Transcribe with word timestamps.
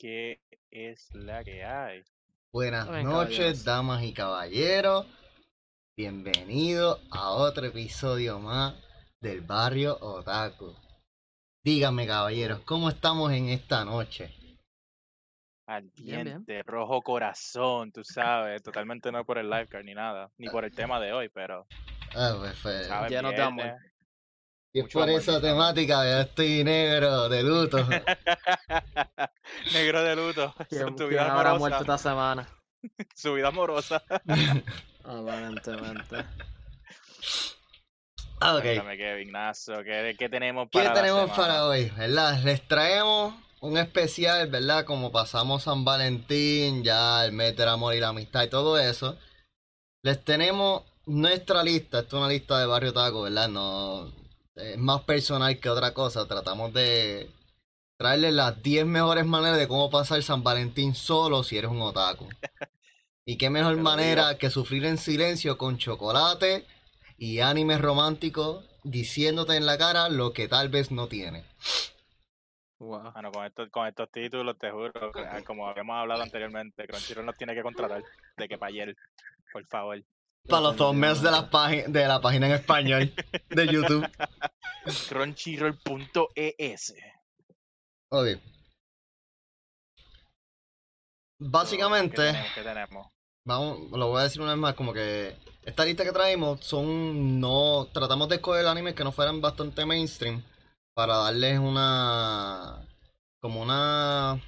¿Qué 0.00 0.40
es 0.70 1.10
la 1.12 1.44
que 1.44 1.62
hay? 1.62 2.02
Buenas 2.54 2.88
Bien, 2.90 3.04
noches, 3.04 3.36
caballeros. 3.36 3.64
damas 3.64 4.02
y 4.02 4.14
caballeros. 4.14 5.06
Bienvenidos 5.94 7.02
a 7.10 7.32
otro 7.32 7.66
episodio 7.66 8.38
más 8.38 8.74
del 9.20 9.42
barrio 9.42 9.98
Otaku. 10.00 10.74
Díganme, 11.62 12.06
caballeros, 12.06 12.60
¿cómo 12.60 12.88
estamos 12.88 13.30
en 13.32 13.50
esta 13.50 13.84
noche? 13.84 14.34
Al 15.66 15.90
diente, 15.90 16.62
rojo 16.62 17.02
corazón, 17.02 17.92
tú 17.92 18.02
sabes. 18.02 18.62
Totalmente 18.62 19.12
no 19.12 19.22
por 19.26 19.36
el 19.36 19.50
lifeguard 19.50 19.84
ni 19.84 19.92
nada, 19.92 20.30
ni 20.38 20.48
por 20.48 20.64
el 20.64 20.74
tema 20.74 20.98
de 20.98 21.12
hoy, 21.12 21.28
pero. 21.28 21.66
Ah, 22.14 22.36
pues, 22.38 22.58
pues, 22.62 22.88
de 22.88 23.42
amor. 23.42 23.54
Viernes. 23.54 23.76
y 24.72 24.80
es 24.80 24.88
por 24.90 25.02
amor, 25.02 25.20
esa 25.20 25.42
temática 25.42 26.02
que 26.02 26.10
yo 26.10 26.20
estoy 26.20 26.64
negro, 26.64 27.28
de 27.28 27.42
luto. 27.42 27.76
Negro 29.72 30.02
de 30.02 30.16
luto. 30.16 30.54
¿Quién, 30.68 30.96
tu 30.96 31.08
vida 31.08 31.30
amorosa. 31.30 31.58
muerto 31.58 31.80
esta 31.80 31.98
semana? 31.98 32.48
Su 33.14 33.34
vida 33.34 33.48
amorosa. 33.48 34.02
Aparentemente. 35.04 36.24
Ah, 38.40 38.56
ok. 38.56 38.62
Cuéntame, 38.62 38.96
Kevin 38.96 39.32
Nazo, 39.32 39.82
¿qué, 39.84 40.16
qué 40.18 40.28
tenemos 40.28 40.68
¿Qué 40.70 40.78
para 40.78 40.90
la 40.90 40.94
tenemos 40.94 41.30
semana? 41.30 41.36
para 41.36 41.66
hoy? 41.66 41.92
¿Verdad? 41.96 42.42
Les 42.42 42.66
traemos 42.66 43.34
un 43.60 43.76
especial, 43.76 44.48
¿verdad? 44.48 44.84
Como 44.84 45.12
pasamos 45.12 45.64
San 45.64 45.84
Valentín, 45.84 46.82
ya 46.82 47.24
el 47.24 47.32
mes 47.32 47.54
del 47.56 47.68
amor 47.68 47.94
y 47.94 48.00
la 48.00 48.08
amistad 48.08 48.44
y 48.44 48.48
todo 48.48 48.78
eso. 48.78 49.18
Les 50.02 50.24
tenemos 50.24 50.84
nuestra 51.04 51.62
lista. 51.62 52.00
Esto 52.00 52.16
es 52.16 52.20
una 52.22 52.32
lista 52.32 52.58
de 52.58 52.66
Barrio 52.66 52.94
Taco, 52.94 53.22
¿verdad? 53.22 53.48
No 53.48 54.10
es 54.56 54.78
más 54.78 55.02
personal 55.02 55.58
que 55.60 55.68
otra 55.68 55.92
cosa. 55.92 56.26
Tratamos 56.26 56.72
de 56.72 57.30
traerles 58.00 58.32
las 58.32 58.62
10 58.62 58.86
mejores 58.86 59.26
maneras 59.26 59.58
de 59.58 59.68
cómo 59.68 59.90
pasar 59.90 60.22
San 60.22 60.42
Valentín 60.42 60.94
solo 60.94 61.42
si 61.42 61.58
eres 61.58 61.70
un 61.70 61.82
otaku. 61.82 62.30
Y 63.26 63.36
qué 63.36 63.50
mejor 63.50 63.76
manera 63.76 64.38
que 64.38 64.48
sufrir 64.48 64.86
en 64.86 64.96
silencio 64.96 65.58
con 65.58 65.76
chocolate 65.76 66.64
y 67.18 67.40
animes 67.40 67.78
románticos 67.78 68.64
diciéndote 68.84 69.54
en 69.56 69.66
la 69.66 69.76
cara 69.76 70.08
lo 70.08 70.32
que 70.32 70.48
tal 70.48 70.70
vez 70.70 70.90
no 70.90 71.08
tiene. 71.08 71.44
Wow. 72.78 73.12
Bueno, 73.12 73.30
con 73.32 73.44
estos, 73.44 73.68
con 73.68 73.86
estos 73.86 74.10
títulos, 74.10 74.56
te 74.56 74.70
juro, 74.70 75.12
que, 75.12 75.20
ah, 75.20 75.42
como 75.46 75.68
habíamos 75.68 75.96
hablado 75.96 76.22
anteriormente, 76.22 76.86
Crunchyroll 76.86 77.26
nos 77.26 77.36
tiene 77.36 77.54
que 77.54 77.60
contratar. 77.60 78.02
De 78.38 78.48
que 78.48 78.56
para 78.56 78.70
ayer, 78.70 78.96
por 79.52 79.66
favor. 79.66 80.02
Para 80.48 80.62
los 80.62 80.76
thumbnails 80.76 81.20
de 81.20 81.30
la, 81.30 81.50
página 81.50 81.84
de 81.86 82.08
la 82.08 82.18
página 82.22 82.46
en 82.46 82.52
español 82.54 83.12
de 83.50 83.66
YouTube. 83.66 84.08
Crunchyroll.es. 85.10 86.94
Ok. 88.10 88.40
Básicamente, 91.38 92.16
¿Qué 92.16 92.22
tenemos? 92.22 92.52
¿Qué 92.54 92.62
tenemos? 92.62 93.06
vamos, 93.44 93.90
lo 93.92 94.08
voy 94.08 94.20
a 94.20 94.24
decir 94.24 94.42
una 94.42 94.52
vez 94.52 94.60
más, 94.60 94.74
como 94.74 94.92
que 94.92 95.36
esta 95.64 95.84
lista 95.84 96.04
que 96.04 96.12
traemos 96.12 96.60
son 96.64 97.40
no, 97.40 97.88
tratamos 97.92 98.28
de 98.28 98.36
escoger 98.36 98.66
animes 98.66 98.94
que 98.94 99.04
no 99.04 99.12
fueran 99.12 99.40
bastante 99.40 99.84
mainstream 99.86 100.42
para 100.94 101.16
darles 101.16 101.58
una, 101.58 102.86
como 103.40 103.62
una, 103.62 104.40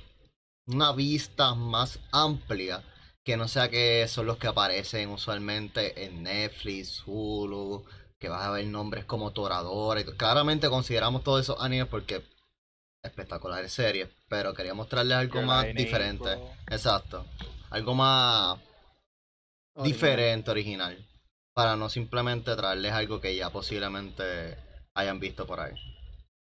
una 0.67 0.93
vista 0.93 1.55
más 1.55 2.01
amplia, 2.13 2.83
que 3.25 3.37
no 3.37 3.49
sea 3.49 3.71
que 3.71 4.07
son 4.09 4.27
los 4.27 4.39
que 4.39 4.49
aparecen 4.49 5.11
usualmente 5.11 6.05
en 6.05 6.25
Netflix, 6.25 7.03
Hulu, 7.07 7.85
que 8.21 8.29
vas 8.29 8.43
a 8.45 8.51
ver 8.51 8.67
nombres 8.67 9.05
como 9.05 9.33
Toradora, 9.33 10.05
claramente 10.17 10.69
consideramos 10.69 11.23
todos 11.25 11.41
esos 11.43 11.61
animes 11.61 11.89
porque 11.89 12.23
espectaculares 13.03 13.73
series, 13.73 14.09
pero 14.29 14.55
quería 14.55 14.75
mostrarles 14.75 15.17
algo 15.17 15.43
más 15.43 15.67
diferente. 15.75 16.33
Info. 16.35 16.55
Exacto. 16.71 17.27
Algo 17.71 17.95
más 17.95 18.59
diferente, 19.83 20.51
original. 20.51 20.97
Para 21.55 21.77
no 21.77 21.89
simplemente 21.89 22.55
traerles 22.57 22.93
algo 22.93 23.21
que 23.21 23.35
ya 23.35 23.51
posiblemente 23.51 24.57
hayan 24.95 25.19
visto 25.21 25.47
por 25.47 25.61
ahí. 25.61 25.73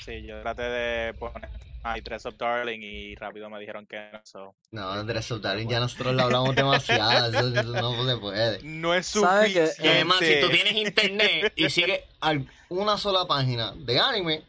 Sí, 0.05 0.23
yo 0.27 0.41
traté 0.43 0.63
de 0.63 1.15
poner 1.15 1.49
My 1.85 2.01
Dress 2.01 2.27
Up 2.27 2.37
Darling 2.37 2.81
y 2.83 3.15
rápido 3.15 3.49
me 3.49 3.59
dijeron 3.61 3.87
que 3.87 3.97
no. 4.13 4.21
so, 4.25 4.55
No, 4.73 5.05
Dress 5.05 5.31
Up 5.31 5.37
sí, 5.39 5.43
Darling 5.43 5.69
ya 5.69 5.81
nosotros 5.81 6.15
lo 6.15 6.23
hablamos 6.23 6.55
demasiado. 6.57 7.29
Eso, 7.29 7.49
eso 7.61 7.63
no 7.73 8.07
se 8.07 8.17
puede. 8.19 8.59
No 8.63 8.93
es 8.95 9.07
¿Sabe 9.07 9.53
que- 9.53 9.67
suficiente. 9.69 9.87
Y 9.87 9.89
además, 9.95 10.19
si 10.19 10.41
tú 10.41 10.49
tienes 10.51 10.73
internet 10.75 11.53
y 11.57 11.71
sigues 11.71 12.01
una 12.69 12.99
sola 12.99 13.27
página 13.27 13.73
de 13.77 13.99
anime, 13.99 14.43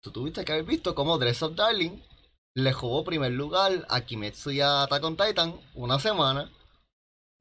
tú 0.00 0.10
tuviste 0.10 0.44
que 0.44 0.52
haber 0.52 0.64
visto 0.64 0.94
cómo 0.94 1.18
Dress 1.18 1.42
Up 1.42 1.54
Darling 1.54 1.98
le 2.54 2.72
jugó 2.72 3.04
primer 3.04 3.32
lugar 3.32 3.86
a 3.88 4.00
Kimetsu 4.00 4.50
y 4.50 4.60
a 4.60 4.82
Attack 4.82 5.04
on 5.04 5.16
Titan 5.16 5.54
una 5.74 5.98
semana. 5.98 6.50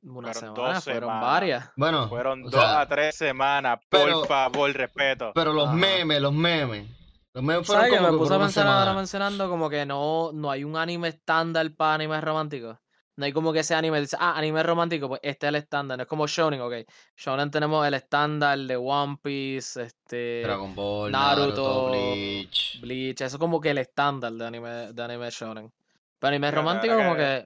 Una 0.01 0.31
Fueron 0.33 0.55
semana, 0.55 0.73
dos 0.75 0.83
fueron 0.83 1.01
semanas. 1.09 1.21
varias. 1.21 1.71
Bueno, 1.75 2.07
Fueron 2.07 2.43
dos 2.43 2.53
sea, 2.53 2.81
a 2.81 2.87
tres 2.87 3.15
semanas. 3.15 3.79
Por 3.89 4.01
pero- 4.05 4.23
favor, 4.25 4.71
respeto. 4.71 5.31
pero 5.35 5.51
los 5.51 5.67
Ajá. 5.67 5.75
memes, 5.75 6.21
los 6.21 6.33
memes. 6.33 6.87
Los 7.33 7.43
memes 7.43 7.65
fueron 7.67 7.81
¿Sabes 7.83 7.91
que 7.91 7.97
como 7.97 8.09
me 8.11 8.13
que 8.15 8.19
puse 8.19 8.33
por 8.33 8.41
a 8.41 8.45
pensar 8.45 8.67
ahora 8.67 8.93
mencionando 8.93 9.49
como 9.49 9.69
que 9.69 9.85
no, 9.85 10.31
no 10.33 10.49
hay 10.51 10.63
un 10.63 10.77
anime 10.77 11.09
estándar 11.09 11.69
para 11.75 11.95
animes 11.95 12.23
románticos? 12.23 12.77
No 13.19 13.25
hay 13.25 13.33
como 13.33 13.51
que 13.51 13.59
ese 13.59 13.75
anime, 13.75 13.99
dice, 13.99 14.15
ah, 14.17 14.37
anime 14.37 14.63
romántico, 14.63 15.09
pues 15.09 15.19
este 15.21 15.47
es 15.47 15.49
el 15.49 15.55
estándar. 15.55 15.97
No 15.97 16.03
es 16.03 16.07
como 16.07 16.25
Shonen, 16.25 16.61
ok. 16.61 16.73
Shonen 17.17 17.51
tenemos 17.51 17.85
el 17.85 17.93
estándar 17.95 18.57
de 18.57 18.77
One 18.77 19.17
Piece, 19.21 19.83
este, 19.83 20.43
Dragon 20.43 20.73
Ball, 20.73 21.11
Naruto, 21.11 21.47
Naruto, 21.51 21.89
Bleach. 21.91 22.79
Bleach, 22.79 23.19
eso 23.19 23.35
es 23.35 23.37
como 23.37 23.59
que 23.59 23.71
el 23.71 23.79
estándar 23.79 24.31
de 24.31 24.47
anime, 24.47 24.93
de 24.93 25.03
anime 25.03 25.29
Shonen. 25.31 25.69
Pero 26.17 26.29
anime 26.29 26.49
romántico 26.49 26.95
como 26.95 27.17
que- 27.17 27.45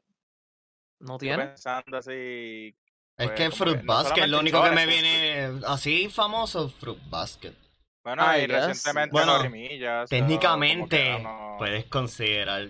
no 1.00 1.18
tiene. 1.18 1.44
pensando 1.48 1.98
así. 1.98 2.76
Es 3.18 3.26
pues, 3.26 3.32
que 3.32 3.50
Fruit 3.50 3.78
que 3.78 3.84
no 3.84 3.94
Basket, 3.94 4.28
lo 4.28 4.40
único 4.42 4.62
que 4.64 4.70
me 4.70 4.86
viene 4.86 5.60
así 5.66 6.08
famoso, 6.08 6.70
Fruit 6.70 7.00
Basket. 7.10 7.56
Bueno, 8.04 8.24
I 8.38 8.44
y 8.44 8.46
guess. 8.46 8.68
recientemente 8.68 9.12
Bueno, 9.12 10.06
Técnicamente, 10.08 11.18
no- 11.20 11.56
puedes 11.58 11.86
considerar 11.86 12.68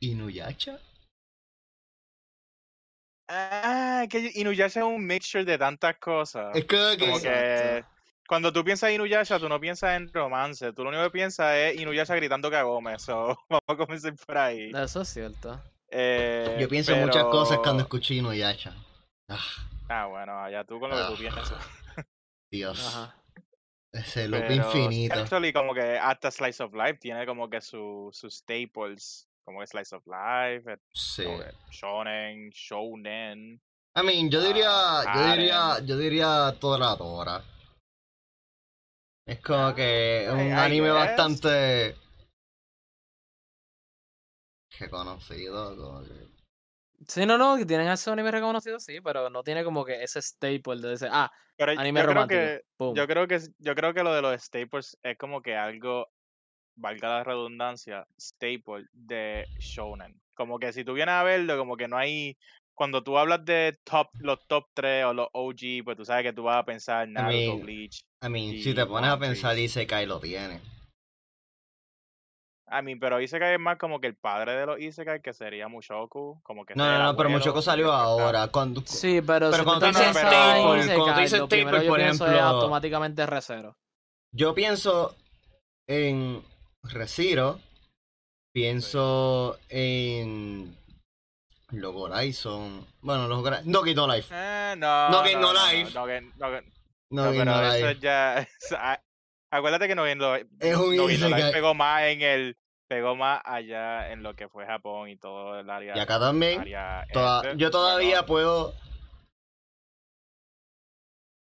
Inuyasha. 0.00 0.78
Ah, 3.28 4.06
que 4.08 4.30
Inuyasha 4.34 4.80
es 4.80 4.86
un 4.86 5.06
mixture 5.06 5.44
de 5.44 5.58
tantas 5.58 5.96
cosas. 5.98 6.54
Es 6.56 6.64
que, 6.64 6.96
que- 6.98 7.06
Como 7.06 7.20
que 7.20 7.84
cuando 8.26 8.52
tú 8.52 8.64
piensas 8.64 8.88
en 8.90 8.96
Inuyasha, 8.96 9.38
tú 9.38 9.48
no 9.48 9.58
piensas 9.60 9.96
en 9.96 10.12
romance. 10.12 10.72
Tú 10.72 10.82
lo 10.84 10.90
único 10.90 11.04
que 11.04 11.10
piensas 11.10 11.54
es 11.56 11.80
Inuyasha 11.80 12.14
gritando 12.16 12.50
Kagome. 12.50 12.98
So, 12.98 13.38
vamos 13.48 13.62
a 13.68 13.76
comenzar 13.76 14.14
por 14.26 14.38
ahí. 14.38 14.70
Eso 14.74 15.02
es 15.02 15.08
cierto. 15.08 15.60
Eh, 15.90 16.56
yo 16.60 16.68
pienso 16.68 16.92
en 16.94 17.00
muchas 17.06 17.24
cosas 17.24 17.58
cuando 17.58 17.82
escucho 17.82 18.12
Inuyasha. 18.14 18.74
Ah, 19.28 19.38
Ah, 19.90 20.06
bueno, 20.06 20.38
allá 20.38 20.64
tú 20.64 20.78
con 20.78 20.90
lo 20.90 20.96
que 20.96 21.02
tú 21.04 21.12
Ah. 21.14 21.16
piensas. 21.18 21.52
Dios, 22.50 22.86
Ajá. 22.94 23.14
ese 23.92 24.28
loop 24.28 24.40
Pero 24.48 24.54
infinito. 24.54 25.14
actually, 25.18 25.52
como 25.52 25.72
que 25.74 25.98
hasta 25.98 26.30
Slice 26.30 26.62
of 26.62 26.74
Life 26.74 26.94
tiene 26.98 27.24
como 27.26 27.48
que 27.48 27.60
su- 27.60 28.10
sus 28.12 28.36
staples. 28.36 29.27
Como 29.48 29.60
que 29.60 29.66
Slice 29.66 29.96
of 29.96 30.06
Life, 30.06 30.70
eh, 30.70 30.76
Sí. 30.92 31.22
que 31.24 31.50
Shonen, 31.70 32.50
Shounen. 32.50 33.58
I 33.96 34.02
mean, 34.04 34.28
yo 34.30 34.42
diría, 34.42 34.68
Ah, 34.70 35.04
yo 35.14 35.32
diría, 35.32 35.78
yo 35.86 35.96
diría 35.96 36.54
Toradora. 36.60 37.42
Es 39.26 39.40
como 39.40 39.74
que 39.74 40.26
es 40.26 40.30
un 40.30 40.40
I- 40.40 40.48
I 40.48 40.52
anime 40.52 40.88
guess. 40.88 40.94
bastante 41.16 41.96
reconocido. 44.78 45.76
como 45.78 46.02
que- 46.04 46.28
Sí, 47.06 47.24
no, 47.24 47.38
no, 47.38 47.56
que 47.56 47.64
tienen 47.64 47.88
esos 47.88 48.08
animes 48.12 48.32
reconocidos, 48.32 48.84
sí, 48.84 49.00
pero 49.00 49.30
no 49.30 49.42
tiene 49.42 49.64
como 49.64 49.82
que 49.82 50.02
ese 50.02 50.20
staple 50.20 50.76
de 50.82 50.92
ese, 50.92 51.08
ah, 51.10 51.32
Pero 51.56 51.72
anime 51.72 52.00
yo 52.00 52.04
creo 52.06 52.14
romántico. 52.14 52.38
que 52.40 52.62
Pum. 52.76 52.94
yo 52.94 53.06
creo 53.06 53.26
que 53.26 53.40
yo 53.60 53.74
creo 53.74 53.94
que 53.94 54.02
lo 54.02 54.12
de 54.12 54.20
los 54.20 54.42
staples 54.42 54.98
es 55.02 55.16
como 55.16 55.40
que 55.40 55.56
algo 55.56 56.06
valga 56.78 57.08
la 57.08 57.24
redundancia 57.24 58.06
staple 58.18 58.86
de 58.92 59.46
shonen 59.58 60.14
como 60.34 60.58
que 60.58 60.72
si 60.72 60.84
tú 60.84 60.94
vienes 60.94 61.12
a 61.14 61.22
verlo 61.24 61.58
como 61.58 61.76
que 61.76 61.88
no 61.88 61.96
hay 61.98 62.36
cuando 62.74 63.02
tú 63.02 63.18
hablas 63.18 63.44
de 63.44 63.76
top 63.84 64.08
los 64.20 64.38
top 64.46 64.64
3 64.74 65.04
o 65.06 65.12
los 65.12 65.28
OG 65.32 65.82
pues 65.84 65.96
tú 65.96 66.04
sabes 66.04 66.22
que 66.22 66.32
tú 66.32 66.44
vas 66.44 66.58
a 66.58 66.64
pensar 66.64 67.08
Naruto 67.08 67.34
mean, 67.56 67.60
Bleach 67.60 68.00
I 68.24 68.28
mean, 68.28 68.54
Y 68.54 68.62
si 68.62 68.74
te 68.74 68.86
pones 68.86 69.10
a 69.10 69.18
pensar. 69.18 69.58
Isekai 69.58 70.06
lo 70.06 70.20
tiene. 70.20 70.60
I 72.70 72.82
mean 72.82 72.98
pero 73.00 73.20
Isekai 73.20 73.54
es 73.54 73.60
más 73.60 73.78
como 73.78 73.98
que 74.00 74.06
el 74.06 74.14
padre 74.14 74.52
de 74.54 74.66
los 74.66 74.78
Isekai 74.80 75.20
que 75.22 75.32
sería 75.32 75.68
Mushoku 75.68 76.40
como 76.42 76.64
que 76.64 76.74
No, 76.76 76.84
es 76.84 76.90
no, 76.98 77.04
no, 77.04 77.16
pero 77.16 77.28
abuelo, 77.28 77.38
Muchoco 77.38 77.58
y 77.60 77.62
salió 77.62 77.92
ahora. 77.92 78.48
Cuando, 78.48 78.82
Sí, 78.84 79.20
pero, 79.22 79.50
Pero 79.50 79.56
si 79.56 79.64
cuando 79.64 79.86
tú 79.86 79.98
dices 79.98 80.16
staple, 80.16 80.80
Isekai, 80.80 80.96
cuando 80.98 81.14
tú 81.14 81.20
dices 81.20 81.40
staple, 81.40 81.88
por 81.88 82.00
es 82.00 82.20
ejemplo- 82.20 82.40
automáticamente 82.40 83.26
Re:Zero. 83.26 83.76
Yo 84.32 84.54
pienso 84.54 85.16
en 85.88 86.42
Resiro, 86.84 87.60
pienso 88.54 89.58
en 89.68 90.76
los 91.70 91.94
Horizon. 91.94 92.86
Bueno, 93.02 93.28
los 93.28 93.44
Horizon. 93.44 93.70
No 93.70 93.80
Game 93.82 93.94
No 93.94 94.06
Life. 94.14 94.28
Eh, 94.32 94.74
no, 94.78 95.10
No 95.10 95.18
Game 95.18 95.34
No 95.40 95.52
Life. 95.52 95.92
No, 95.94 96.06
no 96.06 96.60
No, 97.10 97.24
No, 97.24 97.30
pero 97.30 97.44
No 97.44 97.72
eso 97.72 97.86
Life. 97.88 98.00
ya. 98.00 98.48
Acuérdate 99.50 99.88
que 99.88 99.94
no 99.94 100.02
Game 100.04 100.16
No 100.16 100.34
Es 100.36 100.76
un 100.76 100.96
no 100.96 101.06
Game 101.06 101.18
No 101.18 101.28
Life 101.28 101.52
pegó 101.52 101.74
más 101.74 102.02
en 102.04 102.22
el 102.22 102.56
pegó 102.86 103.14
más 103.16 103.42
allá 103.44 104.10
en 104.12 104.22
lo 104.22 104.34
que 104.34 104.48
fue 104.48 104.64
Japón 104.64 105.10
y 105.10 105.16
todo 105.16 105.58
el 105.60 105.68
área. 105.68 105.94
Y 105.96 106.00
acá 106.00 106.18
también. 106.18 106.60
área 106.60 107.06
toda- 107.12 107.42
este, 107.42 107.56
yo 107.58 107.70
todavía 107.70 108.24
puedo. 108.24 108.74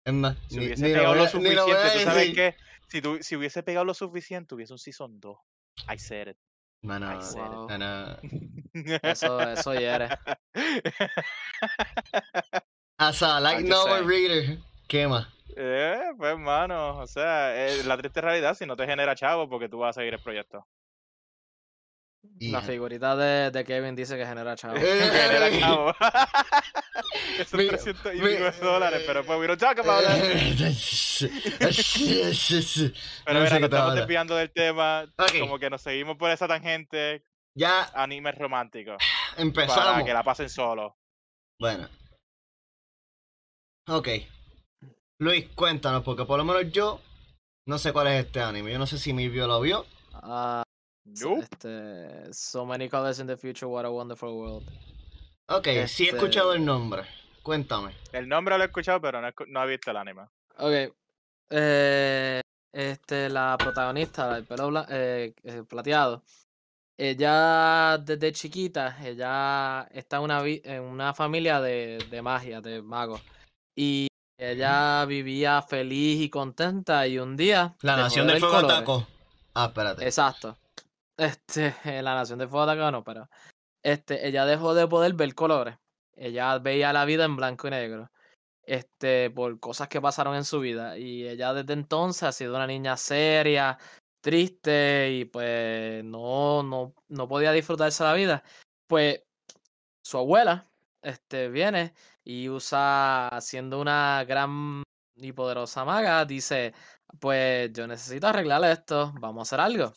Es 0.05 0.13
más, 0.15 0.37
Si 0.49 0.59
ni, 0.59 0.67
hubiese 0.67 0.87
ni 0.89 0.95
lo 0.95 1.09
voy 1.09 1.19
lo 1.19 1.25
a- 1.25 1.33
ni 1.35 1.51
lo 1.51 1.65
voy 1.65 1.73
suficiente, 1.73 1.73
a 1.73 1.93
tú 1.93 1.99
sabes 2.01 2.15
decir. 2.35 2.35
Si, 2.93 3.01
tu- 3.01 3.23
si 3.23 3.37
hubiese 3.37 3.63
pegado 3.63 3.85
lo 3.87 3.95
suficiente, 3.95 4.55
hubiese 4.55 4.73
un 4.75 4.79
Season 4.79 5.19
2. 5.19 5.39
I 5.89 5.99
said 5.99 6.29
it. 6.29 6.37
Mano, 6.83 7.07
I 7.11 7.21
said 7.23 7.53
it. 7.53 7.59
Mano, 7.71 8.19
Eso, 9.03 9.41
eso 9.41 9.73
hiere. 9.73 10.09
As 12.99 13.23
a 13.23 13.41
light 13.41 13.59
I'm 13.61 13.67
just 13.67 13.71
novel 13.71 14.05
saying. 14.05 14.09
reader, 14.09 14.59
quema. 14.89 15.33
Eh, 15.57 16.01
pues, 16.17 16.33
hermano, 16.33 16.99
o 16.99 17.07
sea, 17.07 17.55
eh, 17.57 17.83
la 17.85 17.97
triste 17.97 18.21
realidad 18.21 18.55
si 18.57 18.67
no 18.67 18.77
te 18.77 18.87
genera 18.87 19.15
chavo 19.15 19.49
porque 19.49 19.69
tú 19.69 19.79
vas 19.79 19.97
a 19.97 20.01
seguir 20.01 20.15
el 20.15 20.21
proyecto. 20.23 20.67
Y- 22.39 22.51
La 22.51 22.61
figurita 22.61 23.15
de, 23.17 23.51
de 23.51 23.65
Kevin 23.65 23.95
dice 23.95 24.17
que 24.17 24.25
genera 24.27 24.55
chavo. 24.57 24.75
genera 24.79 25.51
chavo. 25.61 25.95
Esos 27.39 27.55
Mi- 27.55 27.67
300 27.69 28.15
y 28.15 28.19
mi- 28.21 28.29
pico 28.29 28.45
de 28.45 28.51
dólares, 28.61 29.03
pero 29.07 29.25
pues 29.25 29.39
we 29.41 29.47
don't 29.47 29.61
talk 29.61 29.79
about 29.79 30.03
that. 30.05 30.19
Pero 33.25 33.35
No 33.35 33.41
mira, 33.41 33.49
sé 33.49 33.55
qué 33.57 33.61
nos 33.61 33.71
te 33.71 33.77
estamos 33.77 33.95
desviando 33.95 34.37
del 34.37 34.51
tema, 34.51 35.07
como 35.41 35.59
que 35.59 35.71
nos 35.71 35.83
seguimos 35.83 36.17
por 36.17 36.31
esa 36.31 36.49
tangente, 36.49 37.25
Ya 37.57 37.85
animes 37.95 38.37
románticos, 38.37 38.97
para 39.31 39.43
empezamos. 39.43 40.05
que 40.05 40.13
la 40.15 40.23
pasen 40.23 40.49
solo. 40.49 40.97
Bueno. 41.61 41.89
Ok. 43.89 44.09
Luis, 45.21 45.49
cuéntanos, 45.55 46.03
porque 46.03 46.25
por 46.25 46.39
lo 46.39 46.45
menos 46.45 46.71
yo 46.73 47.01
no 47.67 47.79
sé 47.79 47.93
cuál 47.93 48.09
es 48.09 48.25
este 48.27 48.41
anime. 48.41 48.73
Yo 48.73 48.79
no 48.79 48.87
sé 48.87 48.99
si 48.99 49.13
Milvio 49.13 49.47
lo 49.47 49.61
vio. 49.61 49.87
Ah, 50.15 50.63
Nope. 51.05 51.41
este, 51.43 52.33
so 52.33 52.65
many 52.65 52.89
colors 52.89 53.19
in 53.19 53.27
the 53.27 53.37
future, 53.37 53.67
what 53.67 53.85
a 53.85 53.91
wonderful 53.91 54.31
world. 54.33 54.69
Ok, 55.49 55.65
sí 55.65 55.71
he 55.73 55.83
Este- 55.83 56.05
escuchado 56.17 56.55
el 56.55 56.65
nombre. 56.65 57.03
Cuéntame. 57.43 57.93
El 58.13 58.29
nombre 58.29 58.57
lo 58.57 58.63
he 58.63 58.67
escuchado, 58.67 59.01
pero 59.01 59.21
no 59.21 59.27
he, 59.27 59.33
escu- 59.35 59.49
no 59.49 59.63
he 59.65 59.67
visto 59.67 59.91
el 59.91 59.97
anime. 59.97 60.23
Ok. 60.59 60.95
Eh, 61.51 62.41
este, 62.73 63.29
la 63.29 63.57
protagonista, 63.59 64.37
el 64.39 64.45
pelo 64.45 64.69
bla- 64.71 64.87
eh, 64.89 65.35
eh, 65.43 65.63
plateado. 65.69 66.23
Ella 66.97 67.99
desde 67.99 68.33
chiquita, 68.33 68.97
ella 69.05 69.89
está 69.93 70.19
en 70.19 70.23
una, 70.23 70.41
vi- 70.41 70.63
en 70.65 70.83
una 70.83 71.13
familia 71.15 71.61
de, 71.61 71.99
de 72.11 72.23
magia, 72.23 72.61
de 72.61 72.81
magos. 72.81 73.21
Y 73.75 74.07
ella 74.39 75.05
vivía 75.07 75.63
feliz 75.63 76.21
y 76.23 76.31
contenta 76.31 77.07
y 77.09 77.19
un 77.19 77.37
día... 77.37 77.75
La 77.83 77.97
Nación 77.97 78.27
de 78.29 78.35
del 78.35 78.41
Fuego 78.41 78.55
colores. 78.57 78.77
atacó. 78.77 79.07
Ah, 79.55 79.67
espérate. 79.67 80.05
Exacto. 80.05 80.57
Este, 81.17 81.75
la 82.03 82.15
Nación 82.15 82.39
del 82.39 82.49
Fuego 82.49 82.65
atacó, 82.65 82.91
no, 82.91 83.05
pero 83.05 83.29
este, 83.83 84.27
ella 84.27 84.47
dejó 84.47 84.75
de 84.75 84.87
poder 84.89 85.15
ver 85.15 85.35
colores. 85.35 85.77
Ella 86.15 86.59
veía 86.59 86.93
la 86.93 87.05
vida 87.05 87.25
en 87.25 87.37
blanco 87.37 87.69
y 87.69 87.71
negro. 87.71 88.11
Este, 88.65 89.31
por 89.31 89.59
cosas 89.61 89.89
que 89.89 90.01
pasaron 90.01 90.37
en 90.37 90.45
su 90.45 90.61
vida. 90.61 90.99
Y 90.99 91.27
ella 91.27 91.53
desde 91.55 91.73
entonces 91.75 92.23
ha 92.25 92.33
sido 92.33 92.57
una 92.57 92.67
niña 92.67 92.97
seria, 92.97 93.79
triste 94.21 95.11
y 95.13 95.25
pues 95.27 96.05
no, 96.05 96.63
no, 96.63 96.95
no 97.09 97.29
podía 97.29 97.53
disfrutarse 97.53 98.05
la 98.05 98.15
vida. 98.15 98.45
Pues 98.87 99.23
su 100.03 100.19
abuela, 100.19 100.71
este, 101.03 101.49
viene 101.49 101.95
y 102.25 102.49
usa, 102.49 103.31
siendo 103.41 103.81
una 103.81 104.25
gran 104.25 104.83
y 105.17 105.33
poderosa 105.33 105.85
maga, 105.85 106.25
dice, 106.25 106.75
pues 107.21 107.73
yo 107.73 107.87
necesito 107.87 108.29
arreglar 108.29 108.65
esto, 108.65 109.13
vamos 109.21 109.41
a 109.41 109.57
hacer 109.57 109.61
algo. 109.61 109.93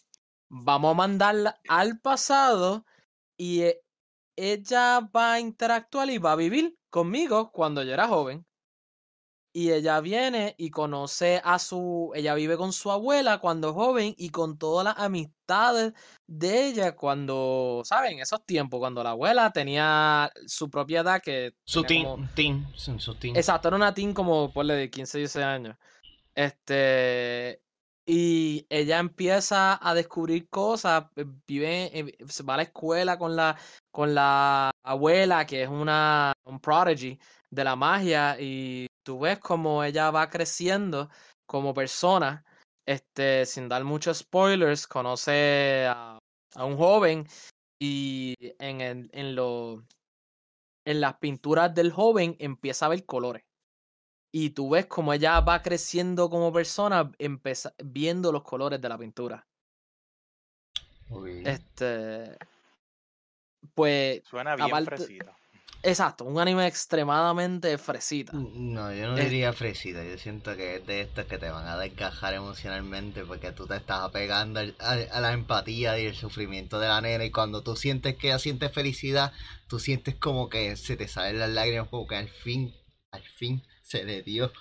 Vamos 0.49 0.91
a 0.91 0.95
mandarla 0.95 1.59
al 1.67 1.99
pasado 1.99 2.85
y 3.37 3.61
e- 3.61 3.81
ella 4.37 4.99
va 5.15 5.33
a 5.33 5.39
interactuar 5.39 6.09
y 6.09 6.17
va 6.17 6.33
a 6.33 6.35
vivir 6.35 6.77
conmigo 6.89 7.51
cuando 7.51 7.83
yo 7.83 7.93
era 7.93 8.07
joven. 8.07 8.45
Y 9.53 9.71
ella 9.71 10.01
viene 10.01 10.53
y 10.57 10.69
conoce 10.69 11.39
a 11.41 11.59
su, 11.59 12.11
ella 12.13 12.33
vive 12.35 12.57
con 12.57 12.73
su 12.73 12.91
abuela 12.91 13.37
cuando 13.39 13.73
joven 13.73 14.13
y 14.17 14.29
con 14.29 14.57
todas 14.57 14.83
las 14.83 14.95
amistades 14.97 15.93
de 16.27 16.67
ella 16.67 16.93
cuando, 16.97 17.81
¿saben? 17.85 18.19
Esos 18.19 18.45
tiempos, 18.45 18.79
cuando 18.81 19.01
la 19.01 19.11
abuela 19.11 19.51
tenía 19.51 20.29
su 20.45 20.69
propia 20.69 20.99
edad 20.99 21.21
que... 21.21 21.55
Su 21.63 21.85
como- 21.85 22.27
team. 22.35 22.67
Su, 22.75 23.15
team. 23.15 23.37
Exacto, 23.37 23.69
era 23.69 23.77
una 23.77 23.93
teen 23.93 24.13
como, 24.13 24.51
ponle, 24.51 24.73
de 24.73 24.89
15, 24.89 25.19
16 25.19 25.45
años. 25.45 25.77
Este, 26.35 27.61
y 28.05 28.65
ella 28.69 28.99
empieza 28.99 29.79
a 29.81 29.93
descubrir 29.93 30.47
cosas, 30.49 31.05
eh, 31.15 31.25
vive, 31.47 31.99
eh, 31.99 32.17
va 32.47 32.55
a 32.55 32.57
la 32.57 32.63
escuela 32.63 33.17
con 33.17 33.35
la, 33.35 33.57
con 33.91 34.13
la 34.13 34.71
abuela, 34.83 35.45
que 35.45 35.63
es 35.63 35.69
una, 35.69 36.33
un 36.45 36.59
prodigy 36.59 37.19
de 37.49 37.63
la 37.63 37.75
magia, 37.75 38.37
y 38.39 38.87
tú 39.03 39.19
ves 39.19 39.39
como 39.39 39.83
ella 39.83 40.11
va 40.11 40.29
creciendo 40.29 41.09
como 41.47 41.73
persona, 41.73 42.43
este, 42.85 43.45
sin 43.45 43.67
dar 43.67 43.83
muchos 43.83 44.19
spoilers, 44.19 44.87
conoce 44.87 45.87
a, 45.87 46.19
a 46.55 46.65
un 46.65 46.77
joven 46.77 47.27
y 47.79 48.35
en, 48.59 48.81
el, 48.81 49.09
en, 49.13 49.35
lo, 49.35 49.83
en 50.85 51.01
las 51.01 51.17
pinturas 51.17 51.73
del 51.73 51.91
joven 51.91 52.35
empieza 52.39 52.85
a 52.85 52.89
ver 52.89 53.05
colores. 53.05 53.43
Y 54.37 54.49
tú 54.49 54.69
ves 54.71 54.85
como 54.87 55.13
ella 55.13 55.39
va 55.39 55.61
creciendo 55.61 56.29
como 56.29 56.51
persona, 56.51 57.09
empeza- 57.19 57.73
viendo 57.81 58.33
los 58.33 58.43
colores 58.43 58.81
de 58.81 58.89
la 58.89 58.97
pintura. 58.97 59.47
Ok. 61.09 61.27
Este. 61.45 62.37
Pues. 63.73 64.23
Suena 64.29 64.57
bien 64.57 64.67
Aparte- 64.67 64.97
fresito. 64.97 65.31
Exacto, 65.83 66.25
un 66.25 66.37
anime 66.37 66.67
extremadamente 66.67 67.77
fresita. 67.77 68.33
No, 68.33 68.91
yo 68.93 69.07
no 69.07 69.15
diría 69.15 69.53
fresita. 69.53 70.03
Yo 70.03 70.17
siento 70.17 70.53
que 70.57 70.77
es 70.77 70.85
de 70.85 70.99
estos 71.01 71.25
que 71.27 71.37
te 71.37 71.49
van 71.49 71.65
a 71.67 71.77
desgajar 71.77 72.33
emocionalmente 72.33 73.23
porque 73.23 73.53
tú 73.53 73.67
te 73.67 73.77
estás 73.77 74.01
apegando 74.01 74.59
al- 74.59 74.75
a, 74.79 74.91
a 75.15 75.21
la 75.21 75.31
empatía 75.31 75.97
y 75.97 76.07
el 76.07 76.15
sufrimiento 76.15 76.77
de 76.81 76.89
la 76.89 76.99
nena. 76.99 77.23
Y 77.23 77.31
cuando 77.31 77.63
tú 77.63 77.77
sientes 77.77 78.17
que 78.17 78.27
ella 78.27 78.39
siente 78.39 78.67
felicidad, 78.67 79.31
tú 79.69 79.79
sientes 79.79 80.15
como 80.15 80.49
que 80.49 80.75
se 80.75 80.97
te 80.97 81.07
salen 81.07 81.39
las 81.39 81.51
lágrimas, 81.51 81.87
como 81.87 82.05
que 82.05 82.17
al 82.17 82.27
fin, 82.27 82.75
al 83.11 83.23
fin 83.23 83.63
se 83.85 84.03
le 84.03 84.23
dio. 84.23 84.51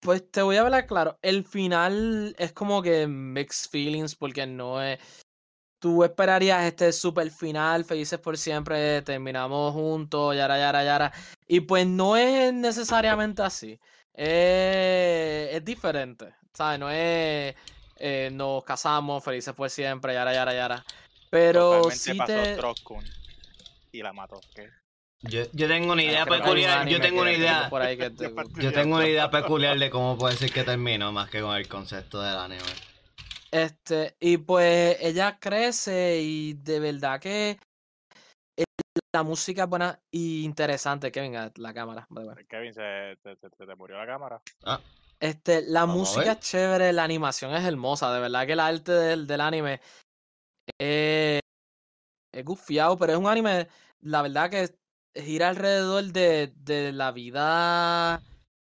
Pues 0.00 0.28
te 0.30 0.42
voy 0.42 0.56
a 0.56 0.62
hablar 0.62 0.86
claro. 0.86 1.18
El 1.22 1.44
final 1.44 2.34
es 2.38 2.52
como 2.52 2.82
que 2.82 3.06
mixed 3.06 3.70
feelings 3.70 4.14
porque 4.16 4.46
no 4.46 4.82
es. 4.82 4.98
Tú 5.80 6.02
esperarías 6.02 6.64
este 6.64 6.92
super 6.92 7.30
final, 7.30 7.84
felices 7.84 8.18
por 8.18 8.36
siempre, 8.36 9.00
terminamos 9.02 9.72
juntos, 9.72 10.34
yara, 10.34 10.58
yara, 10.58 10.82
yara. 10.82 11.12
Y 11.46 11.60
pues 11.60 11.86
no 11.86 12.16
es 12.16 12.52
necesariamente 12.52 13.42
así. 13.42 13.78
Es, 14.12 15.54
es 15.54 15.64
diferente. 15.64 16.34
¿Sabes? 16.52 16.80
No 16.80 16.90
es. 16.90 17.54
eh, 17.96 18.30
nos 18.32 18.64
casamos, 18.64 19.22
felices 19.22 19.54
por 19.54 19.70
siempre, 19.70 20.14
yara, 20.14 20.32
yara, 20.32 20.52
yara. 20.52 20.84
Pero 21.30 21.82
Totalmente 21.82 21.96
sí 21.96 22.14
pasó 22.14 22.32
te. 22.32 22.56
Y 23.92 24.02
la 24.02 24.12
mató. 24.12 24.40
¿qué? 24.54 24.68
Yo, 25.22 25.42
yo 25.52 25.66
tengo 25.66 25.92
una 25.92 26.02
idea 26.02 26.24
peculiar. 26.26 26.86
Yo 26.88 27.00
tengo 27.00 27.22
una 27.22 27.32
idea. 27.32 27.68
por 27.68 27.82
ahí 27.82 27.96
que 27.96 28.10
te- 28.10 28.32
Yo 28.62 28.72
tengo 28.72 28.96
una 28.96 29.08
idea 29.08 29.30
peculiar 29.30 29.78
de 29.78 29.90
cómo 29.90 30.16
puede 30.16 30.36
ser 30.36 30.50
que 30.52 30.62
terminó 30.64 31.10
más 31.12 31.28
que 31.28 31.40
con 31.40 31.56
el 31.56 31.66
concepto 31.68 32.20
del 32.22 32.36
anime. 32.36 32.62
Este, 33.50 34.14
y 34.20 34.36
pues 34.36 34.96
ella 35.00 35.38
crece 35.40 36.20
y 36.20 36.52
de 36.54 36.80
verdad 36.80 37.18
que 37.18 37.58
eh, 38.56 38.64
la 39.14 39.22
música 39.22 39.64
es 39.64 39.68
buena 39.68 39.98
y 40.12 40.44
interesante. 40.44 41.10
Que 41.10 41.20
venga 41.20 41.50
la 41.56 41.74
cámara. 41.74 42.06
Kevin, 42.48 42.72
se 42.72 43.16
te, 43.22 43.36
te- 43.36 43.50
te- 43.50 43.66
te 43.66 43.74
murió 43.74 43.96
la 43.98 44.06
cámara. 44.06 44.40
Ah, 44.62 44.80
Este, 45.18 45.62
la 45.62 45.80
Vamos 45.80 45.96
música 46.16 46.32
es 46.32 46.40
chévere, 46.40 46.92
la 46.92 47.02
animación 47.02 47.52
es 47.54 47.64
hermosa. 47.64 48.12
De 48.12 48.20
verdad 48.20 48.46
que 48.46 48.52
el 48.52 48.60
arte 48.60 48.92
del, 48.92 49.26
del 49.26 49.40
anime 49.40 49.80
es, 50.80 51.40
es 52.32 52.44
gufiado, 52.44 52.96
pero 52.96 53.14
es 53.14 53.18
un 53.18 53.26
anime, 53.26 53.66
la 54.02 54.22
verdad 54.22 54.48
que 54.50 54.68
gira 55.24 55.48
alrededor 55.50 56.04
de, 56.04 56.52
de 56.56 56.92
la 56.92 57.12
vida 57.12 58.22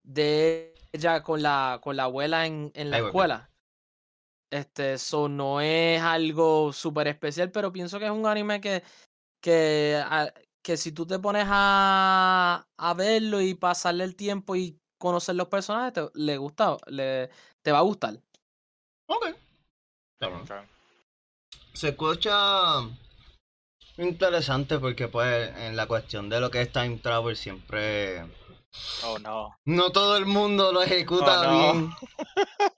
de 0.03 0.73
ella 0.91 1.21
con 1.23 1.41
la, 1.41 1.79
con 1.83 1.95
la 1.95 2.03
abuela 2.05 2.45
en, 2.45 2.71
en 2.75 2.89
la 2.89 2.97
escuela. 2.99 3.49
Este, 4.51 4.93
eso 4.93 5.29
no 5.29 5.61
es 5.61 6.01
algo 6.01 6.73
súper 6.73 7.07
especial, 7.07 7.51
pero 7.51 7.71
pienso 7.71 7.99
que 7.99 8.05
es 8.05 8.11
un 8.11 8.25
anime 8.25 8.59
que, 8.59 8.83
que, 9.41 10.01
a- 10.03 10.33
que 10.63 10.75
si 10.77 10.91
tú 10.91 11.05
te 11.05 11.19
pones 11.19 11.45
a, 11.47 12.67
a 12.77 12.93
verlo 12.95 13.41
y 13.41 13.53
pasarle 13.53 14.03
el 14.03 14.15
tiempo 14.15 14.55
y 14.55 14.79
conocer 14.97 15.35
los 15.35 15.47
personajes, 15.49 15.93
te, 15.93 16.01
le 16.15 16.37
gusta, 16.37 16.77
le, 16.87 17.29
te 17.61 17.71
va 17.71 17.79
a 17.79 17.83
gustar. 17.83 18.19
ok. 19.07 19.25
Está 20.13 20.27
bueno. 20.27 20.43
Ok. 20.43 20.51
Se 21.73 21.89
escucha 21.89 22.33
interesante 23.99 24.79
porque 24.79 25.07
pues 25.07 25.55
en 25.57 25.75
la 25.75 25.85
cuestión 25.87 26.29
de 26.29 26.39
lo 26.39 26.49
que 26.49 26.61
es 26.61 26.71
time 26.71 26.97
travel 26.97 27.35
siempre 27.35 28.23
Oh 29.03 29.17
no. 29.19 29.49
no 29.65 29.91
todo 29.91 30.15
el 30.17 30.25
mundo 30.25 30.71
lo 30.71 30.81
ejuta 30.83 31.41
Oh, 31.41 31.43
no. 31.43 31.73
bien. 31.73 31.91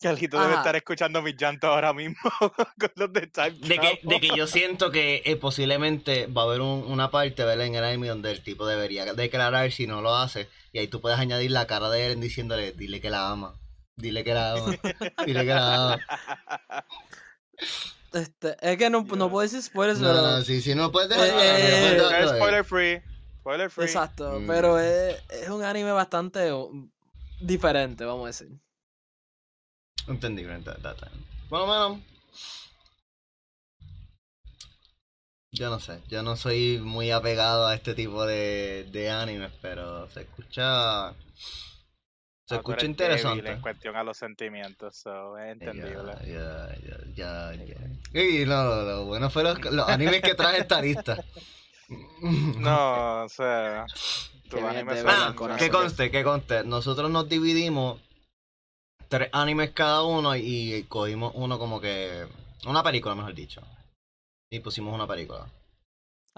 Carlito 0.00 0.38
debe 0.40 0.54
estar 0.54 0.76
escuchando 0.76 1.22
mis 1.22 1.36
llantos 1.36 1.68
ahora 1.70 1.92
mismo 1.94 2.16
con 2.40 2.90
los 2.96 3.12
de 3.12 3.26
Time 3.28 3.50
De 3.52 3.78
que, 3.78 4.00
de 4.02 4.20
que 4.20 4.28
yo 4.36 4.46
siento 4.46 4.90
que 4.90 5.22
eh, 5.24 5.36
posiblemente 5.36 6.26
va 6.26 6.42
a 6.42 6.44
haber 6.44 6.60
un- 6.60 6.84
una 6.86 7.10
parte 7.10 7.44
¿verdad? 7.44 7.66
en 7.66 7.74
el 7.76 7.82
anime 7.84 8.08
donde 8.08 8.30
el 8.30 8.42
tipo 8.42 8.66
debería 8.66 9.06
declarar 9.14 9.72
si 9.72 9.86
no 9.86 10.02
lo 10.02 10.14
hace. 10.14 10.48
Y 10.72 10.78
ahí 10.80 10.88
tú 10.88 11.00
puedes 11.00 11.18
añadir 11.18 11.50
la 11.50 11.66
cara 11.66 11.88
de 11.88 12.12
él 12.12 12.20
diciéndole, 12.20 12.72
dile 12.72 13.00
que 13.00 13.08
la 13.10 13.30
ama. 13.30 13.54
Dile 13.96 14.22
que 14.22 14.34
la 14.34 14.52
ama. 14.52 14.76
Dile 15.24 15.40
que 15.40 15.54
la 15.54 15.74
ama. 15.74 16.06
Este, 18.16 18.56
es 18.60 18.78
que 18.78 18.88
no, 18.90 19.02
no 19.02 19.30
puedo 19.30 19.42
decir 19.42 19.62
spoilers, 19.62 19.98
No, 20.00 20.08
pero. 20.08 20.22
no, 20.22 20.42
sí, 20.42 20.60
sí, 20.60 20.74
no 20.74 20.90
puedes 20.90 21.10
Eh, 21.10 21.30
eh, 21.34 21.96
no 21.98 22.10
eh, 22.10 22.28
spoiler 22.36 22.64
free. 22.64 23.02
Spoiler 23.40 23.70
free. 23.70 23.84
Exacto, 23.84 24.40
Mm. 24.40 24.46
pero 24.46 24.78
es, 24.78 25.16
es 25.28 25.48
un 25.48 25.62
anime 25.62 25.92
bastante 25.92 26.50
diferente, 27.40 28.04
vamos 28.04 28.24
a 28.24 28.26
decir. 28.28 28.48
Entendible, 30.08 30.54
lo 31.60 31.66
menos. 31.66 32.00
Yo 35.52 35.70
no 35.70 35.80
sé, 35.80 36.00
yo 36.08 36.22
no 36.22 36.36
soy 36.36 36.78
muy 36.82 37.10
apegado 37.10 37.66
a 37.66 37.74
este 37.74 37.94
tipo 37.94 38.26
de, 38.26 38.86
de 38.92 39.10
animes, 39.10 39.52
pero 39.62 40.08
se 40.10 40.22
escucha. 40.22 41.14
Se 42.46 42.54
No, 42.54 42.60
escucha 42.60 42.86
interesante. 42.86 43.50
En 43.50 43.60
cuestión 43.60 43.96
a 43.96 44.04
los 44.04 44.16
sentimientos, 44.16 44.96
so, 44.96 45.36
es 45.36 45.52
entendible. 45.52 46.12
Ya, 46.24 46.68
ya, 47.14 47.52
ya, 47.52 47.64
ya. 47.64 48.20
Y 48.20 48.44
lo, 48.44 48.82
lo 48.84 49.04
bueno 49.04 49.30
fue 49.30 49.42
los, 49.42 49.58
los 49.72 49.88
animes 49.88 50.22
que 50.22 50.34
traje 50.34 50.60
esta 50.60 50.80
lista. 50.80 51.22
No, 52.58 53.24
o 53.24 53.28
sea. 53.28 53.86
Tu 54.48 54.56
Que 54.56 55.04
Ah, 55.06 55.34
que 55.56 55.70
conste, 55.70 56.10
que 56.10 56.24
conste. 56.24 56.64
Nosotros 56.64 57.10
nos 57.10 57.28
dividimos 57.28 58.00
tres 59.08 59.28
animes 59.32 59.70
cada 59.70 60.02
uno 60.02 60.34
y 60.34 60.84
cogimos 60.88 61.32
uno 61.36 61.60
como 61.60 61.80
que. 61.80 62.26
Una 62.66 62.82
película, 62.82 63.14
mejor 63.14 63.34
dicho. 63.34 63.62
Y 64.50 64.58
pusimos 64.60 64.92
una 64.92 65.06
película. 65.06 65.46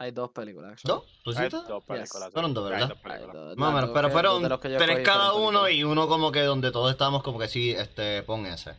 Hay 0.00 0.12
dos 0.12 0.30
películas. 0.30 0.80
¿Dos? 0.84 1.04
Hay 1.36 1.48
dos 1.48 1.82
películas. 1.84 2.30
Fueron 2.32 2.54
dos, 2.54 2.70
Hay 2.70 2.78
¿verdad? 2.80 2.96
Hay 3.04 3.26
dos- 3.26 3.56
Más 3.56 3.68
o 3.68 3.72
las 3.72 3.82
menos, 3.82 3.90
pero 3.92 4.08
que- 4.08 4.12
fueron 4.12 4.42
de 4.44 4.48
que 4.60 4.76
tres 4.76 5.04
cada 5.04 5.32
uno 5.34 5.62
películas. 5.64 5.72
y 5.72 5.84
uno 5.84 6.06
como 6.08 6.30
que 6.30 6.42
donde 6.42 6.70
todos 6.70 6.90
estábamos 6.92 7.22
como 7.24 7.38
que 7.38 7.48
sí, 7.48 7.72
este, 7.72 8.22
pon 8.22 8.46
ese. 8.46 8.76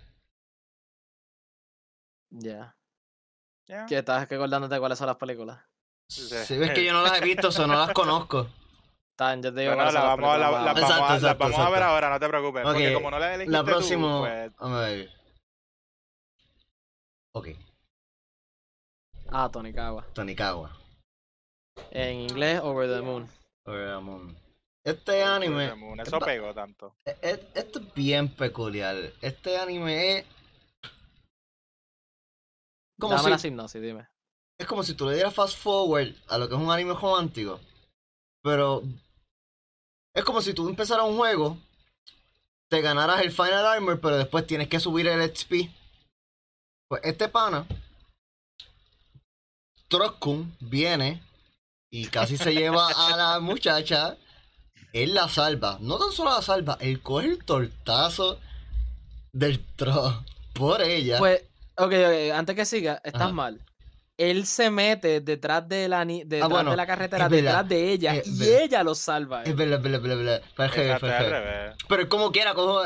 Ya. 2.32 2.76
Yeah. 3.68 3.86
¿Qué 3.86 3.98
estás 3.98 4.30
recordándote 4.30 4.80
cuáles 4.80 4.98
son 4.98 5.08
las 5.08 5.18
películas? 5.18 5.60
Sí. 6.10 6.22
Si 6.46 6.58
ves 6.58 6.72
que 6.72 6.86
yo 6.86 6.94
no 6.94 7.04
las 7.04 7.18
he 7.22 7.24
visto, 7.26 7.50
o 7.50 7.68
no 7.68 7.76
las 7.76 7.92
conozco. 7.94 8.48
Está 9.12 9.28
bien, 9.34 9.44
yo 9.44 9.54
te 9.54 9.60
digo 9.62 9.76
la 9.76 9.92
son 9.92 9.94
las 9.96 10.04
vamos, 10.04 10.30
a- 10.30 10.38
la, 10.38 10.46
películas 10.48 10.66
la 10.66 10.74
más 10.74 10.82
vamos, 10.82 10.90
Exacto, 10.90 11.04
a, 11.06 11.10
la 11.10 11.16
exacto, 11.18 11.44
vamos 11.44 11.60
a 11.60 11.64
ver 11.64 11.70
exacto. 11.80 11.94
ahora, 11.94 12.10
no 12.10 12.20
te 12.20 12.28
preocupes. 12.30 12.62
Ok, 12.66 12.72
Porque 12.72 12.94
como 12.94 13.12
no 13.12 13.20
la 13.20 13.28
elegiste 13.36 13.52
La 13.52 13.60
tú, 13.60 13.66
próxima. 13.66 14.20
pues, 14.20 14.52
A 14.58 14.80
ver. 14.80 15.10
Ok, 17.34 17.48
Ah, 19.32 19.50
Tonikawa. 19.52 20.04
Tonikawa. 20.14 20.72
En 21.92 22.16
inglés, 22.22 22.60
Over 22.64 22.88
the 22.90 23.02
Moon. 23.02 23.30
Over 23.66 23.96
the 23.96 24.00
Moon. 24.02 24.38
Este 24.84 25.24
anime. 25.24 25.56
Over 25.56 25.70
the 25.70 25.76
Moon, 25.76 26.00
Eso 26.00 26.20
pegó 26.20 26.54
tanto. 26.54 26.96
e- 27.06 27.18
e- 27.22 27.48
Esto 27.56 27.80
es 27.80 27.94
bien 27.94 28.30
peculiar. 28.36 28.96
Este 29.22 29.58
anime 29.58 30.20
es. 30.20 30.26
Como 33.00 33.14
Dame 33.14 33.24
si, 33.24 33.30
la 33.30 33.38
sinopsis, 33.38 33.82
dime. 33.82 34.08
es 34.58 34.68
como 34.68 34.84
si 34.84 34.94
tú 34.94 35.08
le 35.08 35.16
dieras 35.16 35.34
fast 35.34 35.58
forward 35.58 36.14
a 36.28 36.38
lo 36.38 36.48
que 36.50 36.56
es 36.56 36.60
un 36.62 36.70
anime 36.72 36.94
romántico. 36.94 37.60
Pero. 38.44 38.84
Es 40.14 40.24
como 40.26 40.42
si 40.42 40.54
tú 40.54 40.68
empezaras 40.68 41.06
un 41.06 41.18
juego. 41.18 41.58
Te 42.70 42.82
ganaras 42.82 43.22
el 43.22 43.32
Final 43.32 43.66
Armor, 43.66 44.00
pero 44.00 44.18
después 44.18 44.46
tienes 44.46 44.68
que 44.68 44.80
subir 44.80 45.08
el 45.08 45.22
XP. 45.36 45.70
Pues 46.88 47.02
este 47.04 47.30
pana. 47.30 47.66
Trokkun 49.88 50.56
viene 50.60 51.22
y 51.92 52.06
casi 52.08 52.38
se 52.38 52.54
lleva 52.54 52.88
a 52.90 53.16
la 53.18 53.40
muchacha. 53.40 54.18
Él 54.94 55.14
la 55.14 55.30
salva. 55.30 55.78
No 55.82 55.98
tan 55.98 56.12
solo 56.12 56.32
la 56.32 56.42
salva, 56.42 56.78
él 56.82 57.02
coge 57.02 57.28
el 57.28 57.44
tortazo 57.44 58.40
del 59.32 59.60
tro 59.76 60.24
por 60.54 60.82
ella. 60.82 61.18
Pues, 61.20 61.44
ok, 61.78 61.94
ok, 61.94 62.34
antes 62.34 62.56
que 62.56 62.66
siga, 62.66 62.96
estás 63.04 63.22
Ajá. 63.22 63.32
mal. 63.34 63.62
Él 64.18 64.46
se 64.46 64.70
mete 64.70 65.22
detrás 65.22 65.68
de 65.70 65.88
la, 65.88 66.04
ni- 66.04 66.24
detrás 66.26 66.50
bueno, 66.50 66.72
de 66.72 66.78
la 66.78 66.86
carretera, 66.86 67.26
es 67.26 67.32
verdad, 67.32 67.52
detrás 67.64 67.70
de 67.70 67.92
ella, 67.94 68.16
es 68.16 68.28
y 68.28 68.40
verdad. 68.40 68.62
ella 68.64 68.84
lo 68.84 68.96
salva. 68.96 69.40
a 69.40 69.44
es 69.44 69.56
verdad, 69.56 69.80
verdad, 69.80 70.02
verdad, 70.02 70.18
verdad. 70.18 70.42
Revés. 70.58 71.30
revés. 71.30 71.76
Pero 71.88 72.10
como 72.10 72.32
quiera, 72.32 72.54
cojo 72.54 72.82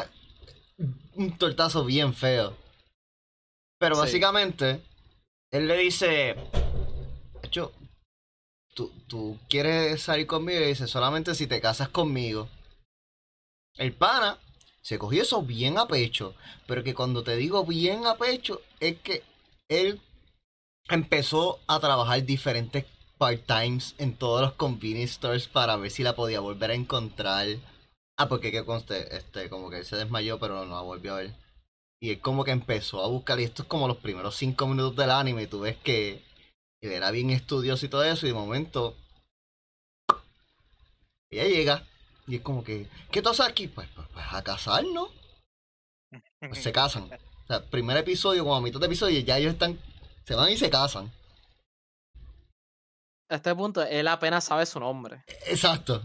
un 1.16 1.38
tortazo 1.38 1.86
bien 1.86 2.14
feo. 2.14 2.56
Pero 3.80 3.96
Sí. 3.96 4.02
básicamente, 4.02 4.82
él 5.52 5.68
le 5.68 5.78
dice, 5.78 6.36
hecho, 7.42 7.72
tú, 8.74 8.92
tú 9.08 9.40
quieres 9.50 10.02
salir 10.02 10.28
conmigo 10.28 10.62
y 10.62 10.68
dice, 10.68 10.88
solamente 10.88 11.36
si 11.36 11.48
te 11.48 11.62
casas 11.62 11.90
conmigo. 11.90 12.50
El 13.76 13.94
pana 13.94 14.38
se 14.82 15.00
cogió 15.00 15.24
eso 15.24 15.42
bien 15.42 15.78
a 15.78 15.88
pecho, 15.88 16.36
pero 16.68 16.84
que 16.84 16.94
cuando 16.94 17.24
te 17.24 17.36
digo 17.36 17.66
bien 17.66 18.06
a 18.06 18.16
pecho, 18.16 18.62
es 18.80 19.00
que 19.00 19.24
él 19.70 20.00
empezó 20.90 21.60
a 21.68 21.80
trabajar 21.80 22.24
diferentes 22.24 22.86
part-times 23.18 23.96
en 23.98 24.16
todos 24.16 24.42
los 24.42 24.54
convenience 24.54 25.14
stores 25.14 25.48
para 25.48 25.78
ver 25.78 25.92
si 25.92 26.04
la 26.04 26.16
podía 26.16 26.42
volver 26.42 26.72
a 26.72 26.76
encontrar. 26.76 27.48
Ah, 28.18 28.28
porque 28.28 28.52
que 28.52 28.66
conste, 28.66 29.16
este, 29.16 29.50
como 29.50 29.70
que 29.70 29.84
se 29.84 29.96
desmayó, 29.96 30.40
pero 30.40 30.66
no 30.66 30.76
la 30.76 30.82
volvió 30.82 31.14
a 31.14 31.18
ver. 31.18 31.34
Y 32.00 32.12
él 32.12 32.20
como 32.20 32.44
que 32.44 32.52
empezó 32.52 33.02
a 33.04 33.08
buscar, 33.08 33.40
y 33.40 33.44
esto 33.44 33.64
es 33.64 33.70
como 33.70 33.88
los 33.88 33.98
primeros 33.98 34.36
cinco 34.36 34.68
minutos 34.68 34.96
del 34.98 35.12
anime, 35.12 35.44
y 35.44 35.48
tú 35.48 35.62
ves 35.62 35.78
que 35.78 36.22
él 36.88 36.94
era 36.94 37.12
bien 37.12 37.30
estudioso 37.30 37.86
y 37.86 37.90
todo 37.90 38.04
eso, 38.04 38.26
y 38.26 38.30
de 38.30 38.36
momento 38.36 38.96
ella 41.32 41.46
llega, 41.46 41.84
y 42.28 42.36
es 42.36 42.42
como 42.42 42.64
que, 42.64 42.88
¿qué 43.12 43.22
tú 43.22 43.30
haces 43.30 43.46
aquí? 43.46 43.68
Pues, 43.68 43.88
pues, 43.96 44.08
pues, 44.14 44.26
a 44.30 44.44
casarnos. 44.44 45.10
Pues 46.40 46.62
se 46.62 46.72
casan. 46.72 47.04
O 47.04 47.48
sea, 47.48 47.66
primer 47.66 47.98
episodio, 47.98 48.44
como 48.44 48.56
a 48.56 48.62
mitad 48.62 48.80
de 48.80 48.86
episodio, 48.86 49.20
ya 49.22 49.38
ellos 49.38 49.54
están, 49.54 49.80
se 50.26 50.36
van 50.36 50.52
y 50.52 50.58
se 50.58 50.70
casan. 50.70 51.12
A 53.30 53.36
este 53.36 53.56
punto, 53.56 53.82
él 53.82 54.08
apenas 54.08 54.44
sabe 54.44 54.66
su 54.66 54.80
nombre. 54.80 55.24
Exacto. 55.48 56.04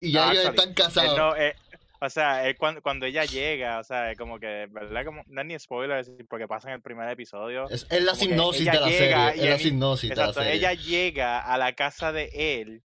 Y 0.00 0.12
ya 0.12 0.32
ellos 0.32 0.46
Actually, 0.46 0.58
están 0.58 0.74
casados. 0.74 1.10
Él 1.10 1.16
no, 1.16 1.36
eh, 1.36 1.56
o 2.00 2.10
sea, 2.10 2.46
él 2.48 2.56
cuando, 2.58 2.82
cuando 2.82 3.06
ella 3.06 3.24
llega, 3.24 3.78
o 3.78 3.84
sea, 3.84 4.14
como 4.16 4.38
que, 4.38 4.66
¿verdad? 4.70 5.04
Como, 5.04 5.22
no 5.26 5.40
es 5.40 5.46
ni 5.46 5.58
spoiler, 5.58 5.98
es 5.98 6.10
porque 6.28 6.46
pasa 6.48 6.68
en 6.68 6.74
el 6.74 6.82
primer 6.82 7.08
episodio. 7.10 7.68
Es, 7.70 7.86
es 7.90 8.02
la 8.02 8.14
sinopsis 8.14 8.66
de 8.66 8.72
la 8.80 8.88
llega 8.88 9.30
serie. 9.30 9.42
Es 9.44 9.48
la 9.50 9.54
él- 9.54 9.60
sinopsis 9.60 10.10
de 10.10 10.16
la 10.16 10.22
Exacto, 10.22 10.40
serie. 10.40 10.54
ella 10.56 10.72
llega 10.74 11.40
a 11.40 11.58
la 11.58 11.72
casa 11.74 12.12
de 12.12 12.30
él 12.34 12.82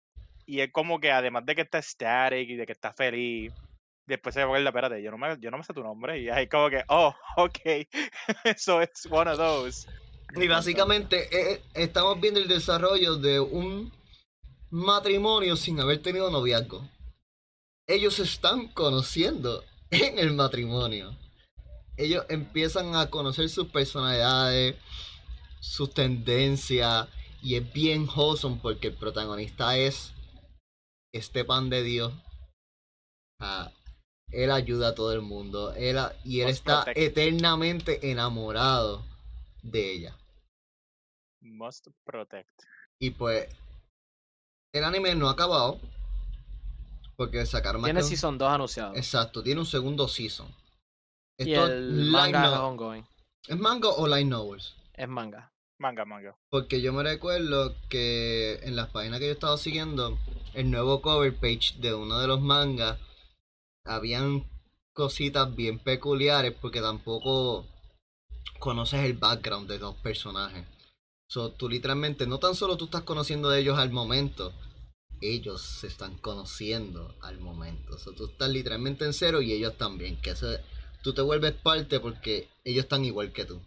y 0.46 0.60
es 0.62 0.72
como 0.72 1.00
que 1.00 1.12
además 1.12 1.46
de 1.46 1.56
que 1.56 1.62
está 1.62 1.82
static 1.82 2.50
y 2.50 2.56
de 2.56 2.66
que 2.66 2.72
está 2.74 2.94
feliz, 2.94 3.52
después 4.08 4.36
se 4.36 4.42
acuerda, 4.44 4.70
espérate, 4.70 5.02
yo 5.02 5.10
no 5.12 5.18
me, 5.18 5.36
yo 5.40 5.50
no 5.52 5.58
me 5.58 5.64
sé 5.64 5.74
tu 5.74 5.82
nombre 5.84 6.20
y 6.20 6.30
ahí 6.30 6.48
como 6.48 6.70
que, 6.70 6.84
oh, 6.90 7.14
ok, 7.38 7.60
so 8.58 8.82
it's 8.82 9.08
one 9.10 9.30
of 9.30 9.38
those. 9.38 9.88
Y 10.36 10.48
básicamente 10.48 11.28
eh, 11.32 11.62
estamos 11.76 12.20
viendo 12.20 12.40
el 12.40 12.48
desarrollo 12.48 13.16
de 13.16 13.40
un 13.40 13.92
matrimonio 14.70 15.56
sin 15.56 15.80
haber 15.80 16.02
tenido 16.02 16.30
noviazgo. 16.30 16.88
Ellos 17.88 18.16
se 18.16 18.24
están 18.24 18.68
conociendo 18.70 19.64
en 19.92 20.18
el 20.20 20.34
matrimonio. 20.34 21.16
Ellos 21.98 22.26
empiezan 22.30 22.96
a 22.96 23.10
conocer 23.10 23.50
sus 23.50 23.68
personalidades, 23.68 24.76
sus 25.60 25.94
tendencias, 25.94 27.08
y 27.42 27.56
es 27.56 27.74
bien 27.74 28.08
wholesome 28.08 28.60
porque 28.62 28.88
el 28.88 28.96
protagonista 28.96 29.78
es 29.78 30.14
este 31.14 31.46
pan 31.46 31.70
de 31.70 31.84
Dios. 31.84 32.14
Ah, 33.40 33.72
él 34.32 34.52
ayuda 34.52 34.90
a 34.90 34.96
todo 34.96 35.14
el 35.14 35.22
mundo. 35.22 35.74
Él, 35.76 35.98
a- 36.00 36.16
y 36.26 36.42
él 36.42 36.50
está 36.50 36.86
eternamente 36.96 38.12
enamorado 38.12 39.06
de 39.62 39.92
ella. 39.94 40.18
Must 41.42 41.88
protect. 42.04 42.64
Y 43.00 43.12
pues, 43.12 43.48
el 44.74 44.84
anime 44.84 45.14
no 45.16 45.30
ha 45.30 45.34
acabado. 45.34 45.80
Porque 47.16 47.46
sacaron 47.46 47.82
más 47.82 47.88
Tiene 47.88 48.00
que 48.00 48.04
un- 48.06 48.10
Season 48.10 48.38
2 48.38 48.50
anunciado. 48.50 48.96
Exacto, 48.96 49.42
tiene 49.44 49.60
un 49.62 49.66
segundo 49.66 50.08
season. 50.08 50.48
y 51.38 51.52
Esto 51.52 51.66
el 51.68 52.12
light 52.12 52.34
manga 52.34 52.46
es 52.48 52.52
no- 52.56 52.68
ongoing. 52.68 53.04
¿Es 53.48 53.58
manga 53.58 53.90
o 53.90 54.08
light 54.08 54.28
novels? 54.28 54.74
Es 54.94 55.08
manga. 55.08 55.52
Manga, 55.78 56.06
manga. 56.06 56.36
Porque 56.50 56.82
yo 56.82 56.94
me 56.94 57.04
recuerdo 57.04 57.76
que 57.90 58.60
en 58.64 58.76
las 58.78 58.90
páginas 58.90 59.20
que 59.20 59.26
yo 59.28 59.34
estaba 59.34 59.58
siguiendo, 59.58 60.18
el 60.54 60.72
nuevo 60.72 61.02
cover 61.02 61.36
page 61.36 61.74
de 61.80 61.94
uno 61.94 62.20
de 62.20 62.28
los 62.28 62.40
mangas, 62.40 62.98
habían 63.86 64.46
cositas 64.94 65.54
bien 65.54 65.80
peculiares 65.80 66.54
porque 66.62 66.80
tampoco 66.80 67.66
conoces 68.60 69.04
el 69.04 69.14
background 69.14 69.68
de 69.70 69.80
los 69.80 69.96
personajes. 69.96 70.66
So, 71.30 71.52
tú 71.52 71.68
literalmente, 71.68 72.26
no 72.26 72.40
tan 72.40 72.56
solo 72.56 72.78
tú 72.78 72.86
estás 72.86 73.02
conociendo 73.02 73.50
de 73.50 73.60
ellos 73.60 73.78
al 73.78 73.90
momento, 73.92 74.54
ellos 75.22 75.62
se 75.62 75.88
están 75.88 76.18
conociendo 76.18 77.16
al 77.22 77.40
momento. 77.40 77.98
So, 77.98 78.14
tú 78.14 78.26
estás 78.26 78.50
literalmente 78.50 79.06
en 79.06 79.14
cero 79.14 79.42
y 79.42 79.54
ellos 79.54 79.78
también. 79.78 80.18
Que 80.22 80.32
eso, 80.32 80.48
tú 81.04 81.14
te 81.14 81.22
vuelves 81.22 81.54
parte 81.54 82.00
porque 82.00 82.50
ellos 82.64 82.84
están 82.86 83.06
igual 83.06 83.32
que 83.32 83.46
tú. 83.46 83.62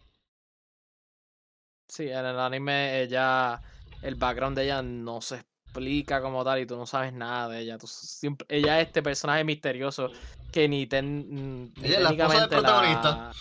Sí, 1.88 2.04
en 2.08 2.26
el 2.26 2.38
anime 2.38 3.00
ella, 3.02 3.62
el 4.02 4.14
background 4.16 4.56
de 4.58 4.64
ella 4.64 4.82
no 4.82 5.20
se 5.22 5.36
explica 5.36 6.20
como 6.20 6.44
tal 6.44 6.60
y 6.60 6.66
tú 6.66 6.76
no 6.76 6.86
sabes 6.86 7.12
nada 7.12 7.48
de 7.48 7.60
ella. 7.60 7.78
Tú 7.78 7.86
siempre, 7.86 8.46
ella 8.50 8.80
es 8.80 8.86
este 8.88 9.02
personaje 9.02 9.42
misterioso 9.44 10.10
que 10.50 10.68
ni 10.68 10.86
ten, 10.86 11.72
ni 11.76 11.86
Ella 11.88 11.96
es 11.96 12.02
la 12.02 12.10
esposa 12.10 12.40
del 12.46 12.50
la- 12.50 12.56
protagonista. 12.56 13.32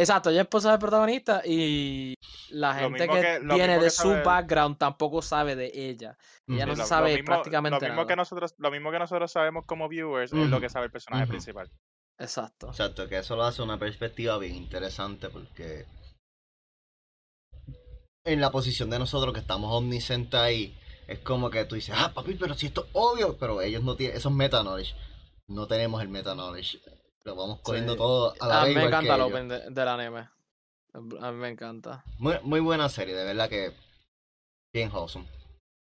Exacto, 0.00 0.30
ella 0.30 0.42
es 0.42 0.44
esposa 0.44 0.70
del 0.70 0.78
protagonista 0.78 1.42
y 1.44 2.14
la 2.50 2.72
gente 2.74 3.08
que, 3.08 3.20
que- 3.20 3.40
mismo 3.40 3.56
de 3.80 3.80
que 3.80 3.90
su 3.90 4.08
background 4.24 4.78
tampoco 4.78 5.22
sabe 5.22 5.56
de 5.56 5.72
ella. 5.74 6.16
Ella 6.46 6.66
no 6.66 6.76
lo- 6.76 6.84
sabe 6.84 7.08
lo 7.10 7.14
mismo, 7.16 7.26
prácticamente 7.26 7.80
lo 7.80 7.86
mismo 7.88 8.02
que 8.06 8.12
nada. 8.14 8.16
nosotros 8.22 8.54
lo 8.58 8.70
mismo 8.70 8.90
que 8.92 8.98
nosotros 9.00 9.32
sabemos 9.32 9.64
como 9.66 9.88
viewers 9.88 10.32
es 10.32 10.48
lo 10.50 10.60
que 10.60 10.68
sabe 10.68 10.86
el 10.86 10.92
personaje 10.92 11.26
principal 11.26 11.68
Exacto. 12.16 12.68
Exacto, 12.68 13.08
que 13.08 13.18
eso 13.18 13.34
lo 13.34 13.42
hace 13.42 13.60
una 13.62 13.78
perspectiva 13.78 14.38
bien 14.38 14.54
interesante 14.54 15.28
porque 15.30 15.84
en 18.24 18.40
la 18.40 18.50
posición 18.50 18.90
de 18.90 18.98
nosotros 18.98 19.32
que 19.34 19.40
estamos 19.40 19.72
omniscientes 19.74 20.38
ahí, 20.38 20.78
es 21.06 21.18
como 21.20 21.50
que 21.50 21.64
tú 21.64 21.74
dices, 21.76 21.94
ah, 21.98 22.12
papi, 22.14 22.34
pero 22.34 22.54
si 22.54 22.66
esto 22.66 22.84
es 22.84 22.90
obvio, 22.92 23.36
pero 23.38 23.60
ellos 23.62 23.82
no 23.82 23.96
tienen, 23.96 24.16
esos 24.16 24.32
meta 24.32 24.62
knowledge, 24.62 24.94
no 25.48 25.66
tenemos 25.66 26.02
el 26.02 26.08
meta 26.08 26.34
knowledge, 26.34 26.78
lo 27.28 27.36
vamos 27.36 27.60
cogiendo 27.60 27.92
Sí. 27.92 27.98
todo 27.98 28.34
a 28.40 28.46
la 28.48 28.60
A 28.60 28.64
vez 28.64 28.74
mí 28.74 28.80
me 28.80 28.86
encanta 28.88 29.14
el 29.14 29.20
open 29.20 29.48
de- 29.48 29.70
del 29.70 29.88
anime. 29.88 30.28
A 30.94 31.30
mí 31.32 31.38
me 31.38 31.48
encanta. 31.48 32.02
Muy, 32.18 32.38
muy 32.42 32.60
buena 32.60 32.88
serie, 32.88 33.14
de 33.14 33.24
verdad 33.24 33.48
que 33.48 33.72
bien 34.72 34.90
wholesome. 34.92 35.26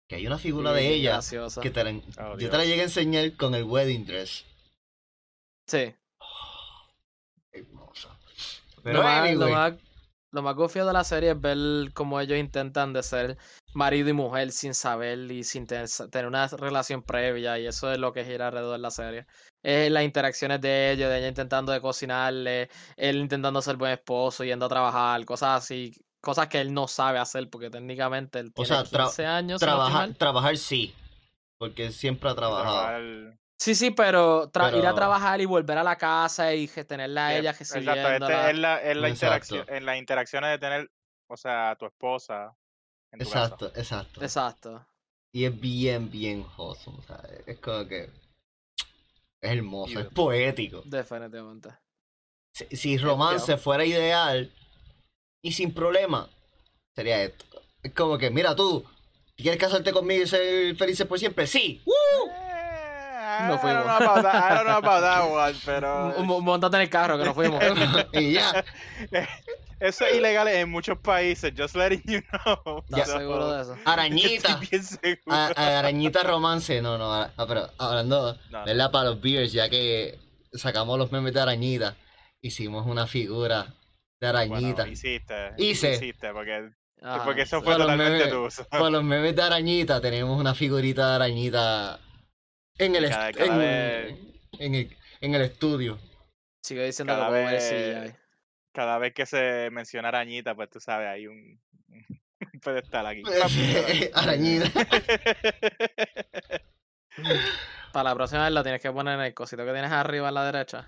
Que 0.07 0.15
hay 0.15 0.27
una 0.27 0.37
figura 0.37 0.71
de 0.73 0.87
ella 0.93 1.11
graciosa. 1.13 1.61
que 1.61 1.69
te 1.71 1.83
la, 1.83 1.91
Oh, 2.23 2.37
yo 2.37 2.49
te 2.49 2.57
la 2.57 2.65
llegué 2.65 2.81
a 2.81 2.85
enseñar 2.85 3.35
con 3.35 3.55
el 3.55 3.63
wedding 3.63 4.05
dress. 4.05 4.45
Sí. 5.67 5.93
Hermosa. 7.51 8.09
Lo 8.77 8.83
Pero 8.83 9.03
más, 9.03 9.23
lo 9.33 9.45
anyway, 9.45 9.51
más, 9.53 9.73
lo 10.37 10.43
más 10.43 10.55
gofio 10.55 10.85
de 10.85 10.93
la 10.93 11.03
serie 11.03 11.31
es 11.31 11.41
ver 11.41 11.57
cómo 11.93 12.19
ellos 12.19 12.37
intentan 12.37 12.93
de 12.93 13.01
ser 13.01 13.37
marido 13.73 14.09
y 14.09 14.13
mujer 14.13 14.51
sin 14.51 14.75
saber 14.75 15.17
y 15.31 15.43
sin 15.43 15.65
ten- 15.65 15.87
tener 16.11 16.27
una 16.27 16.47
relación 16.47 17.01
previa 17.01 17.57
y 17.57 17.65
eso 17.65 17.91
es 17.91 17.97
lo 17.97 18.13
que 18.13 18.23
gira 18.23 18.47
alrededor 18.47 18.73
de 18.73 18.77
la 18.83 18.91
serie. 18.91 19.25
Es 19.63 19.89
las 19.91 20.03
interacciones 20.03 20.61
de 20.61 20.91
ellos, 20.91 21.09
de 21.09 21.17
ella 21.17 21.27
intentando 21.27 21.71
de 21.71 21.81
cocinarle, 21.81 22.69
él 22.95 23.17
intentando 23.17 23.61
ser 23.63 23.77
buen 23.77 23.93
esposo, 23.93 24.43
yendo 24.43 24.67
a 24.67 24.69
trabajar, 24.69 25.25
cosas 25.25 25.63
así, 25.63 25.91
cosas 26.21 26.47
que 26.47 26.61
él 26.61 26.71
no 26.71 26.87
sabe 26.87 27.17
hacer 27.17 27.49
porque 27.49 27.71
técnicamente 27.71 28.37
él 28.37 28.49
O 28.55 28.63
tiene 28.63 28.67
sea, 28.67 28.83
tra- 28.83 29.05
15 29.05 29.25
años. 29.25 29.59
estoy 29.61 30.13
trabajar, 30.13 30.57
sí. 30.57 30.93
Porque 31.57 31.91
siempre 31.91 32.29
ha 32.29 32.35
trabajado. 32.35 32.75
Trabajar- 32.77 33.37
Sí, 33.59 33.73
sí, 33.73 33.89
pero, 33.91 34.51
tra- 34.51 34.77
ir 34.77 34.85
a 34.85 34.93
trabajar 34.93 35.41
y 35.41 35.45
volver 35.45 35.79
a 35.79 35.83
la 35.83 35.95
casa 35.97 36.53
y 36.53 36.67
que 36.67 36.83
tenerla 36.85 37.27
a 37.27 37.31
Sí, 37.31 37.37
ella 37.39 37.49
Exacto, 37.51 37.73
recibiéndola. 37.73 38.39
este 38.41 38.51
es 38.51 38.57
la, 38.59 38.81
es 38.81 38.97
la 38.97 39.07
Exacto. 39.09 39.55
interacción, 39.55 39.65
en 39.77 39.85
las 39.85 39.97
interacciones 39.97 40.49
de 40.51 40.57
tener, 40.59 40.91
o 41.27 41.37
sea, 41.37 41.71
a 41.71 41.75
tu 41.75 41.85
esposa 41.87 42.55
en 43.11 43.19
tu 43.19 43.29
casa. 43.29 43.43
Exacto, 43.45 43.71
exacto. 43.79 44.21
Exacto. 44.23 44.87
Y 45.33 45.45
es 45.45 45.59
bien, 45.59 46.09
bien 46.11 46.45
wholesome. 46.55 46.99
O 46.99 47.01
sea, 47.01 47.19
es 47.45 47.59
como 47.59 47.87
que. 47.87 48.03
Es 49.41 49.51
hermoso, 49.51 49.99
es 49.99 50.07
poético. 50.07 50.81
Definitivamente. 50.85 51.69
Si, 52.53 52.65
si 52.75 52.97
romance 52.97 53.57
fuera 53.57 53.85
ideal 53.85 54.51
y 55.43 55.51
sin 55.51 55.73
problema, 55.73 56.29
sería 56.95 57.23
esto. 57.23 57.45
Es 57.83 57.93
como 57.93 58.17
que, 58.17 58.29
mira 58.31 58.55
tú, 58.55 58.83
¿quieres 59.35 59.59
casarte 59.59 59.91
conmigo 59.91 60.23
y 60.23 60.27
ser 60.27 60.75
felices 60.75 61.05
por 61.07 61.19
siempre? 61.19 61.45
¡Sí! 61.45 61.83
Eh, 63.47 63.49
No 63.49 63.55
I 63.55 63.57
don't 63.57 63.61
fuimos. 63.61 63.83
know 63.85 63.95
about 63.95 64.23
that- 64.23 64.51
I 64.51 64.55
don't 64.55 64.65
know 64.67 64.77
about 64.77 65.01
that 65.01 65.23
one, 65.31 65.59
pero 65.65 66.41
Montate 66.41 66.75
en 66.77 66.81
el 66.83 66.89
carro 66.89 67.17
que 67.17 67.25
nos 67.25 67.33
fuimos. 67.35 67.61
y 68.13 68.33
ya. 68.33 68.63
eso 69.79 70.05
es 70.05 70.15
ilegal 70.17 70.47
en 70.47 70.69
muchos 70.69 70.97
países, 70.99 71.53
just 71.57 71.75
letting 71.75 72.01
you 72.05 72.21
know. 72.43 72.83
¿Estás 72.89 73.09
So, 73.09 73.17
seguro 73.19 73.51
de 73.51 73.61
eso? 73.61 73.75
Arañita. 73.85 74.59
A- 75.29 75.51
a- 75.55 75.79
arañita 75.79 76.23
romance, 76.23 76.81
no, 76.81 76.97
no, 76.97 77.13
ah, 77.13 77.29
pero 77.47 77.69
hablando, 77.77 78.33
No, 78.49 78.59
no. 78.59 78.65
¿verdad? 78.65 78.91
Para 78.91 79.09
los 79.09 79.21
beers, 79.21 79.51
ya 79.53 79.69
que 79.69 80.17
sacamos 80.53 80.97
los 80.97 81.11
memes 81.11 81.33
de 81.33 81.41
arañita, 81.41 81.95
hicimos 82.41 82.85
una 82.87 83.05
figura 83.07 83.63
de 84.19 84.31
Bueno, 84.31 84.39
arañita. 84.39 84.87
hiciste. 84.87 85.53
Hice. 85.57 85.93
Hiciste, 85.93 86.31
porque, 86.33 86.69
Ajá, 87.03 87.23
porque 87.23 87.41
eso 87.43 87.61
fue 87.61 87.75
totalmente 87.75 88.25
memes. 88.25 88.55
tú. 88.55 88.63
Para 88.71 88.89
los 88.89 89.03
memes 89.03 89.35
de 89.35 89.41
arañita 89.43 90.01
tenemos 90.01 90.39
una 90.39 90.55
figurita 90.55 91.09
de 91.09 91.15
arañita 91.15 91.99
en 92.79 92.95
el, 92.95 93.09
Cada- 93.09 93.29
est- 93.29 93.37
cada 93.37 93.53
en, 93.53 93.59
vez- 93.59 94.15
en 94.59 94.75
el, 94.75 94.97
en 95.21 95.35
el 95.35 95.41
estudio. 95.41 95.99
Sigo 96.63 96.83
diciendo 96.83 97.13
que 97.13 97.19
Cada 97.19 97.29
ver 97.31 97.49
vez-. 97.53 98.15
Cada 98.73 98.97
vez 98.99 99.13
que 99.13 99.25
se 99.25 99.69
menciona 99.71 100.09
arañita, 100.09 100.53
pues 100.55 100.69
tú 100.69 100.79
sabes, 100.79 101.07
hay 101.07 101.27
un, 101.27 101.59
un 102.53 102.59
pedestal 102.63 103.07
aquí. 103.07 103.23
arañita. 104.13 104.69
Para 107.91 108.09
la 108.09 108.15
próxima 108.15 108.43
vez 108.43 108.53
lo 108.53 108.61
tienes 108.63 108.81
que 108.81 108.91
poner 108.91 109.15
en 109.15 109.25
el 109.25 109.33
cosito 109.33 109.65
que 109.65 109.71
tienes 109.71 109.91
arriba 109.91 110.27
a 110.27 110.31
la 110.31 110.45
derecha. 110.51 110.87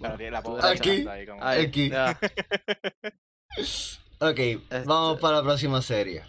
La, 0.00 0.08
la 0.16 0.16
derecha. 0.16 1.12
ahí 1.12 1.26
como- 1.26 1.44
Ahí, 1.44 1.66
Aquí. 1.66 1.90
Ok, 4.18 4.40
vamos 4.86 5.12
Este- 5.12 5.20
para 5.22 5.36
la 5.36 5.42
próxima 5.42 5.80
serie. 5.82 6.24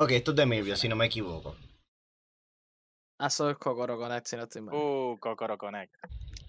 Ok, 0.00 0.10
esto 0.12 0.30
es 0.32 0.36
de 0.36 0.46
Mirvio, 0.46 0.76
si 0.76 0.88
no 0.88 0.96
me 0.96 1.06
equivoco. 1.06 1.56
Ah, 3.18 3.26
Eso 3.26 3.50
es 3.50 3.58
Kokoro 3.58 3.98
Connect, 3.98 4.26
si 4.26 4.36
no 4.36 4.44
estoy 4.44 4.62
mal. 4.62 4.74
Uh, 4.74 5.18
Kokoro 5.18 5.58
Connect. 5.58 5.94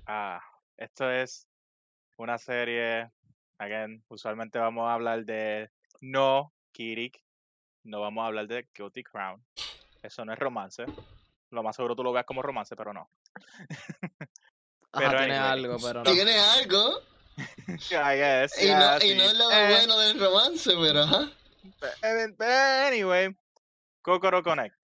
Ah, 0.05 0.39
esto 0.77 1.09
es 1.09 1.47
una 2.17 2.37
serie. 2.37 3.09
Again, 3.57 4.03
usualmente 4.07 4.59
vamos 4.59 4.87
a 4.87 4.93
hablar 4.93 5.25
de 5.25 5.69
no 6.01 6.53
Kirik. 6.71 7.21
No 7.83 8.01
vamos 8.01 8.23
a 8.23 8.27
hablar 8.27 8.47
de 8.47 8.67
Guilty 8.73 9.03
Crown. 9.03 9.43
Eso 10.01 10.23
no 10.25 10.33
es 10.33 10.39
romance. 10.39 10.85
Lo 11.51 11.63
más 11.63 11.75
seguro 11.75 11.95
tú 11.95 12.03
lo 12.03 12.11
veas 12.11 12.25
como 12.25 12.41
romance, 12.41 12.75
pero 12.75 12.93
no. 12.93 13.09
Ajá, 14.91 15.09
pero 15.09 15.17
tiene 15.17 15.35
anyway. 15.35 15.51
algo, 15.51 15.77
pero 15.81 16.03
no. 16.03 16.11
Tiene 16.11 16.37
algo. 16.39 16.99
I 17.91 18.17
guess, 18.17 18.61
Y 18.61 18.67
no, 18.67 18.97
y 19.01 19.15
no 19.15 19.23
es 19.23 19.37
lo 19.37 19.51
Eh, 19.51 19.69
bueno 19.71 19.97
del 19.97 20.19
romance, 20.19 20.71
pero 20.79 21.01
ajá. 21.03 21.31
eh, 22.01 22.87
Anyway, 22.87 23.35
Kokoro 24.01 24.43
Connect. 24.43 24.75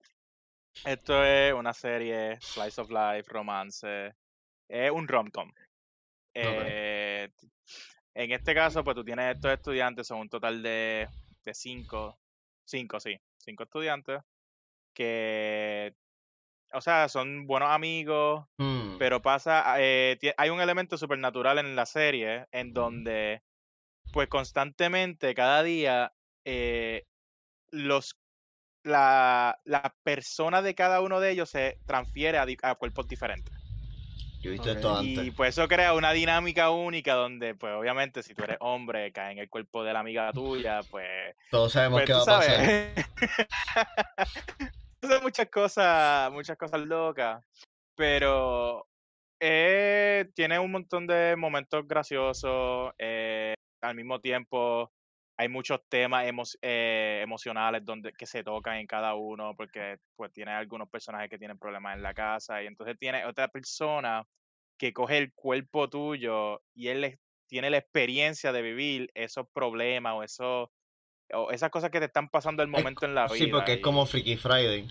Esto 0.84 1.24
es 1.24 1.52
una 1.52 1.72
serie, 1.72 2.38
Slice 2.42 2.80
of 2.80 2.90
Life, 2.90 3.24
romance. 3.28 4.14
Es 4.68 4.90
un 4.90 5.08
rom-com. 5.08 5.50
Eh, 6.34 7.28
en 8.14 8.32
este 8.32 8.54
caso, 8.54 8.84
pues 8.84 8.94
tú 8.94 9.04
tienes 9.04 9.34
estos 9.34 9.52
estudiantes, 9.52 10.06
son 10.06 10.18
un 10.20 10.28
total 10.28 10.62
de, 10.62 11.08
de 11.44 11.54
cinco, 11.54 12.18
cinco, 12.64 13.00
sí, 13.00 13.18
cinco 13.38 13.64
estudiantes 13.64 14.20
que, 14.94 15.94
o 16.72 16.80
sea, 16.80 17.08
son 17.08 17.46
buenos 17.46 17.70
amigos, 17.70 18.46
Hmm, 18.58 18.96
pero 18.98 19.20
pasa, 19.20 19.76
eh, 19.78 20.16
tie- 20.20 20.34
hay 20.38 20.50
un 20.50 20.60
elemento 20.60 20.96
supernatural 20.96 21.58
en 21.58 21.76
la 21.76 21.84
serie 21.86 22.46
en 22.52 22.72
donde, 22.72 23.42
pues 24.12 24.28
constantemente, 24.28 25.34
cada 25.34 25.62
día, 25.62 26.12
eh, 26.44 27.04
los 27.70 28.16
la, 28.86 29.60
la 29.64 29.94
persona 30.02 30.62
de 30.62 30.74
cada 30.74 31.00
uno 31.00 31.20
de 31.20 31.30
ellos 31.32 31.50
se 31.50 31.80
transfiere 31.86 32.38
a, 32.38 32.46
di- 32.46 32.56
a 32.62 32.74
cuerpos 32.76 33.08
diferentes. 33.08 33.54
Yo 34.42 34.50
he 34.50 34.52
visto 34.52 34.70
esto 34.70 34.88
Y 34.90 34.98
antes. 35.20 35.34
pues 35.36 35.50
eso 35.58 35.68
crea 35.68 35.94
una 35.94 36.12
dinámica 36.12 36.70
única 36.70 37.14
donde, 37.14 37.54
pues 37.54 37.72
obviamente, 37.74 38.22
si 38.22 38.34
tú 38.34 38.44
eres 38.44 38.58
hombre, 38.60 39.12
cae 39.12 39.32
en 39.32 39.38
el 39.38 39.48
cuerpo 39.50 39.84
de 39.84 39.92
la 39.92 40.00
amiga 40.00 40.32
tuya, 40.32 40.84
pues 40.84 41.34
Todos 41.50 41.72
sabemos 41.72 41.98
pues 41.98 42.06
qué 42.06 42.12
va 42.12 42.22
a 42.22 42.26
pasar. 42.26 42.60
Son 45.02 45.22
muchas 45.22 45.48
cosas, 45.50 46.30
muchas 46.32 46.56
cosas 46.56 46.80
locas. 46.80 47.44
Pero 47.96 48.88
eh, 49.40 50.30
tiene 50.34 50.58
un 50.58 50.72
montón 50.72 51.06
de 51.06 51.36
momentos 51.36 51.86
graciosos. 51.88 52.92
eh, 52.98 53.54
al 53.82 53.94
mismo 53.96 54.20
tiempo, 54.20 54.92
hay 55.38 55.48
muchos 55.48 55.80
temas 55.88 56.26
emo- 56.26 56.58
eh, 56.62 57.20
emocionales 57.22 57.84
donde, 57.84 58.12
que 58.12 58.26
se 58.26 58.42
tocan 58.42 58.78
en 58.78 58.86
cada 58.86 59.14
uno, 59.14 59.54
porque 59.56 59.98
pues 60.16 60.32
tiene 60.32 60.52
algunos 60.52 60.88
personajes 60.88 61.28
que 61.28 61.38
tienen 61.38 61.58
problemas 61.58 61.96
en 61.96 62.02
la 62.02 62.14
casa, 62.14 62.62
y 62.62 62.66
entonces 62.66 62.98
tiene 62.98 63.24
otra 63.26 63.48
persona 63.48 64.26
que 64.78 64.92
coge 64.92 65.18
el 65.18 65.32
cuerpo 65.32 65.88
tuyo 65.88 66.62
y 66.74 66.88
él 66.88 67.18
tiene 67.48 67.70
la 67.70 67.78
experiencia 67.78 68.52
de 68.52 68.62
vivir 68.62 69.10
esos 69.14 69.46
problemas 69.52 70.14
o 70.14 70.22
esos 70.22 70.68
o 71.32 71.50
esas 71.50 71.70
cosas 71.70 71.90
que 71.90 71.98
te 71.98 72.06
están 72.06 72.28
pasando 72.28 72.62
Es 72.62 72.68
momento 72.68 73.04
en 73.04 73.14
la 73.14 73.24
vida. 73.24 73.36
Sí, 73.36 73.46
porque 73.48 73.74
es 73.74 73.80
como 73.80 74.06
Freaky 74.06 74.36
Friday. 74.36 74.86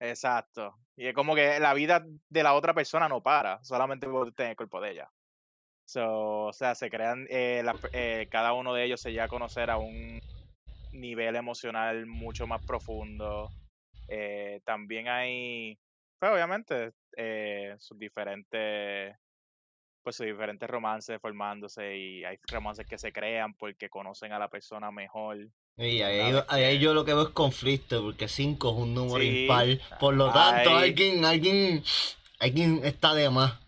Exacto. 0.00 0.74
Y 0.96 1.06
es 1.06 1.14
como 1.14 1.34
que 1.34 1.58
la 1.58 1.74
vida 1.74 2.04
de 2.28 2.42
la 2.42 2.54
otra 2.54 2.74
persona 2.74 3.08
no 3.08 3.22
para, 3.22 3.62
solamente 3.64 4.06
por 4.08 4.32
tener 4.32 4.50
el 4.50 4.56
cuerpo 4.56 4.80
de 4.80 4.92
ella. 4.92 5.10
So, 5.86 6.46
o 6.46 6.52
sea, 6.52 6.74
se 6.74 6.88
crean, 6.90 7.26
eh, 7.30 7.62
la 7.64 7.76
eh, 7.92 8.26
cada 8.30 8.52
uno 8.52 8.72
de 8.74 8.84
ellos 8.84 9.00
se 9.00 9.10
llega 9.10 9.24
a 9.24 9.28
conocer 9.28 9.70
a 9.70 9.76
un 9.76 10.18
nivel 10.92 11.36
emocional 11.36 12.06
mucho 12.06 12.46
más 12.46 12.62
profundo. 12.62 13.52
Eh, 14.08 14.60
también 14.64 15.08
hay, 15.08 15.78
pues 16.18 16.32
obviamente, 16.32 16.92
eh, 17.16 17.74
sus 17.78 17.98
diferentes 17.98 19.16
pues 20.02 20.16
sus 20.16 20.26
diferentes 20.26 20.68
romances 20.68 21.18
formándose 21.18 21.96
y 21.96 22.24
hay 22.24 22.38
romances 22.50 22.86
que 22.86 22.98
se 22.98 23.10
crean 23.10 23.54
porque 23.54 23.88
conocen 23.88 24.32
a 24.32 24.38
la 24.38 24.48
persona 24.48 24.90
mejor. 24.90 25.48
Y 25.78 26.02
ahí, 26.02 26.34
ahí 26.48 26.78
yo 26.78 26.92
lo 26.92 27.06
que 27.06 27.14
veo 27.14 27.22
es 27.22 27.28
conflicto, 27.30 28.02
porque 28.02 28.28
5 28.28 28.70
es 28.70 28.76
un 28.76 28.94
número 28.94 29.24
Sí, 29.24 29.44
impar. 29.46 29.98
Por 29.98 30.14
lo 30.14 30.30
tanto, 30.30 30.76
hay- 30.76 30.90
alguien, 30.90 31.24
alguien, 31.24 31.82
alguien 32.38 32.80
está 32.84 33.14
de 33.14 33.30
más. 33.30 33.58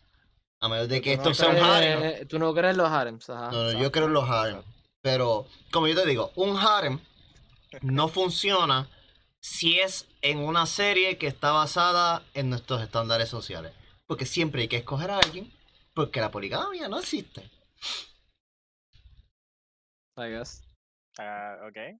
A 0.61 0.69
menos 0.69 0.89
de 0.89 1.01
que 1.03 1.17
Tú 1.19 1.25
no 1.25 1.31
esto 1.31 1.45
sea 1.45 1.53
un 1.53 1.57
crees- 1.61 1.67
harem. 1.69 2.29
Tú 2.29 2.39
no 2.39 2.55
crees 2.55 2.73
en 2.73 2.79
los 2.79 2.89
harems, 2.91 3.31
ajá. 3.31 3.51
No, 3.51 3.73
no, 3.73 3.79
yo 3.79 3.93
creo 3.93 4.07
en 4.07 4.13
los 4.13 4.29
harem. 4.29 4.57
exacto. 4.57 4.73
Pero, 5.03 5.47
como 5.71 5.87
yo 5.87 5.95
te 5.95 6.07
digo, 6.09 6.33
un 6.35 6.57
harem 6.57 6.99
no 7.83 8.09
funciona 8.09 8.89
si 9.41 9.79
es 9.79 10.09
en 10.23 10.39
una 10.39 10.67
serie 10.67 11.19
que 11.19 11.27
está 11.29 11.53
basada 11.53 12.23
en 12.35 12.51
nuestros 12.51 12.83
estándares 12.83 13.29
sociales. 13.29 13.73
Porque 14.07 14.25
siempre 14.27 14.63
hay 14.63 14.69
que 14.69 14.79
escoger 14.79 15.11
a 15.11 15.19
alguien, 15.19 15.53
porque 15.95 16.21
la 16.21 16.31
poligamia 16.31 16.89
no 16.89 16.99
existe. 16.99 17.49
I 20.19 20.29
guess. 20.31 20.63
Ah, 21.19 21.57
ok. 21.69 21.99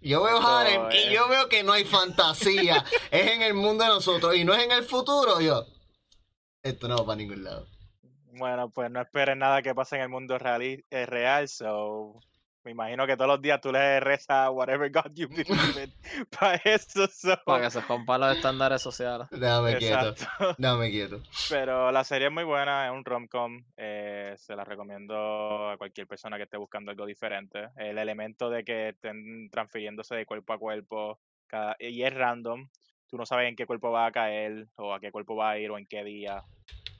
Yo 0.00 0.22
veo 0.22 0.40
harem 0.40 0.88
y 0.92 1.12
yo 1.12 1.28
veo 1.28 1.48
que 1.48 1.62
no 1.62 1.72
hay 1.72 1.84
fantasía. 1.84 2.84
es 3.10 3.30
en 3.32 3.42
el 3.42 3.54
mundo 3.54 3.84
de 3.84 3.90
nosotros 3.90 4.34
y 4.34 4.44
no 4.44 4.54
es 4.54 4.64
en 4.64 4.72
el 4.72 4.84
futuro. 4.84 5.40
Yo, 5.40 5.66
esto 6.62 6.88
no 6.88 6.98
va 6.98 7.06
para 7.06 7.16
ningún 7.16 7.44
lado. 7.44 7.66
Bueno, 8.32 8.70
pues 8.70 8.90
no 8.90 9.00
esperen 9.00 9.38
nada 9.40 9.60
que 9.62 9.74
pase 9.74 9.96
en 9.96 10.02
el 10.02 10.08
mundo 10.08 10.38
reali- 10.38 10.84
eh, 10.90 11.04
real, 11.06 11.48
so 11.48 12.20
me 12.62 12.70
imagino 12.72 13.06
que 13.06 13.16
todos 13.16 13.28
los 13.28 13.42
días 13.42 13.60
tú 13.60 13.72
le 13.72 13.98
rezas 14.00 14.50
whatever 14.52 14.90
God 14.90 15.10
you 15.14 15.28
believe 15.74 15.82
in 15.84 15.92
para 16.38 16.54
eso, 16.64 17.06
so, 17.08 17.36
Para 17.44 17.64
que 17.64 17.70
se 17.70 17.80
rompan 17.80 18.20
los 18.20 18.36
estándares 18.36 18.80
sociales. 18.82 19.26
Déjame 19.30 19.76
quieto. 19.78 20.08
exacto. 20.10 20.54
Déjame 20.58 20.90
quieto. 20.90 21.22
Pero 21.48 21.90
la 21.90 22.04
serie 22.04 22.28
es 22.28 22.32
muy 22.32 22.44
buena, 22.44 22.86
es 22.86 22.92
un 22.92 23.04
rom-com, 23.04 23.64
eh, 23.76 24.34
se 24.36 24.54
la 24.54 24.62
recomiendo 24.64 25.70
a 25.70 25.76
cualquier 25.76 26.06
persona 26.06 26.36
que 26.36 26.44
esté 26.44 26.56
buscando 26.56 26.92
algo 26.92 27.06
diferente. 27.06 27.70
El 27.76 27.98
elemento 27.98 28.48
de 28.48 28.62
que 28.62 28.90
estén 28.90 29.50
transfiriéndose 29.50 30.14
de 30.14 30.26
cuerpo 30.26 30.52
a 30.52 30.58
cuerpo 30.58 31.18
cada- 31.48 31.76
y 31.80 32.02
es 32.04 32.14
random, 32.14 32.68
tú 33.10 33.16
no 33.18 33.26
sabes 33.26 33.48
en 33.48 33.56
qué 33.56 33.66
cuerpo 33.66 33.90
va 33.90 34.06
a 34.06 34.12
caer 34.12 34.66
o 34.76 34.94
a 34.94 35.00
qué 35.00 35.10
cuerpo 35.10 35.36
va 35.36 35.50
a 35.50 35.58
ir 35.58 35.70
o 35.70 35.78
en 35.78 35.86
qué 35.86 36.04
día. 36.04 36.44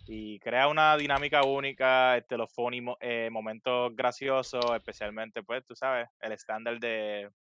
Y 0.07 0.41
crea 0.41 0.67
una 0.69 0.97
dinámica 0.97 1.45
única, 1.45 2.17
este, 2.17 2.37
los 2.37 2.53
funny 2.53 2.85
eh, 3.01 3.29
momentos 3.31 3.95
graciosos, 3.95 4.75
especialmente, 4.75 5.43
pues, 5.43 5.65
tú 5.65 5.77
sabes, 5.77 6.09
el 6.21 6.33
estándar 6.33 6.81
de, 6.81 7.31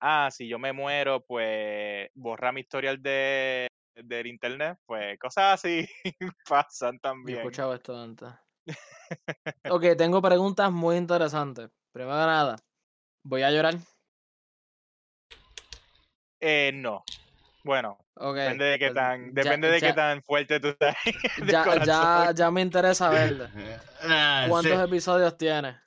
ah, 0.00 0.28
si 0.30 0.46
yo 0.46 0.58
me 0.58 0.72
muero, 0.72 1.24
pues, 1.24 2.10
borra 2.14 2.52
mi 2.52 2.60
historial 2.60 3.02
de, 3.02 3.68
del 3.94 4.26
internet, 4.26 4.78
pues, 4.84 5.18
cosas 5.18 5.54
así 5.54 5.86
pasan 6.48 6.94
Yo 6.94 6.98
he 6.98 7.00
también. 7.00 7.38
escuchado 7.38 7.74
esto 7.74 7.96
antes. 7.96 8.28
Ok, 9.70 9.84
tengo 9.96 10.20
preguntas 10.20 10.70
muy 10.72 10.96
interesantes. 10.96 11.70
Primero 11.92 12.16
nada, 12.16 12.56
¿voy 13.22 13.42
a 13.42 13.50
llorar? 13.50 13.74
Eh, 16.40 16.72
no. 16.74 17.04
Bueno, 17.64 18.01
Depende 18.14 18.64
de 18.66 18.78
qué 18.78 18.86
pues, 18.86 18.94
tan, 18.94 19.26
ya- 19.26 19.42
depende 19.42 19.68
de 19.70 19.80
ya- 19.80 19.86
qué 19.88 19.92
tan 19.94 20.22
fuerte 20.22 20.60
tú 20.60 20.68
estás 20.68 20.94
Ya, 21.86 22.32
ya, 22.34 22.50
me 22.50 22.60
interesa 22.60 23.08
verlo. 23.10 23.48
Ah, 24.04 24.46
¿Cuántos 24.48 24.78
sí. 24.78 24.84
episodios 24.84 25.36
tiene? 25.36 25.80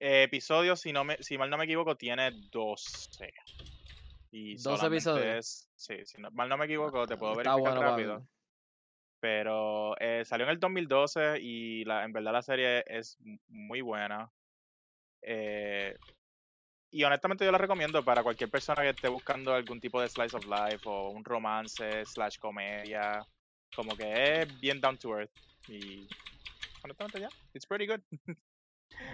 Eh, 0.00 0.24
episodios, 0.24 0.80
si 0.80 0.92
no 0.92 1.04
me, 1.04 1.16
si 1.22 1.38
mal 1.38 1.48
no 1.50 1.56
me 1.56 1.64
equivoco, 1.64 1.96
tiene 1.96 2.30
12. 2.50 3.32
Y 4.32 4.54
12 4.54 4.62
solamente 4.62 4.96
episodios. 4.96 5.36
es- 5.38 5.68
sí, 5.76 6.04
si 6.04 6.20
no- 6.20 6.30
mal 6.32 6.48
no 6.48 6.56
me 6.58 6.64
equivoco, 6.64 7.06
te 7.06 7.16
puedo 7.16 7.32
Está 7.40 7.54
verificar 7.54 7.74
bueno 7.78 7.90
rápido. 7.90 8.26
Pero 9.20 9.98
eh, 10.00 10.24
salió 10.24 10.46
en 10.46 10.52
el 10.52 10.58
2012 10.60 11.38
y 11.40 11.84
la, 11.84 12.04
en 12.04 12.12
verdad 12.12 12.32
la 12.32 12.42
serie 12.42 12.82
es 12.86 13.18
muy 13.48 13.82
buena. 13.82 14.30
Eh, 15.22 15.96
y 16.92 17.04
honestamente 17.04 17.44
yo 17.44 17.52
la 17.52 17.58
recomiendo 17.58 18.04
para 18.04 18.22
cualquier 18.22 18.50
persona 18.50 18.82
que 18.82 18.90
esté 18.90 19.08
buscando 19.08 19.54
algún 19.54 19.80
tipo 19.80 20.00
de 20.00 20.08
slice 20.08 20.36
of 20.36 20.44
life 20.46 20.80
o 20.86 21.10
un 21.10 21.24
romance 21.24 22.04
slash 22.04 22.38
comedia. 22.38 23.24
Como 23.74 23.96
que 23.96 24.42
es 24.42 24.60
bien 24.60 24.80
down 24.80 24.98
to 24.98 25.16
earth. 25.16 25.30
Y 25.68 26.08
honestamente 26.82 27.20
ya, 27.20 27.28
it's 27.54 27.66
pretty 27.66 27.86
good. 27.86 28.00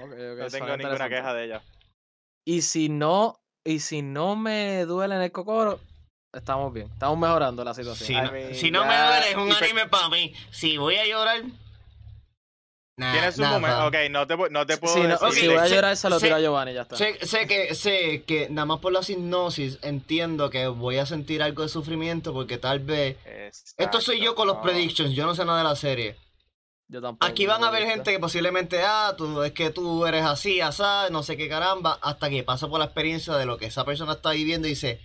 No 0.00 0.48
tengo 0.48 0.76
ninguna 0.76 1.08
queja 1.08 1.34
de 1.34 1.44
ella. 1.44 1.62
Y 2.46 2.62
si 2.62 2.88
no, 2.88 3.40
y 3.62 3.80
si 3.80 4.02
no 4.02 4.34
me 4.34 4.84
duele 4.84 5.16
en 5.16 5.22
el 5.22 5.32
cocoro, 5.32 5.80
estamos 6.32 6.72
bien. 6.72 6.88
Estamos 6.92 7.18
mejorando 7.18 7.62
la 7.62 7.74
situación. 7.74 8.06
Si 8.06 8.14
I 8.14 8.22
no, 8.22 8.32
mean, 8.32 8.54
si 8.54 8.70
no 8.70 8.86
me 8.86 8.96
duele, 8.96 9.30
es 9.30 9.36
un 9.36 9.48
y 9.48 9.52
anime 9.52 9.86
para 9.86 10.08
mí. 10.08 10.32
Si 10.50 10.76
voy 10.76 10.96
a 10.96 11.06
llorar. 11.06 11.42
Nah, 12.98 13.12
Tiene 13.12 13.30
su 13.30 13.42
nah, 13.42 13.50
momento. 13.52 13.76
pa. 13.76 13.86
Ok, 13.88 13.94
no 14.10 14.26
te, 14.26 14.36
no 14.50 14.66
te 14.66 14.78
puedo 14.78 14.96
no- 14.96 15.18
decir. 15.18 15.42
si 15.42 15.48
voy 15.48 15.58
a 15.58 15.68
llorar, 15.68 15.96
se 15.98 16.08
lo 16.08 16.18
tiro 16.18 16.36
a 16.36 16.40
Giovanni, 16.40 16.72
ya 16.72 16.82
está. 16.82 16.96
Sé, 16.96 17.18
sé 17.26 17.46
que 17.46 17.74
sé 17.74 18.22
que 18.26 18.48
nada 18.48 18.64
más 18.64 18.78
por 18.80 18.90
la 18.90 19.00
hipnosis 19.06 19.78
entiendo 19.82 20.48
que 20.48 20.66
voy 20.68 20.96
a 20.96 21.04
sentir 21.04 21.42
algo 21.42 21.62
de 21.62 21.68
sufrimiento 21.68 22.32
porque 22.32 22.56
tal 22.56 22.80
vez 22.80 23.18
esto 23.76 24.00
soy 24.00 24.20
yo 24.22 24.34
con 24.34 24.46
los 24.46 24.56
predictions, 24.58 25.12
yo 25.14 25.26
no 25.26 25.34
sé 25.34 25.44
nada 25.44 25.58
de 25.58 25.64
la 25.64 25.76
serie. 25.76 26.16
Yo 26.88 27.02
tampoco. 27.02 27.30
Aquí 27.30 27.44
van 27.46 27.64
a 27.64 27.68
haber 27.68 27.84
gente 27.84 28.12
que 28.12 28.18
posiblemente, 28.18 28.80
ah, 28.82 29.12
tú, 29.18 29.42
es 29.42 29.52
que 29.52 29.68
tú 29.70 30.06
eres 30.06 30.24
así, 30.24 30.62
asá, 30.62 31.10
no 31.10 31.22
sé 31.22 31.36
qué 31.36 31.48
caramba, 31.50 31.98
hasta 32.00 32.30
que 32.30 32.44
pasa 32.44 32.66
por 32.68 32.78
la 32.78 32.86
experiencia 32.86 33.34
de 33.34 33.44
lo 33.44 33.58
que 33.58 33.66
esa 33.66 33.84
persona 33.84 34.12
está 34.12 34.30
viviendo 34.30 34.68
y 34.68 34.70
dice, 34.70 35.00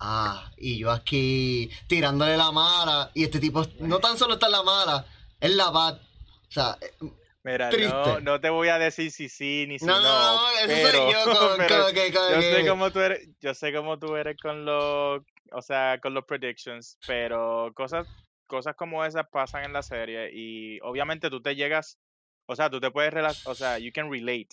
ah, 0.00 0.50
y 0.58 0.78
yo 0.78 0.90
aquí 0.90 1.70
tirándole 1.86 2.36
la 2.36 2.50
mala, 2.52 3.10
y 3.14 3.22
este 3.24 3.38
tipo 3.38 3.64
no 3.78 4.00
tan 4.00 4.18
solo 4.18 4.34
está 4.34 4.46
en 4.46 4.52
la 4.52 4.62
mala, 4.64 5.06
es 5.40 5.54
la 5.54 5.70
bad. 5.70 5.94
O 5.94 6.54
sea, 6.54 6.76
Mira, 7.44 7.70
triste. 7.70 7.92
no, 7.92 8.20
no 8.20 8.40
te 8.40 8.50
voy 8.50 8.68
a 8.68 8.78
decir 8.78 9.10
si 9.10 9.28
sí 9.28 9.66
ni 9.68 9.78
si 9.78 9.84
no, 9.84 10.00
no. 10.00 10.02
no, 10.02 10.50
eso 10.58 10.66
pero, 10.66 10.98
soy 10.98 11.12
yo 11.12 11.24
con, 11.38 11.56
pero 11.58 11.84
con 11.84 11.94
que, 11.94 12.12
con 12.12 12.30
yo 12.30 12.42
sé 12.42 12.66
cómo 12.68 12.92
tú 12.92 13.00
eres, 13.00 13.28
yo 13.40 13.54
sé 13.54 13.72
cómo 13.72 13.98
tú 13.98 14.16
eres 14.16 14.36
con 14.40 14.64
los, 14.64 15.22
o 15.50 15.62
sea, 15.62 15.98
con 16.00 16.14
los 16.14 16.24
predictions, 16.24 16.98
pero 17.04 17.72
cosas, 17.74 18.06
cosas 18.46 18.76
como 18.76 19.04
esas 19.04 19.26
pasan 19.28 19.64
en 19.64 19.72
la 19.72 19.82
serie 19.82 20.30
y 20.32 20.78
obviamente 20.82 21.30
tú 21.30 21.42
te 21.42 21.56
llegas, 21.56 21.98
o 22.46 22.54
sea, 22.54 22.70
tú 22.70 22.80
te 22.80 22.90
puedes 22.92 23.12
relacionar, 23.12 23.52
o 23.52 23.54
sea, 23.56 23.78
you 23.78 23.90
can 23.92 24.10
relate 24.10 24.48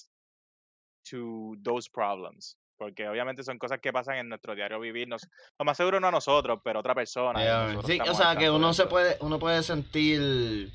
to 1.10 1.56
those 1.64 1.90
problems. 1.92 2.58
Porque 2.78 3.10
obviamente 3.10 3.44
son 3.44 3.60
cosas 3.60 3.80
que 3.82 3.92
pasan 3.92 4.16
en 4.16 4.30
nuestro 4.30 4.56
diario 4.56 4.80
vivir. 4.80 5.06
nos- 5.06 5.28
lo 5.58 5.66
más 5.66 5.76
seguro 5.76 6.00
no 6.00 6.08
a 6.08 6.12
nosotros, 6.12 6.62
pero 6.64 6.80
a 6.80 6.82
otra 6.82 6.96
persona. 6.96 7.44
Yeah, 7.44 7.82
sí, 7.86 8.00
o 8.00 8.14
sea 8.14 8.38
que 8.38 8.50
uno 8.50 8.74
se 8.74 8.86
puede, 8.86 9.18
uno 9.20 9.38
puede 9.38 9.62
sentir 9.64 10.72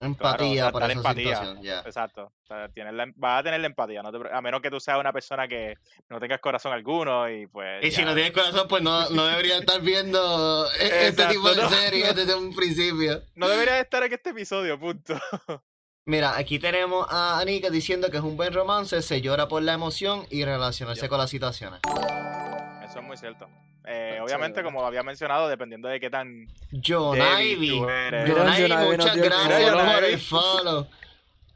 Claro, 0.00 0.12
empatía 0.44 0.50
o 0.50 0.64
sea, 0.66 0.72
por 0.72 0.80
dar 0.82 0.90
esa 0.90 0.98
empatía. 0.98 1.36
situación. 1.38 1.66
Exacto. 1.86 2.24
O 2.42 2.46
sea, 2.46 2.68
la, 2.92 3.06
vas 3.16 3.40
a 3.40 3.42
tener 3.42 3.60
la 3.60 3.66
empatía, 3.68 4.02
no 4.02 4.12
te 4.12 4.18
pre- 4.18 4.32
a 4.34 4.40
menos 4.42 4.60
que 4.60 4.70
tú 4.70 4.78
seas 4.78 4.98
una 4.98 5.12
persona 5.12 5.48
que 5.48 5.76
no 6.10 6.20
tengas 6.20 6.40
corazón 6.40 6.72
alguno 6.74 7.30
y 7.30 7.46
pues. 7.46 7.82
Y 7.84 7.90
si 7.90 8.04
no 8.04 8.12
tienes 8.14 8.32
corazón, 8.32 8.68
pues 8.68 8.82
no, 8.82 9.08
no 9.10 9.24
debería 9.26 9.56
estar 9.58 9.80
viendo 9.80 10.66
e- 10.78 10.84
este 10.86 11.06
Exacto, 11.08 11.32
tipo 11.32 11.48
de 11.54 11.62
no, 11.62 11.70
series 11.70 12.08
no. 12.08 12.14
desde 12.20 12.34
un 12.34 12.54
principio. 12.54 13.22
No 13.34 13.48
deberías 13.48 13.80
estar 13.80 14.02
en 14.02 14.12
este 14.12 14.30
episodio, 14.30 14.78
punto. 14.78 15.14
Mira, 16.06 16.36
aquí 16.36 16.58
tenemos 16.58 17.06
a 17.08 17.38
Anika 17.38 17.70
diciendo 17.70 18.10
que 18.10 18.18
es 18.18 18.22
un 18.22 18.36
buen 18.36 18.52
romance, 18.52 19.00
se 19.00 19.22
llora 19.22 19.48
por 19.48 19.62
la 19.62 19.72
emoción 19.72 20.26
y 20.28 20.44
relacionarse 20.44 21.08
con 21.08 21.16
las 21.16 21.30
situaciones. 21.30 21.80
Eso 22.94 23.00
es 23.00 23.06
muy 23.08 23.16
cierto. 23.16 23.48
Eh, 23.86 24.20
obviamente, 24.22 24.60
chévere. 24.60 24.72
como 24.72 24.86
había 24.86 25.02
mencionado, 25.02 25.48
dependiendo 25.48 25.88
de 25.88 25.98
qué 25.98 26.10
tan. 26.10 26.46
John 26.70 27.18
Ivy. 27.18 27.80
John 27.80 28.54
Ivy, 28.56 28.86
muchas 28.86 29.16
gracias 29.16 29.70
por 29.74 30.04
el 30.04 30.18
follow. 30.20 30.88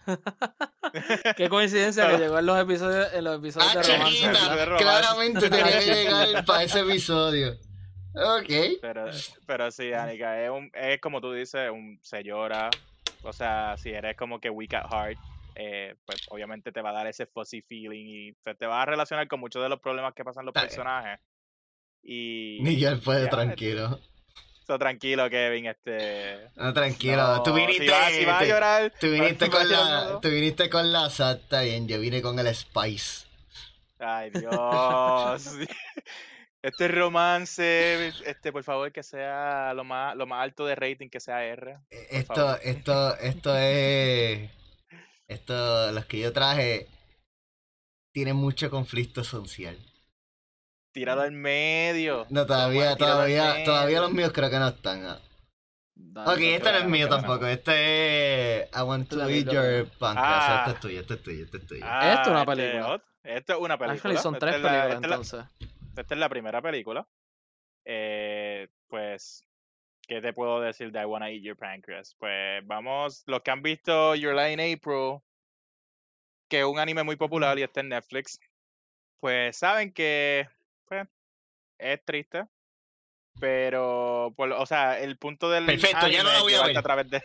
Qué 1.36 1.48
coincidencia 1.48 2.08
que 2.10 2.18
llegó 2.18 2.40
en 2.40 2.46
los 2.46 2.58
episodios, 2.58 3.12
en 3.12 3.22
los 3.22 3.38
episodios 3.38 3.76
Ah, 3.76 3.80
de 3.82 4.64
romance. 4.66 4.76
claramente 4.78 5.50
tenía 5.50 5.78
que 5.78 5.84
llegar 5.84 6.44
para 6.44 6.64
ese 6.64 6.80
episodio. 6.80 7.52
Ok. 8.14 8.80
Pero, 8.80 9.04
pero 9.46 9.70
sí, 9.70 9.92
Anika, 9.92 10.42
es, 10.42 10.50
un, 10.50 10.72
es 10.74 11.00
como 11.00 11.20
tú 11.20 11.32
dices, 11.32 11.70
un, 11.70 12.00
se 12.02 12.24
llora. 12.24 12.68
O 13.22 13.32
sea, 13.32 13.76
si 13.76 13.90
eres 13.90 14.16
como 14.16 14.40
que 14.40 14.50
weak 14.50 14.74
at 14.74 14.90
heart, 14.90 15.18
eh, 15.54 15.94
pues 16.06 16.20
obviamente 16.30 16.72
te 16.72 16.80
va 16.80 16.90
a 16.90 16.94
dar 16.94 17.06
ese 17.06 17.26
fuzzy 17.26 17.62
feeling 17.62 18.06
y 18.06 18.32
te, 18.44 18.54
te 18.54 18.66
va 18.66 18.82
a 18.82 18.86
relacionar 18.86 19.26
con 19.28 19.40
muchos 19.40 19.62
de 19.62 19.68
los 19.68 19.80
problemas 19.80 20.14
que 20.14 20.24
pasan 20.24 20.46
los 20.46 20.54
personajes. 20.54 21.20
Y. 22.02 22.58
Miguel 22.62 23.00
puede 23.00 23.24
ya, 23.24 23.30
tranquilo. 23.30 24.00
So, 24.66 24.78
tranquilo, 24.78 25.30
Kevin, 25.30 25.66
este. 25.66 26.50
No, 26.56 26.72
tranquilo. 26.74 27.16
no, 27.16 27.42
tú 27.42 27.54
viniste. 27.54 27.84
Si 27.84 27.88
vas, 27.90 28.12
si 28.12 28.24
vas 28.24 28.36
a 28.36 28.38
te- 28.40 28.48
llorar. 28.48 28.92
tú 29.00 29.10
viniste 29.10 29.48
con 29.48 29.68
la. 29.70 30.18
Tú 30.20 30.28
viniste 30.28 30.68
con 30.70 30.92
la 30.92 31.08
sata 31.10 31.62
bien. 31.62 31.88
Yo 31.88 31.98
vine 32.00 32.20
con 32.20 32.38
el 32.38 32.54
spice. 32.54 33.26
Ay, 33.98 34.30
Dios. 34.30 35.56
Este 36.60 36.88
romance, 36.88 38.08
este, 38.26 38.50
por 38.50 38.64
favor, 38.64 38.90
que 38.90 39.04
sea 39.04 39.72
lo 39.74 39.84
más, 39.84 40.16
lo 40.16 40.26
más 40.26 40.42
alto 40.42 40.66
de 40.66 40.74
rating, 40.74 41.08
que 41.08 41.20
sea 41.20 41.44
R. 41.44 41.78
Esto, 41.88 42.34
favor. 42.34 42.60
esto, 42.64 43.16
esto 43.18 43.56
es. 43.56 44.50
Esto, 45.28 45.92
los 45.92 46.04
que 46.06 46.18
yo 46.18 46.32
traje. 46.32 46.88
Tienen 48.12 48.34
mucho 48.34 48.70
conflicto 48.70 49.22
social. 49.22 49.78
Tíralo 50.98 51.20
al 51.20 51.30
medio. 51.30 52.26
No, 52.28 52.44
todavía, 52.44 52.96
todavía, 52.96 53.62
todavía 53.64 54.00
los 54.00 54.10
míos 54.10 54.32
creo 54.34 54.50
que 54.50 54.58
no 54.58 54.66
están. 54.66 55.06
ah. 55.06 55.20
Dale, 55.94 56.32
Ok, 56.32 56.38
este 56.40 56.72
no 56.72 56.78
es 56.78 56.84
mío 56.86 57.08
tampoco. 57.08 57.46
Este 57.46 58.62
es 58.62 58.68
I 58.76 58.82
want 58.82 59.04
Este 59.04 59.14
to 59.16 59.22
es 59.22 59.28
de 59.28 59.38
eat 59.38 59.46
your 59.84 59.88
pancreas. 59.98 60.42
Ah. 60.44 60.64
Este 60.66 60.72
es 60.74 60.80
tuyo, 60.80 61.00
este 61.00 61.14
es 61.14 61.22
tuyo, 61.22 61.44
este 61.44 61.56
es 61.58 61.66
tuyo. 61.66 61.84
Ah, 61.84 62.08
Esto 62.14 62.22
es 62.22 62.28
una 62.30 62.40
este 62.40 62.52
película. 62.56 63.02
Esto 63.22 63.52
es 63.52 63.58
una 63.60 63.78
película. 63.78 63.92
Actually, 63.94 64.16
son 64.18 64.38
tres 64.40 64.56
es 64.56 64.60
la- 64.62 64.68
películas 64.70 65.00
la- 65.00 65.06
entonces. 65.06 65.44
Esta 65.96 66.14
es 66.14 66.20
la 66.20 66.28
primera 66.28 66.60
película. 66.60 67.06
Eh, 67.84 68.66
pues, 68.88 69.44
¿qué 70.08 70.20
te 70.20 70.32
puedo 70.32 70.60
decir 70.60 70.90
de 70.90 71.00
I 71.00 71.04
Wanna 71.04 71.30
Eat 71.30 71.42
Your 71.44 71.56
Pancreas? 71.56 72.16
Pues 72.18 72.66
vamos, 72.66 73.22
los 73.26 73.40
que 73.42 73.50
han 73.52 73.62
visto 73.62 74.16
Your 74.16 74.34
Lie 74.34 74.52
in 74.52 74.60
April, 74.60 75.20
que 76.48 76.58
es 76.58 76.64
un 76.64 76.80
anime 76.80 77.04
muy 77.04 77.14
popular 77.14 77.56
y 77.56 77.62
está 77.62 77.80
en 77.82 77.90
Netflix, 77.90 78.40
pues 79.20 79.56
saben 79.56 79.92
que 79.92 80.48
pues, 80.88 81.06
es 81.78 82.04
triste. 82.04 82.46
Pero, 83.40 84.34
o 84.36 84.66
sea, 84.66 84.98
el 84.98 85.16
punto 85.16 85.48
del. 85.50 85.66
Perfecto, 85.66 86.08
ya 86.08 86.22
no 86.22 86.32
la 86.32 86.40
voy 86.40 86.54
a 86.54 86.64
ver. 86.64 86.76
a 86.78 86.82
través 86.82 87.08
de. 87.08 87.22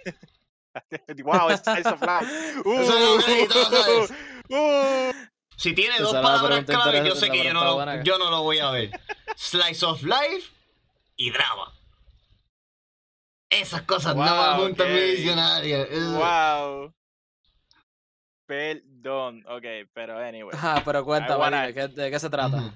wow, 1.23 1.49
es 1.49 1.61
Slice 1.61 1.89
of 1.89 2.01
Life. 2.01 2.85
¿sabes? 2.85 4.13
Uh, 4.49 5.11
Si 5.55 5.73
tiene 5.73 5.97
dos 5.99 6.13
palabras 6.13 6.65
clave, 6.65 7.07
yo 7.07 7.15
sé 7.15 7.29
que 7.31 7.43
yo 7.43 7.53
no, 7.53 7.63
lo, 7.63 8.03
yo 8.03 8.17
no 8.17 8.29
lo 8.29 8.43
voy 8.43 8.59
a 8.59 8.69
ver. 8.71 8.91
Slice 9.37 9.85
of 9.85 10.03
life 10.03 10.51
y 11.15 11.31
drama. 11.31 11.71
Esas 13.49 13.83
cosas 13.83 14.15
no 14.15 14.21
van 14.21 14.57
Wow, 14.57 14.65
juntas 14.65 14.87
en 14.87 14.93
mi 14.95 15.01
diccionario. 15.01 15.87
Wow. 16.17 16.93
Perdón. 18.45 19.45
Ok, 19.47 19.63
pero 19.93 20.17
anyway. 20.17 20.55
Ajá, 20.55 20.81
pero 20.83 21.05
cuéntame, 21.05 21.45
dime, 21.45 21.73
¿qué- 21.73 21.87
¿de 21.87 22.11
qué 22.11 22.19
se 22.19 22.29
trata? 22.29 22.73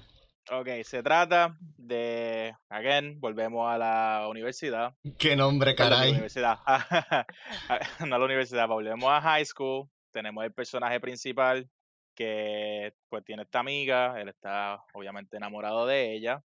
Ok, 0.50 0.68
se 0.84 1.02
trata 1.02 1.56
de. 1.76 2.54
Again, 2.70 3.20
volvemos 3.20 3.70
a 3.70 3.76
la 3.76 4.26
universidad. 4.30 4.94
Qué 5.18 5.36
nombre, 5.36 5.74
Perdón, 5.74 5.86
a 5.86 5.90
la 5.90 5.96
caray. 5.98 6.12
universidad. 6.12 6.58
no 8.06 8.14
a 8.14 8.18
la 8.18 8.24
universidad, 8.24 8.66
volvemos 8.68 9.10
a 9.10 9.20
high 9.20 9.44
school. 9.44 9.88
Tenemos 10.12 10.44
el 10.44 10.52
personaje 10.54 11.00
principal 11.00 11.68
que 12.16 12.94
pues 13.10 13.24
tiene 13.24 13.42
esta 13.42 13.60
amiga. 13.60 14.18
Él 14.20 14.28
está 14.30 14.82
obviamente 14.94 15.36
enamorado 15.36 15.86
de 15.86 16.14
ella. 16.14 16.42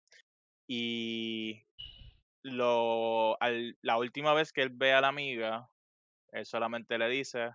Y 0.66 1.62
lo, 2.42 3.40
al- 3.40 3.76
la 3.82 3.98
última 3.98 4.34
vez 4.34 4.52
que 4.52 4.62
él 4.62 4.70
ve 4.72 4.92
a 4.94 5.00
la 5.00 5.08
amiga, 5.08 5.68
él 6.32 6.44
solamente 6.44 6.98
le 6.98 7.08
dice. 7.08 7.50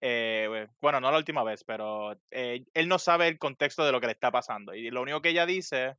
Eh, 0.00 0.68
bueno, 0.80 1.00
no 1.00 1.10
la 1.10 1.18
última 1.18 1.42
vez, 1.44 1.64
pero 1.64 2.12
eh, 2.30 2.64
él 2.74 2.88
no 2.88 2.98
sabe 2.98 3.28
el 3.28 3.38
contexto 3.38 3.84
de 3.84 3.92
lo 3.92 4.00
que 4.00 4.06
le 4.06 4.12
está 4.12 4.30
pasando. 4.30 4.74
Y 4.74 4.90
lo 4.90 5.02
único 5.02 5.20
que 5.20 5.30
ella 5.30 5.46
dice 5.46 5.96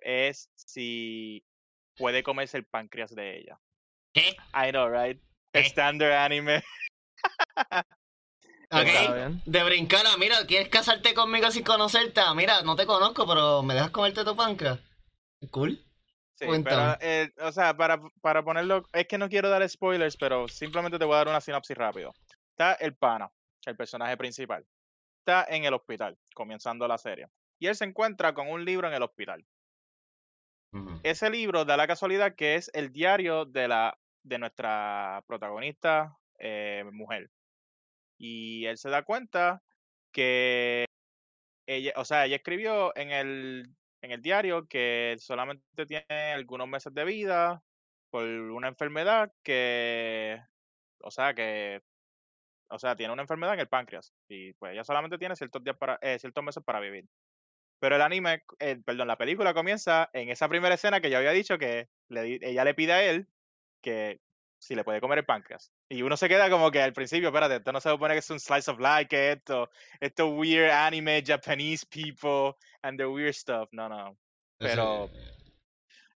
es, 0.00 0.50
si 0.54 1.44
puede 1.96 2.22
comerse 2.22 2.56
el 2.56 2.64
páncreas 2.64 3.14
de 3.14 3.38
ella. 3.38 3.60
¿Qué? 4.12 4.36
I 4.54 4.70
know, 4.70 4.88
right? 4.88 5.20
Standard 5.54 6.12
anime. 6.12 6.62
Ok. 8.70 9.40
De 9.46 9.64
brincar 9.64 10.06
a, 10.06 10.18
mira, 10.18 10.44
¿quieres 10.46 10.68
casarte 10.68 11.14
conmigo 11.14 11.50
sin 11.50 11.64
conocerte? 11.64 12.20
Ah, 12.20 12.34
Mira, 12.34 12.60
no 12.62 12.76
te 12.76 12.84
conozco, 12.84 13.26
pero 13.26 13.62
¿me 13.62 13.72
dejas 13.72 13.90
comerte 13.90 14.24
tu 14.24 14.36
páncreas? 14.36 14.78
Cool. 15.50 15.82
Sí, 16.34 16.44
Cuéntame. 16.44 16.96
pero, 16.98 17.10
eh, 17.10 17.32
o 17.40 17.50
sea, 17.50 17.74
para, 17.74 17.98
para 18.20 18.44
ponerlo, 18.44 18.84
es 18.92 19.06
que 19.08 19.16
no 19.16 19.30
quiero 19.30 19.48
dar 19.48 19.66
spoilers, 19.66 20.18
pero 20.18 20.48
simplemente 20.48 20.98
te 20.98 21.06
voy 21.06 21.14
a 21.14 21.18
dar 21.18 21.28
una 21.28 21.40
sinopsis 21.40 21.76
rápido. 21.78 22.12
Está 22.58 22.72
el 22.72 22.96
pana, 22.96 23.30
el 23.66 23.76
personaje 23.76 24.16
principal. 24.16 24.66
Está 25.20 25.46
en 25.48 25.64
el 25.64 25.74
hospital, 25.74 26.18
comenzando 26.34 26.88
la 26.88 26.98
serie. 26.98 27.28
Y 27.60 27.68
él 27.68 27.76
se 27.76 27.84
encuentra 27.84 28.34
con 28.34 28.48
un 28.48 28.64
libro 28.64 28.88
en 28.88 28.94
el 28.94 29.02
hospital. 29.04 29.46
Ese 31.04 31.30
libro 31.30 31.64
da 31.64 31.76
la 31.76 31.86
casualidad 31.86 32.34
que 32.34 32.56
es 32.56 32.68
el 32.74 32.90
diario 32.90 33.44
de, 33.44 33.68
la, 33.68 33.96
de 34.24 34.38
nuestra 34.40 35.22
protagonista 35.28 36.18
eh, 36.40 36.82
mujer. 36.90 37.30
Y 38.18 38.66
él 38.66 38.76
se 38.76 38.90
da 38.90 39.04
cuenta 39.04 39.62
que 40.12 40.84
ella, 41.68 41.92
o 41.94 42.04
sea, 42.04 42.26
ella 42.26 42.34
escribió 42.34 42.92
en 42.96 43.12
el, 43.12 43.72
en 44.02 44.10
el 44.10 44.20
diario 44.20 44.66
que 44.66 45.14
solamente 45.20 45.86
tiene 45.86 46.32
algunos 46.34 46.66
meses 46.66 46.92
de 46.92 47.04
vida 47.04 47.62
por 48.10 48.24
una 48.24 48.66
enfermedad 48.66 49.32
que, 49.44 50.42
o 51.02 51.12
sea, 51.12 51.34
que, 51.34 51.82
o 52.70 52.78
sea, 52.78 52.94
tiene 52.96 53.12
una 53.12 53.22
enfermedad 53.22 53.54
en 53.54 53.60
el 53.60 53.68
páncreas 53.68 54.12
y 54.28 54.52
pues 54.54 54.72
ella 54.72 54.84
solamente 54.84 55.18
tiene 55.18 55.36
ciertos 55.36 55.62
días 55.64 55.76
para, 55.76 55.98
eh, 56.02 56.18
ciertos 56.18 56.44
meses 56.44 56.62
para 56.64 56.80
vivir. 56.80 57.06
Pero 57.80 57.96
el 57.96 58.02
anime, 58.02 58.42
eh, 58.58 58.80
perdón, 58.84 59.06
la 59.08 59.16
película 59.18 59.54
comienza 59.54 60.10
en 60.12 60.28
esa 60.30 60.48
primera 60.48 60.74
escena 60.74 61.00
que 61.00 61.10
yo 61.10 61.18
había 61.18 61.30
dicho 61.32 61.58
que 61.58 61.88
le, 62.08 62.38
ella 62.42 62.64
le 62.64 62.74
pide 62.74 62.92
a 62.92 63.02
él 63.04 63.28
que 63.82 64.20
si 64.60 64.74
le 64.74 64.82
puede 64.82 65.00
comer 65.00 65.18
el 65.18 65.24
páncreas. 65.24 65.70
Y 65.88 66.02
uno 66.02 66.16
se 66.16 66.28
queda 66.28 66.50
como 66.50 66.72
que 66.72 66.82
al 66.82 66.92
principio, 66.92 67.28
espérate, 67.28 67.56
esto 67.56 67.70
no 67.70 67.80
se 67.80 67.90
supone 67.90 68.14
que 68.14 68.18
es 68.18 68.30
un 68.30 68.40
slice 68.40 68.68
of 68.70 68.80
life, 68.80 69.06
que 69.06 69.30
es 69.30 69.36
esto, 69.36 69.70
esto 70.00 70.28
weird 70.30 70.70
anime, 70.70 71.22
Japanese 71.24 71.86
people, 71.86 72.56
and 72.82 72.98
the 72.98 73.06
weird 73.06 73.32
stuff. 73.34 73.68
No, 73.70 73.88
no. 73.88 74.18
Pero- 74.58 75.04
Ese- 75.04 75.38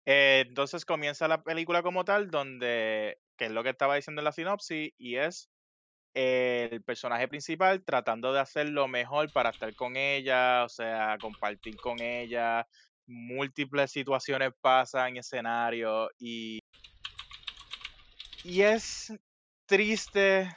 Eh, 0.05 0.45
entonces 0.49 0.85
comienza 0.85 1.29
la 1.29 1.45
película 1.45 1.81
como 1.85 2.05
tal, 2.05 2.29
donde, 2.29 3.21
que 3.39 3.45
es 3.45 3.53
lo 3.53 3.63
que 3.63 3.71
estaba 3.71 3.95
diciendo 3.95 4.21
en 4.21 4.25
la 4.25 4.33
sinopsis, 4.33 4.93
y 4.99 5.15
es 5.15 5.49
el 6.15 6.83
personaje 6.83 7.27
principal 7.29 7.83
tratando 7.83 8.33
de 8.33 8.41
hacer 8.41 8.69
lo 8.69 8.87
mejor 8.89 9.31
para 9.33 9.51
estar 9.51 9.75
con 9.75 9.97
ella, 9.97 10.65
o 10.65 10.69
sea, 10.69 11.17
compartir 11.21 11.77
con 11.77 12.01
ella. 12.01 12.67
Múltiples 13.07 13.91
situaciones 13.91 14.53
pasan, 14.61 15.17
escenarios, 15.17 16.11
y, 16.19 16.59
y 18.45 18.63
es 18.63 19.13
triste. 19.67 20.49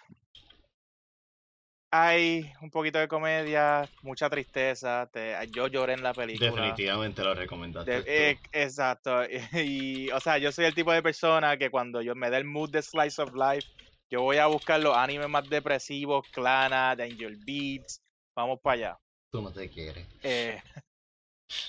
Hay 1.91 2.51
un 2.61 2.69
poquito 2.69 2.99
de 2.99 3.07
comedia, 3.07 3.89
mucha 4.01 4.29
tristeza. 4.29 5.09
te- 5.11 5.35
yo 5.53 5.67
lloré 5.67 5.93
en 5.93 6.03
la 6.03 6.13
película. 6.13 6.49
Definitivamente 6.51 7.23
lo 7.23 7.33
recomendaste. 7.33 7.91
De- 7.91 8.03
eh, 8.05 8.37
exacto. 8.51 9.21
Y, 9.53 10.11
o 10.11 10.19
sea, 10.19 10.37
yo 10.37 10.51
soy 10.51 10.65
el 10.65 10.75
tipo 10.75 10.91
de 10.91 11.01
persona 11.01 11.57
que 11.57 11.69
cuando 11.69 12.01
yo 12.01 12.13
me 12.13 12.29
da 12.29 12.37
el 12.37 12.43
mood 12.45 12.69
de 12.69 12.81
Slice 12.81 13.21
of 13.21 13.33
Life, 13.33 13.67
yo 14.09 14.21
voy 14.21 14.37
a 14.37 14.47
buscar 14.47 14.79
los 14.79 14.95
animes 14.95 15.29
más 15.29 15.47
depresivos, 15.49 16.27
Clana, 16.31 16.95
Danger 16.95 17.35
Beats. 17.45 18.01
Vamos 18.35 18.59
para 18.61 18.73
allá. 18.73 18.99
Tú 19.31 19.41
no 19.41 19.51
te 19.51 19.69
quieres. 19.69 20.05
Eh, 20.23 20.61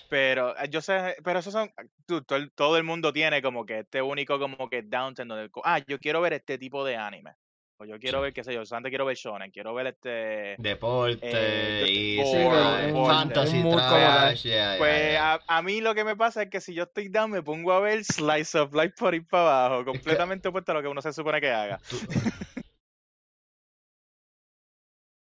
pero 0.09 0.57
eh, 0.59 0.69
yo 0.71 0.81
sé, 0.81 1.17
pero 1.25 1.39
esos 1.41 1.53
son, 1.53 1.71
tú- 2.07 2.23
todo, 2.23 2.39
el- 2.39 2.53
todo 2.53 2.77
el 2.77 2.85
mundo 2.85 3.13
tiene 3.13 3.43
como 3.43 3.65
que 3.67 3.81
este 3.81 4.03
único 4.03 4.39
como 4.39 4.69
que 4.69 4.83
downtown 4.83 5.29
donde, 5.29 5.51
ah, 5.65 5.81
yo 5.87 5.99
quiero 5.99 6.21
ver 6.21 6.35
este 6.35 6.59
tipo 6.59 6.85
de 6.85 6.97
anime. 6.97 7.33
O 7.79 7.85
yo 7.85 7.99
quiero 7.99 8.19
Sí. 8.19 8.23
ver, 8.23 8.33
qué 8.33 8.45
sé 8.45 8.55
yo, 8.55 8.65
solamente 8.65 8.91
quiero 8.91 9.05
ver 9.05 9.17
shonen, 9.17 9.51
quiero 9.51 9.75
ver 9.75 9.89
este... 9.89 10.57
Deporte, 10.59 11.21
Eh, 11.23 11.87
y 11.89 12.25
sí, 12.25 12.45
fantasy, 13.07 13.63
trash, 13.63 14.47
Pues 14.79 15.19
a, 15.19 15.41
a 15.47 15.63
mí 15.63 15.81
lo 15.81 15.95
que 15.95 16.05
me 16.05 16.17
pasa 16.17 16.43
es 16.43 16.51
que 16.51 16.61
si 16.61 16.75
yo 16.75 16.85
estoy 16.85 17.09
down 17.09 17.31
me 17.31 17.43
pongo 17.43 17.73
a 17.73 17.81
ver 17.81 18.05
Slice 18.05 18.59
of 18.59 18.75
Life 18.75 18.95
por 18.99 19.15
ir 19.15 19.27
para 19.27 19.67
abajo, 19.67 19.85
completamente 19.85 20.49
opuesto 20.49 20.73
a 20.73 20.75
lo 20.77 20.83
que 20.83 20.89
uno 20.89 21.03
se 21.03 21.13
supone 21.13 21.41
que 21.41 21.51
haga. 21.51 21.79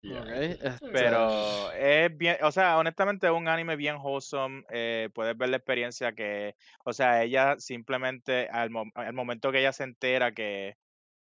Este, 0.03 0.93
Pero 0.93 1.73
es 1.73 2.17
bien, 2.17 2.37
o 2.43 2.53
sea, 2.53 2.79
honestamente 2.79 3.27
es 3.27 3.33
un 3.33 3.49
anime 3.49 3.77
bien 3.77 3.97
wholesome. 3.97 4.63
eh, 4.71 5.09
puedes 5.15 5.37
ver 5.37 5.49
la 5.49 5.57
experiencia 5.57 6.13
que, 6.13 6.57
o 6.85 6.93
sea, 6.93 7.23
ella 7.23 7.57
simplemente 7.59 8.49
al, 8.51 8.71
mo- 8.71 8.91
al 8.95 9.13
momento 9.15 9.51
que 9.51 9.61
ella 9.61 9.73
se 9.73 9.85
entera 9.85 10.33
que, 10.33 10.77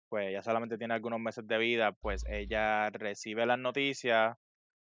pues, 0.10 0.28
ella 0.30 0.42
solamente 0.42 0.78
tiene 0.78 0.94
algunos 0.94 1.20
meses 1.20 1.48
de 1.48 1.58
vida, 1.58 1.92
pues 1.94 2.26
ella 2.28 2.90
recibe 2.90 3.46
las 3.46 3.60
noticias, 3.60 4.36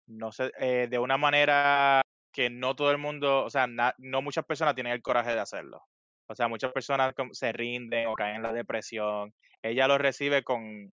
no 0.07 0.33
sé, 0.33 0.53
eh, 0.61 0.89
de 0.91 0.99
una 0.99 1.17
manera 1.17 2.03
que 2.33 2.51
no 2.51 2.75
todo 2.77 2.91
el 2.91 2.99
mundo, 2.99 3.45
o 3.45 3.51
sea, 3.51 3.67
no 3.67 4.23
muchas 4.23 4.45
personas 4.45 4.75
tienen 4.75 4.93
el 4.93 5.03
coraje 5.03 5.35
de 5.35 5.41
hacerlo. 5.41 5.83
O 6.29 6.35
sea, 6.35 6.49
muchas 6.49 6.73
personas 6.73 7.15
se 7.33 7.53
rinden 7.53 8.09
o 8.09 8.15
caen 8.15 8.37
en 8.37 8.43
la 8.43 8.53
depresión. 8.53 9.33
Ella 9.63 9.87
lo 9.89 9.99
recibe 9.99 10.43
con, 10.43 10.93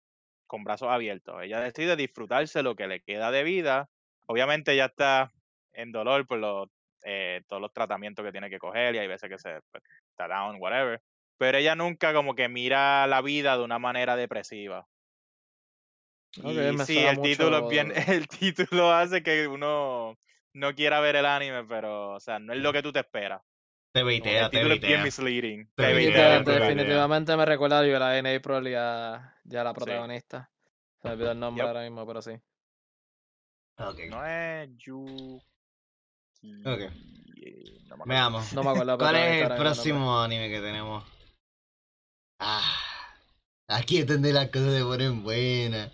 con 0.46 0.64
brazos 0.64 0.88
abiertos. 0.88 1.36
Ella 1.42 1.60
decide 1.60 1.96
disfrutarse 1.96 2.62
lo 2.62 2.74
que 2.74 2.88
le 2.88 3.02
queda 3.02 3.30
de 3.30 3.44
vida. 3.44 3.88
Obviamente 4.26 4.72
ella 4.72 4.86
está 4.86 5.30
en 5.74 5.92
dolor 5.92 6.26
por 6.26 6.38
los, 6.38 6.68
eh, 7.04 7.42
todos 7.46 7.62
los 7.62 7.72
tratamientos 7.72 8.24
que 8.24 8.32
tiene 8.32 8.50
que 8.50 8.58
coger 8.58 8.94
y 8.94 8.98
hay 8.98 9.06
veces 9.06 9.30
que 9.30 9.38
se 9.38 9.60
pues, 9.70 9.84
está 10.10 10.26
down, 10.28 10.56
whatever. 10.60 11.00
Pero 11.38 11.58
ella 11.58 11.74
nunca 11.76 12.12
como 12.12 12.34
que 12.34 12.48
mira 12.48 13.06
la 13.06 13.22
vida 13.22 13.56
de 13.56 13.64
una 13.64 13.78
manera 13.78 14.16
depresiva. 14.16 14.86
Ok, 16.42 16.50
y 16.72 16.78
sí, 16.78 16.98
el 16.98 17.20
título 17.22 17.58
es 17.58 17.68
bien, 17.68 17.92
el 18.08 18.28
título 18.28 18.92
hace 18.92 19.22
que 19.22 19.46
uno 19.48 20.16
no 20.52 20.74
quiera 20.74 21.00
ver 21.00 21.16
el 21.16 21.26
anime, 21.26 21.64
pero, 21.64 22.14
o 22.14 22.20
sea, 22.20 22.38
no 22.38 22.52
es 22.52 22.60
lo 22.60 22.72
que 22.72 22.82
tú 22.82 22.92
te 22.92 23.00
esperas. 23.00 23.40
Te 23.92 24.02
baitea, 24.02 24.44
el 24.44 24.50
te 24.50 24.56
título 24.58 24.74
es 24.74 24.80
bien 24.80 25.02
misleading. 25.02 25.66
Te 25.74 25.82
Te 25.82 25.94
baitea, 25.94 26.28
baitea, 26.38 26.54
definitivamente 26.58 27.36
me 27.36 27.44
recuerda 27.44 27.78
a 27.78 27.82
Viola 27.82 28.18
en 28.18 28.26
April 28.26 28.68
y 28.68 28.74
a, 28.74 29.34
ya 29.44 29.64
la 29.64 29.72
Sí. 29.72 29.76
protagonista. 29.76 30.50
Se 31.02 31.08
me 31.08 31.14
olvidó 31.14 31.32
el 31.32 31.40
nombre 31.40 31.62
Yep. 31.62 31.68
ahora 31.68 31.82
mismo, 31.82 32.06
pero 32.06 32.22
sí. 32.22 32.32
Ok. 33.78 33.98
No 34.10 34.26
es 34.26 34.68
Yuki. 34.76 35.44
Ok. 36.64 36.80
eh, 36.80 37.78
no 37.86 37.96
me 37.96 38.02
acuerdo. 38.02 38.06
Veamos. 38.06 38.52
No 38.52 38.62
me 38.64 38.70
acuerdo. 38.70 38.92
la 38.92 38.98
¿Cuál 38.98 39.16
es 39.16 39.50
el 39.50 39.56
próximo 39.56 40.20
anime 40.20 40.48
que 40.48 40.60
tenemos? 40.60 41.17
Ah, 42.38 42.62
aquí 43.68 43.98
es 43.98 44.06
donde 44.06 44.32
las 44.32 44.48
cosas 44.48 44.74
se 44.74 44.82
ponen 44.82 45.22
buenas. 45.22 45.90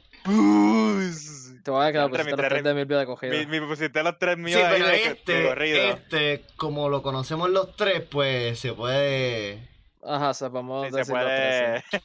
Te 1.64 1.70
voy 1.70 1.87
a 1.87 1.92
quedar 1.92 2.11
pues, 2.11 2.24
mi 2.24 2.30
los 2.30 2.38
tres- 2.38 2.48
tres 2.50 2.64
de 2.64 2.74
Milvio 2.74 2.98
de 2.98 3.07
cogida. 3.07 3.30
Mi, 3.30 3.46
mi 3.46 3.61
pusiste 3.66 4.02
los 4.02 4.18
tres 4.18 4.37
míos 4.37 4.59
Sí, 4.61 4.64
ahí 4.66 4.72
pero 4.74 4.87
de, 4.87 4.92
de 4.92 5.07
este, 5.07 5.46
corrido. 5.48 5.88
este, 5.90 6.44
como 6.57 6.88
lo 6.90 7.02
conocemos 7.02 7.48
los 7.50 7.74
tres, 7.76 8.02
pues 8.11 8.59
se 8.59 8.72
puede. 8.74 9.66
Ajá, 10.07 10.35
se 10.35 10.50
podemos 10.50 10.85
Sí, 10.87 10.92
se 10.92 10.98
los 10.98 11.07
tres, 11.09 11.11
puede. 11.11 11.85
sí. 11.90 11.98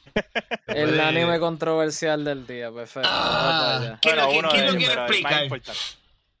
El 0.68 0.88
puede- 0.88 1.02
anime 1.02 1.38
controversial 1.38 2.24
del 2.24 2.46
día, 2.46 2.72
perfecto. 2.72 3.08
Ah. 3.12 3.98
¿Quién 4.00 4.16
lo- 4.16 4.26
Bueno, 4.28 4.48
de 4.52 4.54
quiere 4.76 4.92
explicar? 4.94 5.46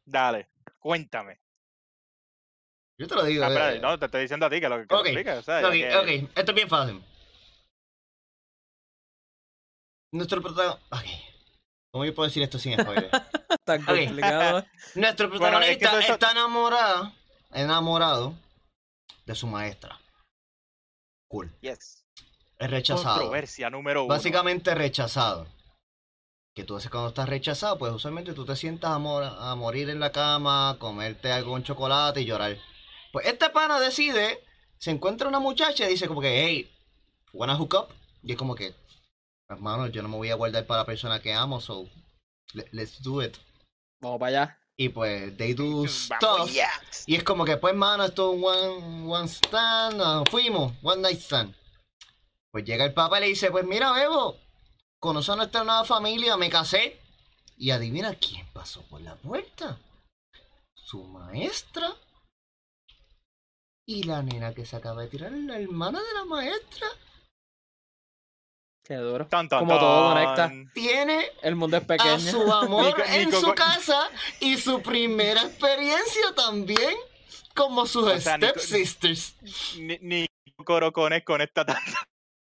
Dale, 0.06 0.48
cuéntame. 0.78 1.38
Yo 2.98 3.06
te 3.06 3.14
lo 3.14 3.24
digo. 3.24 3.44
Ah, 3.44 3.48
eh, 3.48 3.52
espera, 3.52 3.78
no, 3.80 3.98
te 3.98 4.06
estoy 4.06 4.22
diciendo 4.22 4.46
a 4.46 4.50
ti 4.50 4.60
que 4.60 4.68
lo 4.68 4.78
que, 4.78 4.86
que 4.86 4.94
lo 4.94 5.00
Ok, 5.00 5.06
expliques, 5.06 5.36
o 5.38 5.42
sea, 5.42 5.60
ya 5.60 5.66
Ok, 5.68 5.72
que- 5.72 5.96
ok, 5.96 6.30
esto 6.34 6.50
es 6.52 6.54
bien 6.54 6.68
fácil. 6.68 7.02
Nuestro 10.12 10.42
protagonista. 10.42 10.96
¿Cómo 11.92 12.04
yo 12.04 12.14
puedo 12.14 12.28
decir 12.28 12.42
esto 12.42 12.58
sin 12.58 12.78
spoiler? 12.78 13.10
Tan 13.64 13.84
complicado. 13.84 14.64
Nuestro 14.94 15.28
Bueno, 15.28 15.60
es 15.60 15.70
que 15.76 15.78
protagonista 15.78 16.12
está 16.14 16.30
enamorado, 16.32 17.12
enamorado 17.52 18.34
de 19.26 19.34
su 19.34 19.46
maestra. 19.46 19.98
Cool. 21.28 21.50
Yes. 21.60 22.04
Es 22.58 22.70
rechazado. 22.70 23.14
Controversia 23.16 23.70
número 23.70 24.04
uno. 24.04 24.08
Básicamente 24.14 24.74
rechazado. 24.74 25.46
Que 26.54 26.64
tú 26.64 26.76
haces 26.76 26.90
cuando 26.90 27.08
estás 27.10 27.28
rechazado, 27.28 27.78
pues 27.78 27.92
usualmente 27.92 28.32
tú 28.34 28.44
te 28.44 28.56
sientas 28.56 28.90
a, 28.90 28.98
mor- 28.98 29.22
a 29.38 29.54
morir 29.54 29.88
en 29.90 30.00
la 30.00 30.10
cama, 30.12 30.76
comerte 30.80 31.30
algo 31.32 31.52
con 31.52 31.62
chocolate 31.62 32.20
y 32.20 32.24
llorar. 32.24 32.56
Pues 33.12 33.26
este 33.26 33.50
pana 33.50 33.78
decide, 33.80 34.44
se 34.78 34.90
encuentra 34.90 35.28
una 35.28 35.38
muchacha 35.38 35.86
y 35.86 35.90
dice 35.90 36.08
como 36.08 36.20
que, 36.20 36.44
hey, 36.44 36.70
wanna 37.32 37.56
hook 37.56 37.74
up? 37.74 37.88
Y 38.22 38.32
es 38.32 38.38
como 38.38 38.54
que, 38.56 38.74
hermano, 39.50 39.88
yo 39.88 40.02
no 40.02 40.08
me 40.08 40.16
voy 40.16 40.30
a 40.30 40.34
guardar 40.36 40.66
para 40.66 40.80
la 40.82 40.86
persona 40.86 41.20
que 41.20 41.32
amo, 41.32 41.60
so 41.60 41.88
le- 42.52 42.68
let's 42.72 43.02
do 43.02 43.22
it. 43.22 43.36
Vamos 44.00 44.18
para 44.18 44.28
allá. 44.42 44.58
Y 44.76 44.88
pues, 44.88 45.36
they 45.36 45.52
do 45.52 45.82
Vamos 45.82 45.90
stuff. 45.92 46.50
Y 47.06 47.14
es 47.16 47.22
como 47.24 47.44
que, 47.44 47.56
pues, 47.58 47.74
mano, 47.74 48.04
esto 48.04 48.32
es 48.32 48.38
un 48.38 48.44
one, 48.44 49.12
one 49.12 49.28
stand, 49.28 50.28
fuimos, 50.30 50.72
one 50.82 51.02
night 51.02 51.18
stand. 51.20 51.54
Pues 52.52 52.64
llega 52.64 52.84
el 52.84 52.94
papá 52.94 53.18
y 53.18 53.22
le 53.22 53.26
dice, 53.28 53.50
pues 53.50 53.64
mira, 53.64 53.92
Bebo, 53.92 54.38
conocí 54.98 55.30
a 55.30 55.36
nuestra 55.36 55.64
nueva 55.64 55.84
familia, 55.84 56.36
me 56.36 56.48
casé. 56.48 56.98
Y 57.56 57.70
adivina 57.72 58.14
quién 58.14 58.46
pasó 58.54 58.82
por 58.88 59.02
la 59.02 59.14
puerta. 59.16 59.78
Su 60.74 61.04
maestra. 61.04 61.94
Y 63.86 64.04
la 64.04 64.22
nena 64.22 64.54
que 64.54 64.64
se 64.64 64.76
acaba 64.76 65.02
de 65.02 65.08
tirar, 65.08 65.30
la 65.32 65.58
hermana 65.60 66.00
de 66.00 66.12
la 66.14 66.24
maestra, 66.24 66.86
Qué 68.90 68.96
duro. 68.96 69.24
Tan, 69.28 69.48
tan, 69.48 69.60
Como 69.60 69.78
todo 69.78 70.14
conecta. 70.14 70.50
tiene 70.74 71.26
El 71.42 71.54
mundo 71.54 71.76
es 71.76 71.84
a 71.84 71.86
pequeño. 71.86 72.18
su 72.18 72.52
amor 72.52 72.86
Nico- 72.86 73.02
en 73.08 73.26
Nico- 73.26 73.40
su 73.40 73.54
casa 73.54 74.10
y 74.40 74.56
su 74.56 74.82
primera 74.82 75.42
experiencia 75.42 76.34
también, 76.34 76.96
como 77.54 77.86
sus 77.86 78.02
O 78.08 78.18
sea, 78.20 78.36
Nico- 78.36 78.58
stepsisters. 78.58 79.36
Ni, 79.78 79.96
ni 80.00 80.26
corocones 80.64 81.22
con 81.24 81.40
esta 81.40 81.64
taza. 81.64 82.02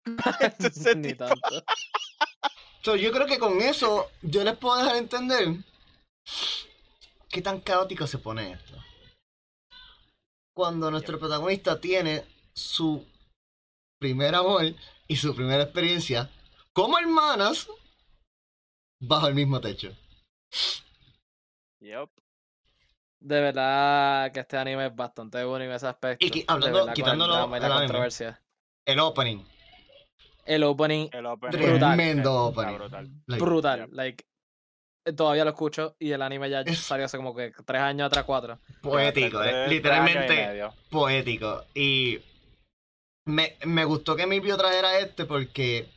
Ese 0.58 0.96
Ni 0.96 1.10
tipo. 1.10 1.26
tanto. 1.26 1.64
So, 2.82 2.96
yo 2.96 3.12
creo 3.12 3.28
que 3.28 3.38
con 3.38 3.62
eso 3.62 4.10
yo 4.22 4.42
les 4.42 4.56
puedo 4.56 4.78
dejar 4.78 4.96
entender 4.96 5.46
qué 7.28 7.40
tan 7.40 7.60
caótico 7.60 8.08
se 8.08 8.18
pone 8.18 8.50
esto. 8.50 8.74
Cuando 10.56 10.90
nuestro 10.90 11.20
protagonista 11.20 11.80
tiene 11.80 12.24
su 12.52 13.06
primer 14.00 14.34
amor 14.34 14.74
y 15.08 15.16
su 15.16 15.34
primera 15.34 15.62
experiencia 15.64 16.30
como 16.72 16.98
hermanas 16.98 17.68
bajo 19.00 19.26
el 19.28 19.34
mismo 19.34 19.60
techo. 19.60 19.92
Yup. 21.80 22.10
De 23.20 23.40
verdad 23.40 24.32
que 24.32 24.40
este 24.40 24.56
anime 24.56 24.86
es 24.86 24.96
bastante 24.96 25.42
bueno 25.44 25.64
en 25.64 25.72
ese 25.72 25.86
aspecto. 25.86 26.24
Y 26.26 26.44
hablando- 26.48 26.88
el 26.88 26.94
quitándolo 26.94 27.34
la 27.34 27.42
anime. 27.42 28.36
El 28.84 28.98
opening. 29.00 29.44
El 30.44 30.64
opening 30.64 31.08
El 31.12 31.26
opening 31.26 31.52
Brutal. 31.60 31.78
Tremendo 31.96 32.44
opening. 32.46 32.74
brutal. 32.74 33.10
Like, 33.26 33.44
brutal. 33.44 33.80
Yep. 33.80 33.92
Like, 33.92 34.24
todavía 35.16 35.44
lo 35.44 35.50
escucho 35.50 35.94
y 36.00 36.10
el 36.10 36.20
anime 36.22 36.50
ya 36.50 36.62
Es- 36.62 36.80
salió 36.80 37.04
hace 37.06 37.16
como 37.16 37.34
que 37.34 37.52
tres 37.64 37.80
años 37.80 38.06
atrás, 38.06 38.24
cuatro. 38.24 38.58
Poético, 38.80 39.42
eh, 39.44 39.68
literalmente 39.68 40.68
poético. 40.90 41.64
Y 41.74 42.18
me, 43.24 43.56
me 43.64 43.84
gustó 43.84 44.16
que 44.16 44.26
Milvio 44.26 44.56
trajera 44.56 44.98
este 44.98 45.24
porque 45.24 45.88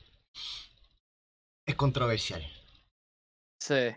es 1.65 1.75
controversial. 1.75 2.43
Sí. 3.59 3.95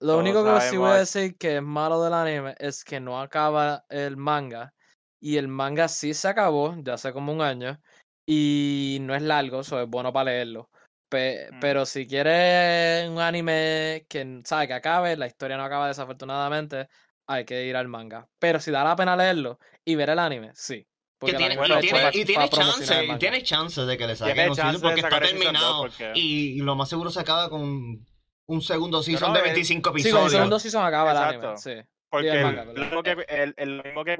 Lo 0.00 0.14
Todos 0.14 0.18
único 0.20 0.44
que 0.44 0.60
sí 0.62 0.76
voy 0.76 0.90
a 0.90 0.94
decir 0.94 1.36
que 1.36 1.56
es 1.56 1.62
malo 1.62 2.02
del 2.02 2.14
anime 2.14 2.54
es 2.58 2.84
que 2.84 3.00
no 3.00 3.20
acaba 3.20 3.84
el 3.88 4.16
manga. 4.16 4.74
Y 5.20 5.36
el 5.36 5.48
manga 5.48 5.88
sí 5.88 6.14
se 6.14 6.28
acabó, 6.28 6.74
ya 6.82 6.94
hace 6.94 7.12
como 7.12 7.32
un 7.32 7.42
año. 7.42 7.80
Y 8.26 8.98
no 9.02 9.14
es 9.14 9.22
largo, 9.22 9.60
eso 9.60 9.80
es 9.80 9.88
bueno 9.88 10.12
para 10.12 10.30
leerlo. 10.30 10.70
Pe- 11.08 11.50
Mm. 11.50 11.60
Pero 11.60 11.84
si 11.86 12.06
quieres 12.06 13.08
un 13.10 13.18
anime 13.20 14.06
que, 14.08 14.40
sabe, 14.44 14.68
que 14.68 14.74
acabe, 14.74 15.16
la 15.16 15.26
historia 15.26 15.56
no 15.56 15.64
acaba 15.64 15.88
desafortunadamente, 15.88 16.88
hay 17.26 17.44
que 17.44 17.66
ir 17.66 17.76
al 17.76 17.88
manga. 17.88 18.28
Pero 18.38 18.60
si 18.60 18.70
da 18.70 18.84
la 18.84 18.96
pena 18.96 19.16
leerlo 19.16 19.58
y 19.84 19.96
ver 19.96 20.10
el 20.10 20.18
anime, 20.20 20.52
sí. 20.54 20.86
Porque 21.20 21.36
Que 21.36 21.44
el 21.44 21.50
tiene, 21.50 21.66
y 21.66 21.80
tiene, 21.80 22.00
pa- 22.02 22.10
y 22.16 22.24
tiene 22.24 22.44
el 22.44 22.50
chance, 22.50 23.04
y 23.04 23.18
tiene 23.18 23.42
chance 23.42 23.80
de 23.82 23.98
que 23.98 24.06
le 24.06 24.16
saquen 24.16 24.48
un 24.48 24.54
season 24.56 24.80
porque 24.80 25.00
está 25.02 25.18
el 25.18 25.22
terminado. 25.28 25.82
porque- 25.82 26.12
Y 26.14 26.56
lo 26.62 26.74
más 26.74 26.88
seguro 26.88 27.10
se 27.10 27.20
acaba 27.20 27.50
con 27.50 28.06
un 28.46 28.62
segundo 28.62 29.02
season 29.02 29.28
no, 29.28 29.34
de 29.34 29.40
eh, 29.40 29.44
25 29.44 29.90
Sí, 29.90 29.92
con 29.92 29.96
el 30.00 30.06
episodios. 30.06 30.32
segundo 30.32 30.58
season 30.58 30.84
acaba 30.84 31.10
el 31.12 31.16
Exacto. 31.18 31.46
anime, 31.50 31.58
sí. 31.84 31.90
Porque 32.08 32.28
el 32.30 32.36
el, 32.38 32.42
manga, 32.42 32.64
mismo 32.64 33.02
que, 33.04 33.10
el, 33.28 33.54
el- 33.56 33.82
mismo 33.84 34.02
que 34.04 34.16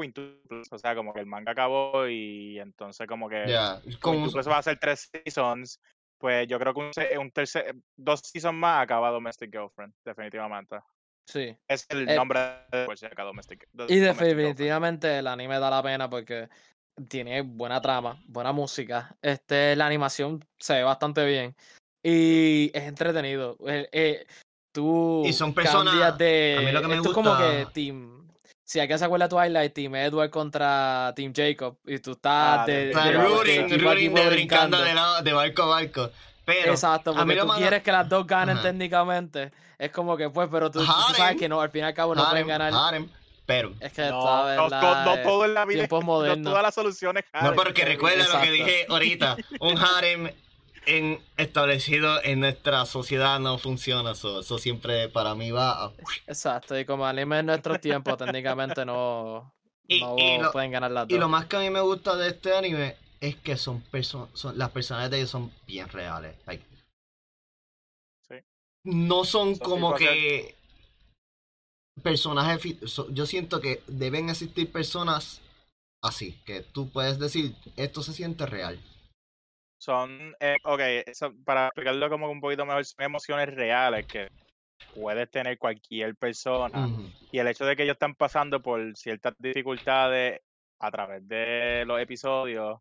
o 0.70 0.78
sea, 0.78 0.94
como 0.94 1.12
que 1.14 1.20
el 1.20 1.26
manga 1.26 1.52
acabó 1.52 2.06
y 2.06 2.58
entonces 2.60 3.06
como 3.08 3.28
que 3.28 3.44
Quintuple 4.02 4.42
va 4.42 4.56
a 4.56 4.58
hacer 4.58 4.78
tres 4.78 5.10
seasons, 5.10 5.80
pues 6.18 6.46
yo 6.46 6.58
creo 6.60 6.74
que 6.74 6.80
un, 6.80 6.92
se- 6.94 7.16
un 7.18 7.30
tercer, 7.32 7.74
dos 7.96 8.20
seasons 8.22 8.56
más 8.58 8.82
acaba 8.84 9.10
Domestic 9.10 9.50
Girlfriend, 9.50 9.92
definitivamente. 10.04 10.76
Sí. 11.26 11.56
Es 11.66 11.86
el 11.90 12.08
Eh, 12.08 12.14
nombre 12.14 12.40
de 12.70 12.82
acaba 12.82 13.28
Domestic, 13.28 13.66
Y 13.72 13.76
Domestic 13.76 13.98
Girlfriend. 13.98 14.36
definitivamente 14.36 15.18
el 15.18 15.26
anime 15.26 15.58
da 15.58 15.70
la 15.70 15.82
pena 15.82 16.08
porque 16.10 16.48
tiene 17.08 17.42
buena 17.42 17.80
trama, 17.80 18.16
buena 18.26 18.52
música. 18.52 19.16
Este, 19.22 19.74
la 19.76 19.86
animación 19.86 20.44
se 20.58 20.74
ve 20.74 20.82
bastante 20.82 21.24
bien. 21.24 21.54
Y 22.02 22.70
es 22.74 22.84
entretenido. 22.84 23.56
Eh, 23.66 23.88
eh, 23.92 24.26
tú 24.72 25.22
Y 25.26 25.32
son 25.32 25.52
personas- 25.54 25.92
cambias 25.94 26.18
de. 26.18 26.56
a 26.58 26.62
mí 26.62 26.72
lo 26.72 26.80
que 26.82 26.88
me 26.88 26.96
es 26.96 27.02
como 27.08 27.36
que 27.36 27.58
gusta- 27.58 27.72
Team. 27.72 28.16
Si 28.64 28.78
alguien 28.78 28.98
se 29.00 29.04
acuerda 29.04 29.26
de 29.26 29.30
Twilight, 29.30 29.72
Team 29.74 29.96
Edward 29.96 30.30
contra 30.30 31.12
Team 31.16 31.32
Jacob. 31.34 31.76
Y 31.84 31.98
tú 31.98 32.12
estás 32.12 32.60
Ah, 32.60 32.64
de, 32.66 32.86
de- 32.86 32.94
de- 32.94 33.12
rooting, 33.12 33.66
brincando 33.66 34.30
brincando. 34.30 34.80
de, 34.80 34.94
lado- 34.94 35.22
de 35.22 35.32
barco 35.32 35.62
a 35.62 35.66
barco. 35.66 36.10
Pero 36.44 36.72
Exacto, 36.72 37.12
a 37.16 37.24
mí 37.24 37.34
lo 37.34 37.42
tú 37.42 37.48
más- 37.48 37.58
quieres 37.58 37.82
que 37.82 37.92
las 37.92 38.08
dos 38.08 38.26
ganen 38.26 38.56
Ajá. 38.56 38.68
técnicamente. 38.68 39.52
Es 39.78 39.90
como 39.90 40.16
que, 40.16 40.30
pues, 40.30 40.48
pero 40.50 40.70
tú, 40.70 40.80
tú 40.80 40.92
sabes 41.16 41.36
que 41.36 41.48
no, 41.48 41.60
al 41.60 41.70
fin 41.70 41.82
y 41.82 41.84
al 41.84 41.94
cabo 41.94 42.14
no 42.14 42.22
harem, 42.22 42.44
pueden 42.44 42.48
ganar. 42.48 42.72
harem, 42.88 43.08
pero 43.50 43.72
Es 43.80 43.92
que 43.92 44.02
No, 44.02 44.20
no, 44.54 44.68
la- 44.68 44.80
no, 44.80 45.04
no 45.16 45.22
todo 45.22 45.44
en 45.44 45.54
la 45.54 45.64
vida, 45.64 45.88
no 45.90 46.42
todas 46.42 46.62
las 46.62 46.72
soluciones. 46.74 47.24
no 47.42 47.52
porque 47.54 47.84
recuerda 47.84 48.28
lo 48.32 48.40
que 48.40 48.50
dije 48.52 48.86
ahorita, 48.88 49.36
un 49.60 49.76
harem 49.76 50.30
en, 50.86 51.20
establecido 51.36 52.22
en 52.22 52.38
nuestra 52.40 52.86
sociedad 52.86 53.40
no 53.40 53.58
funciona, 53.58 54.12
eso, 54.12 54.40
eso 54.40 54.56
siempre 54.58 55.08
para 55.08 55.34
mí 55.34 55.50
va 55.50 55.86
a... 55.86 55.92
Exacto, 56.28 56.78
y 56.78 56.84
como 56.84 57.04
anime 57.06 57.40
en 57.40 57.46
nuestros 57.46 57.80
tiempos, 57.80 58.16
técnicamente 58.16 58.84
no, 58.86 59.52
Y- 59.88 60.00
no 60.00 60.14
y 60.16 60.38
lo- 60.38 60.52
pueden 60.52 60.70
ganar 60.70 60.92
las 60.92 61.10
Y 61.10 61.14
lo 61.14 61.22
dos. 61.22 61.30
más 61.30 61.46
que 61.46 61.56
a 61.56 61.60
mí 61.60 61.70
me 61.70 61.80
gusta 61.80 62.14
de 62.16 62.28
este 62.28 62.56
anime 62.56 62.94
es 63.20 63.34
que 63.36 63.56
son 63.56 63.80
personas, 63.82 64.28
las 64.54 64.70
personas 64.70 65.10
de 65.10 65.18
ellos 65.18 65.30
son 65.30 65.52
bien 65.66 65.88
reales. 65.88 66.36
like, 66.46 66.64
Sí. 68.28 68.36
No 68.84 69.24
son 69.24 69.56
Son 69.56 69.68
como 69.68 69.94
que 69.96 70.54
personajes. 72.02 72.76
yo 73.10 73.26
siento 73.26 73.60
que 73.60 73.82
deben 73.86 74.30
existir 74.30 74.70
personas 74.70 75.40
así, 76.02 76.40
que 76.44 76.62
tú 76.62 76.90
puedes 76.90 77.18
decir, 77.18 77.54
esto 77.76 78.02
se 78.02 78.12
siente 78.12 78.46
real. 78.46 78.78
Son, 79.78 80.34
eh, 80.40 80.56
ok, 80.64 80.80
eso, 81.06 81.32
para 81.44 81.68
explicarlo 81.68 82.10
como 82.10 82.30
un 82.30 82.40
poquito 82.40 82.66
mejor, 82.66 82.84
son 82.84 83.02
emociones 83.04 83.54
reales 83.54 84.06
que 84.06 84.28
puedes 84.94 85.30
tener 85.30 85.58
cualquier 85.58 86.16
persona. 86.16 86.88
Y 87.32 87.38
el 87.38 87.48
hecho 87.48 87.64
de 87.64 87.76
que 87.76 87.84
ellos 87.84 87.94
están 87.94 88.14
pasando 88.14 88.60
por 88.60 88.96
ciertas 88.96 89.34
dificultades 89.38 90.40
a 90.80 90.90
través 90.90 91.26
de 91.26 91.84
los 91.86 92.00
episodios. 92.00 92.78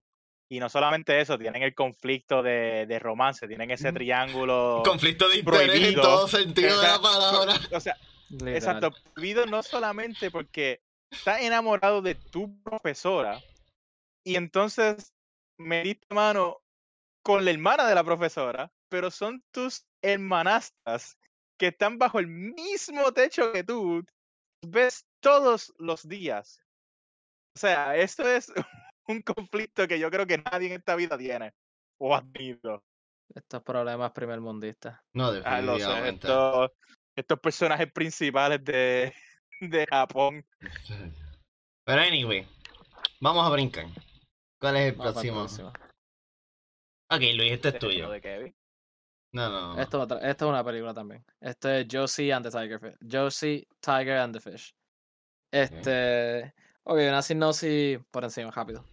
Y 0.52 0.60
no 0.60 0.68
solamente 0.68 1.22
eso, 1.22 1.38
tienen 1.38 1.62
el 1.62 1.76
conflicto 1.76 2.42
de, 2.42 2.86
de 2.88 3.00
romance, 3.00 3.48
tienen 3.48 3.70
ese 3.70 3.94
triángulo. 3.94 4.82
Conflicto 4.84 5.30
de 5.30 5.38
interés 5.38 5.62
en 5.62 5.68
prohibido. 5.68 6.02
todo 6.02 6.28
sentido 6.28 6.82
de 6.82 6.88
la 6.88 7.00
palabra. 7.00 7.54
O 7.72 7.80
sea, 7.80 7.96
Literal. 8.30 8.56
exacto, 8.56 8.92
prohibido 9.14 9.46
no 9.46 9.64
solamente 9.64 10.32
porque 10.32 10.82
estás 11.12 11.42
enamorado 11.42 12.02
de 12.02 12.16
tu 12.16 12.62
profesora 12.62 13.42
y 14.24 14.36
entonces 14.36 15.14
me 15.58 15.84
diste 15.84 16.14
mano 16.14 16.62
con 17.24 17.44
la 17.44 17.52
hermana 17.52 17.88
de 17.88 17.96
la 17.96 18.04
profesora, 18.04 18.72
pero 18.90 19.12
son 19.12 19.44
tus 19.52 19.86
hermanastras 20.02 21.18
que 21.58 21.68
están 21.68 21.98
bajo 21.98 22.20
el 22.20 22.28
mismo 22.28 23.12
techo 23.12 23.52
que 23.52 23.64
tú, 23.64 24.04
ves 24.66 25.06
todos 25.20 25.74
los 25.78 26.08
días. 26.08 26.60
O 27.56 27.60
sea, 27.60 27.96
esto 27.98 28.28
es 28.28 28.52
un 29.08 29.22
conflicto 29.22 29.88
que 29.88 30.00
yo 30.00 30.10
creo 30.10 30.26
que 30.26 30.38
nadie 30.38 30.68
en 30.68 30.74
esta 30.74 30.96
vida 30.96 31.18
tiene 31.18 31.54
o 31.98 32.16
ha 32.16 32.24
tenido. 32.32 32.84
Estos 33.36 33.62
problemas 33.62 34.12
primermundistas. 34.12 35.00
No, 35.14 35.32
Ah, 35.44 35.62
lo 35.62 35.78
sé, 35.78 35.86
definitivamente. 35.86 36.28
Estos, 37.20 37.40
personajes 37.40 37.92
principales 37.92 38.64
de, 38.64 39.14
de 39.62 39.86
Japón. 39.88 40.46
Pero 41.86 42.02
anyway, 42.02 42.48
vamos 43.20 43.46
a 43.46 43.50
brincar. 43.50 43.86
¿Cuál 44.60 44.78
es 44.78 44.92
el 44.92 44.98
Vamos 44.98 45.14
próximo? 45.14 45.40
próximo. 45.40 45.74
Ok, 47.12 47.22
Luis, 47.36 47.54
este 47.54 47.70
es 47.70 47.80
tuyo. 47.80 48.10
de 48.10 48.22
Kevin. 48.22 48.56
No, 49.32 49.50
no, 49.50 49.76
no. 49.76 49.82
Esto, 49.82 50.04
esto 50.04 50.46
es 50.46 50.50
una 50.50 50.64
película 50.64 50.94
también. 50.94 51.24
Esto 51.40 51.70
es 51.70 51.88
Josie 51.90 52.34
and 52.34 52.46
the 52.46 52.52
Tiger 52.52 52.80
Fish. 52.80 52.98
Josie, 53.10 53.68
Tiger 53.80 54.18
and 54.18 54.34
the 54.34 54.40
Fish. 54.40 54.74
Este. 55.52 56.54
Ok, 56.84 56.98
una 56.98 57.22
sinopsis 57.22 58.00
por 58.12 58.24
encima, 58.24 58.52
rápido. 58.52 58.84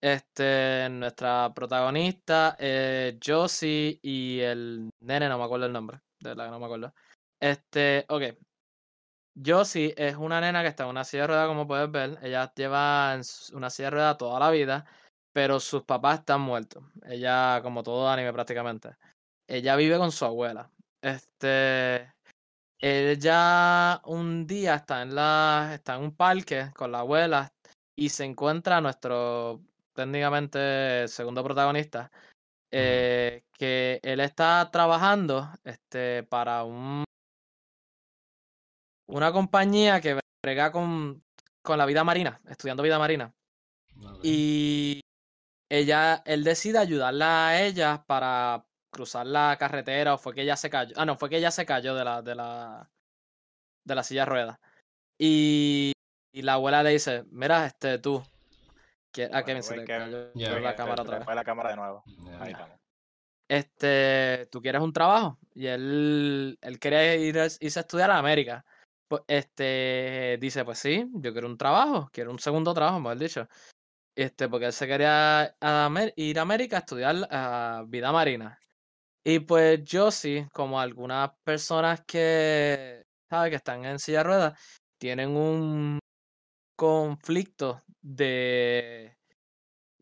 Este, 0.00 0.88
nuestra 0.90 1.52
protagonista 1.54 2.56
es 2.58 3.16
Josie 3.24 3.98
y 4.02 4.40
el 4.40 4.90
nene, 5.00 5.28
no 5.28 5.38
me 5.38 5.44
acuerdo 5.44 5.66
el 5.66 5.72
nombre. 5.72 6.00
De 6.20 6.30
verdad 6.30 6.46
que 6.46 6.50
no 6.50 6.58
me 6.58 6.66
acuerdo. 6.66 6.94
Este, 7.40 8.06
ok. 8.08 8.22
Josie 9.44 9.94
es 9.96 10.16
una 10.16 10.40
nena 10.40 10.62
que 10.62 10.68
está 10.68 10.84
en 10.84 10.90
una 10.90 11.04
silla 11.04 11.24
de 11.24 11.26
ruedas, 11.28 11.48
como 11.48 11.66
puedes 11.66 11.90
ver. 11.90 12.18
Ella 12.22 12.52
lleva 12.54 13.14
en 13.14 13.22
una 13.54 13.70
silla 13.70 13.88
de 13.88 13.90
ruedas 13.90 14.18
toda 14.18 14.40
la 14.40 14.50
vida, 14.50 14.86
pero 15.32 15.60
sus 15.60 15.82
papás 15.84 16.20
están 16.20 16.40
muertos. 16.40 16.84
Ella, 17.04 17.60
como 17.62 17.82
todo 17.82 18.08
anime 18.08 18.32
prácticamente 18.32 18.96
ella 19.48 19.76
vive 19.76 19.98
con 19.98 20.12
su 20.12 20.24
abuela. 20.24 20.70
Este, 21.02 22.12
ella 22.80 24.00
un 24.04 24.46
día 24.46 24.76
está 24.76 25.02
en 25.02 25.14
la, 25.14 25.70
está 25.74 25.96
en 25.96 26.02
un 26.02 26.16
parque 26.16 26.70
con 26.74 26.92
la 26.92 27.00
abuela 27.00 27.52
y 27.96 28.08
se 28.08 28.24
encuentra 28.24 28.80
nuestro 28.80 29.62
técnicamente 29.94 31.08
segundo 31.08 31.42
protagonista, 31.42 32.10
eh, 32.70 33.44
que 33.52 34.00
él 34.02 34.20
está 34.20 34.68
trabajando, 34.70 35.48
este, 35.64 36.22
para 36.24 36.64
un 36.64 37.04
una 39.06 39.32
compañía 39.32 40.00
que 40.00 40.18
brega 40.42 40.72
con, 40.72 41.22
con 41.62 41.78
la 41.78 41.86
vida 41.86 42.04
marina, 42.04 42.40
estudiando 42.48 42.82
vida 42.82 42.98
marina. 42.98 43.32
Y 44.22 45.00
ella, 45.70 46.22
él 46.26 46.44
decide 46.44 46.78
ayudarla 46.78 47.48
a 47.48 47.62
ella 47.62 48.04
para 48.06 48.64
cruzar 48.90 49.26
la 49.26 49.56
carretera 49.58 50.14
o 50.14 50.18
fue 50.18 50.34
que 50.34 50.42
ella 50.42 50.56
se 50.56 50.70
cayó. 50.70 50.94
Ah, 50.96 51.04
no, 51.04 51.16
fue 51.16 51.28
que 51.30 51.38
ella 51.38 51.50
se 51.50 51.66
cayó 51.66 51.94
de 51.94 52.04
la, 52.04 52.22
de 52.22 52.34
la, 52.34 52.90
de 53.84 53.94
la 53.94 54.02
silla 54.02 54.22
de 54.22 54.26
ruedas. 54.26 54.58
Y, 55.18 55.92
y 56.32 56.42
la 56.42 56.54
abuela 56.54 56.82
le 56.82 56.90
dice, 56.90 57.24
mira, 57.30 57.66
este, 57.66 57.98
tú. 57.98 58.22
Que, 59.12 59.24
a 59.24 59.28
By 59.30 59.40
the 59.42 59.46
Kevin 59.46 59.62
se 59.62 59.76
le 59.76 59.84
Kevin, 59.84 60.04
cayó 60.10 60.32
Ya. 60.34 60.50
la 60.50 60.56
Kevin, 60.60 60.76
cámara 60.76 61.02
otra 61.02 61.16
vez. 61.18 61.24
fue 61.24 61.34
la 61.34 61.44
cámara 61.44 61.70
de 61.70 61.76
nuevo. 61.76 62.04
Ya. 62.06 62.42
Ahí 62.42 62.52
estamos. 62.52 62.78
Este, 63.48 64.46
¿tú 64.50 64.60
quieres 64.60 64.82
un 64.82 64.92
trabajo? 64.92 65.38
Y 65.54 65.66
él, 65.68 66.58
él 66.60 66.78
quería 66.78 67.14
ir, 67.16 67.38
a- 67.38 67.46
irse 67.60 67.78
a 67.78 67.82
estudiar 67.82 68.10
a 68.10 68.18
América. 68.18 68.64
Pues, 69.08 69.22
este, 69.28 70.38
dice, 70.40 70.64
pues 70.64 70.78
sí, 70.78 71.08
yo 71.14 71.32
quiero 71.32 71.46
un 71.46 71.56
trabajo, 71.58 72.08
quiero 72.12 72.32
un 72.32 72.38
segundo 72.38 72.74
trabajo, 72.74 72.98
mejor 73.00 73.18
dicho. 73.18 73.48
Este, 74.16 74.48
porque 74.48 74.66
él 74.66 74.72
se 74.72 74.86
quería 74.86 75.56
ir 76.16 76.38
a 76.38 76.42
América 76.42 76.76
a 76.76 76.80
estudiar 76.80 77.28
ah, 77.30 77.84
vida 77.86 78.12
marina. 78.12 78.58
Y 79.24 79.40
pues 79.40 79.84
yo 79.84 80.10
sí, 80.10 80.46
como 80.52 80.80
algunas 80.80 81.30
personas 81.44 82.02
que, 82.06 83.04
¿sabes? 83.28 83.50
Que 83.50 83.56
están 83.56 83.84
en 83.84 83.98
silla 83.98 84.18
de 84.18 84.24
ruedas, 84.24 84.60
tienen 84.98 85.36
un 85.36 85.98
conflicto 86.76 87.82
de, 88.00 89.16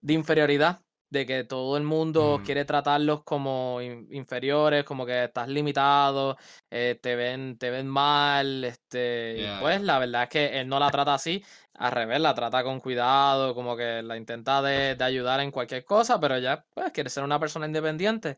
de 0.03 0.15
inferioridad, 0.15 0.84
de 1.15 1.25
que 1.25 1.45
todo 1.45 1.77
el 1.79 1.85
mundo 1.85 2.39
Mm. 2.41 2.45
quiere 2.45 2.65
tratarlos 2.67 3.23
como 3.25 3.81
in- 3.81 4.07
inferiores, 4.11 4.85
como 4.85 5.07
que 5.07 5.25
estás 5.25 5.49
limitado, 5.49 6.37
eh, 6.71 6.99
te 7.01 7.15
ven, 7.17 7.57
te 7.57 7.71
ven 7.71 7.87
mal, 7.87 8.65
este, 8.65 9.39
y 9.39 9.43
Ya, 9.45 9.59
pues 9.61 9.81
ya. 9.81 9.87
la 9.87 9.99
verdad 10.01 10.23
es 10.25 10.29
que 10.29 10.61
él 10.61 10.69
no 10.69 10.79
la 10.81 10.91
trata 10.91 11.15
así, 11.15 11.43
al 11.75 11.93
revés, 11.93 12.21
la 12.21 12.35
trata 12.35 12.63
con 12.65 12.81
cuidado, 12.81 13.55
como 13.55 13.77
que 13.77 14.03
la 14.03 14.17
intenta 14.17 14.61
de, 14.61 14.97
de 14.97 15.05
ayudar 15.05 15.41
en 15.41 15.51
cualquier 15.53 15.85
cosa, 15.85 16.19
pero 16.21 16.35
ella 16.37 16.67
pues 16.75 16.91
quiere 16.93 17.09
ser 17.11 17.25
una 17.25 17.39
persona 17.41 17.67
independiente. 17.67 18.37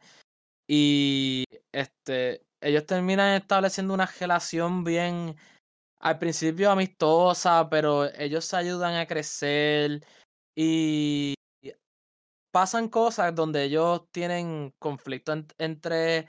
Y 0.68 1.44
este, 1.72 2.44
ellos 2.60 2.86
terminan 2.86 3.34
estableciendo 3.34 3.94
una 3.94 4.06
relación 4.06 4.84
bien 4.84 5.36
al 6.00 6.18
principio 6.18 6.70
amistosa, 6.70 7.68
pero 7.70 8.06
ellos 8.14 8.44
se 8.44 8.56
ayudan 8.56 8.94
a 8.96 9.06
crecer 9.06 10.02
y 10.56 11.34
pasan 12.56 12.88
cosas 12.88 13.34
donde 13.34 13.64
ellos 13.64 14.10
tienen 14.10 14.72
conflicto 14.78 15.34
en- 15.34 15.46
entre 15.58 16.26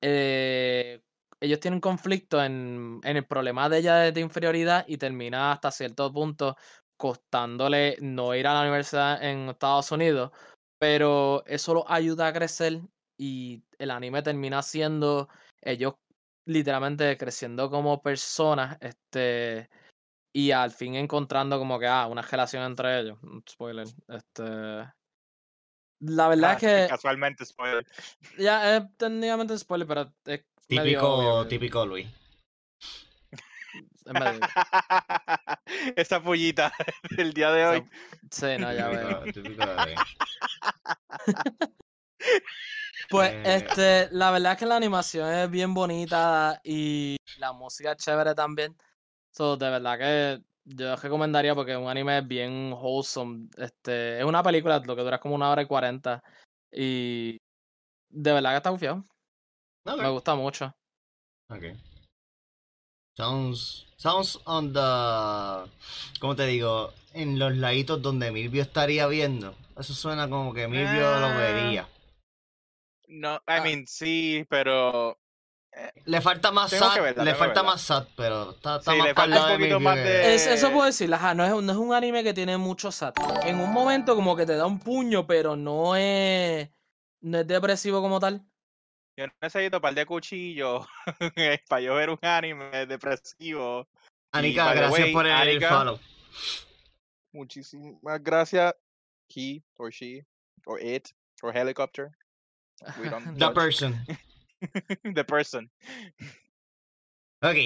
eh, 0.00 1.00
ellos 1.40 1.60
tienen 1.60 1.78
conflicto 1.78 2.42
en, 2.42 3.00
el 3.04 3.24
problema 3.24 3.68
de 3.68 3.78
ella 3.78 3.94
de, 4.10 4.20
inferioridad 4.20 4.84
y 4.88 4.96
termina 4.96 5.52
hasta 5.52 5.70
cierto 5.70 6.12
punto 6.12 6.56
costándole 6.96 7.96
no 8.00 8.34
ir 8.34 8.48
a 8.48 8.54
la 8.54 8.62
universidad 8.62 9.22
en 9.22 9.50
Estados 9.50 9.92
Unidos, 9.92 10.32
pero 10.80 11.44
eso 11.46 11.74
los 11.74 11.84
ayuda 11.86 12.26
a 12.26 12.32
crecer 12.32 12.80
y 13.16 13.62
el 13.78 13.92
anime 13.92 14.20
termina 14.20 14.62
siendo 14.62 15.28
ellos 15.60 15.94
literalmente 16.44 17.16
creciendo 17.16 17.70
como 17.70 18.02
personas, 18.02 18.78
este, 18.80 19.70
y 20.32 20.50
al 20.50 20.72
fin 20.72 20.96
encontrando 20.96 21.56
como 21.60 21.78
que, 21.78 21.86
ah, 21.86 22.08
una 22.08 22.22
relación 22.22 22.64
entre 22.64 22.98
ellos. 22.98 23.18
Spoiler. 23.48 23.86
Este. 24.08 25.01
La 26.04 26.28
verdad 26.28 26.50
Ah, 26.50 26.54
es 26.54 26.58
que. 26.60 26.86
Casualmente, 26.88 27.44
spoiler. 27.46 27.86
Ya 28.38 28.76
es 28.76 28.82
técnicamente 28.96 29.56
spoiler, 29.58 29.86
pero 29.86 30.00
es 30.24 30.44
medio 30.68 30.82
Típico, 30.84 31.14
obvio 31.14 31.42
que- 31.44 31.48
típico 31.50 31.86
Luis. 31.86 32.08
es 34.04 34.12
medio- 34.12 34.40
Esa 35.96 36.20
pullita 36.22 36.72
del 37.16 37.32
día 37.32 37.50
de 37.52 37.66
hoy. 37.66 37.88
Sí, 38.30 38.46
no, 38.58 38.72
ya 38.72 38.88
veo. 38.88 39.22
Típico, 39.32 39.64
de 39.66 39.76
Luis. 39.86 39.98
Pues, 43.10 43.32
Eh, 43.32 43.42
este, 43.56 44.08
la 44.12 44.30
verdad 44.30 44.52
es 44.52 44.58
que 44.58 44.66
la 44.66 44.76
animación 44.76 45.30
es 45.32 45.50
bien 45.50 45.74
bonita 45.74 46.60
y 46.64 47.16
la 47.38 47.52
música 47.52 47.92
es 47.92 47.98
chévere 47.98 48.34
también. 48.34 48.76
So, 49.32 49.56
de 49.56 49.68
verdad 49.70 49.98
que 49.98 50.42
yo 50.64 50.96
recomendaría 50.96 51.54
porque 51.54 51.72
es 51.72 51.78
un 51.78 51.88
anime 51.88 52.20
bien 52.22 52.72
wholesome. 52.72 53.48
Este, 53.56 54.18
es 54.18 54.24
una 54.24 54.42
película, 54.42 54.78
lo 54.84 54.96
que 54.96 55.02
dura 55.02 55.18
como 55.20 55.34
una 55.34 55.50
hora 55.50 55.62
y 55.62 55.66
cuarenta. 55.66 56.22
Y 56.70 57.38
de 58.08 58.32
verdad 58.32 58.50
que 58.50 58.56
está. 58.56 58.72
Ok. 58.72 59.96
Me 59.98 60.08
gusta 60.08 60.34
mucho. 60.34 60.72
Ok. 61.48 61.64
Sounds, 63.16 63.86
sounds 63.96 64.40
on 64.46 64.72
the, 64.72 65.70
¿cómo 66.18 66.34
te 66.34 66.46
digo? 66.46 66.92
En 67.12 67.38
los 67.38 67.54
laditos 67.56 68.00
donde 68.00 68.32
Milvio 68.32 68.62
estaría 68.62 69.06
viendo. 69.06 69.54
Eso 69.78 69.92
suena 69.92 70.28
como 70.30 70.54
que 70.54 70.66
Milvio 70.66 71.18
lo 71.20 71.26
Ah. 71.26 71.38
vería. 71.38 71.88
No, 73.08 73.34
I 73.36 73.40
Ah. 73.46 73.62
mean, 73.62 73.86
sí, 73.86 74.46
pero 74.48 75.18
Le 76.04 76.20
falta 76.20 76.50
más 76.52 76.70
Tengo 76.70 76.84
sad, 76.84 77.00
verla, 77.02 77.24
le 77.24 77.34
falta 77.34 77.62
más 77.62 77.80
sad, 77.80 78.06
pero 78.16 78.50
está, 78.50 78.76
está 78.76 78.92
Sí, 78.92 78.98
más 78.98 79.06
le 79.06 79.14
falta 79.14 79.46
un 79.46 79.52
poquito 79.58 79.80
más 79.80 79.96
de- 79.96 80.34
Es- 80.34 80.46
eso 80.46 80.70
puedo 80.70 80.84
decir, 80.86 81.12
ajá, 81.14 81.32
no 81.34 81.44
es, 81.46 81.52
un- 81.52 81.64
no 81.64 81.72
es 81.72 81.78
un 81.78 81.94
anime 81.94 82.22
que 82.22 82.34
tiene 82.34 82.58
mucho 82.58 82.92
sat. 82.92 83.16
En 83.44 83.58
un 83.58 83.72
momento 83.72 84.14
como 84.14 84.36
que 84.36 84.44
te 84.44 84.54
da 84.56 84.66
un 84.66 84.78
puño, 84.78 85.26
pero 85.26 85.56
no 85.56 85.96
es, 85.96 86.68
no 87.22 87.38
es 87.38 87.46
depresivo 87.46 88.02
como 88.02 88.20
tal. 88.20 88.44
yo 89.16 89.26
necesito 89.40 89.78
un 89.78 89.80
par 89.82 89.94
de 89.94 90.04
cuchillos 90.06 90.86
para 91.68 91.80
yo 91.80 91.94
ver 91.94 92.10
un 92.10 92.18
anime 92.22 92.86
depresivo. 92.86 93.88
Anika, 94.32 94.74
gracias 94.74 94.92
way, 95.00 95.12
por 95.12 95.26
el 95.26 95.32
Anika, 95.32 95.68
follow. 95.68 96.00
Muchísimas 97.32 98.22
gracias. 98.22 98.74
He 99.34 99.62
or 99.76 99.90
she 99.90 100.24
or 100.66 100.78
it 100.82 101.08
or 101.42 101.52
helicopter. 101.54 102.10
We 103.00 103.08
don't 103.08 103.34
The 103.34 103.46
judge. 103.46 103.54
person. 103.54 104.06
The 105.14 105.24
person. 105.24 105.70
Ok, 107.42 107.56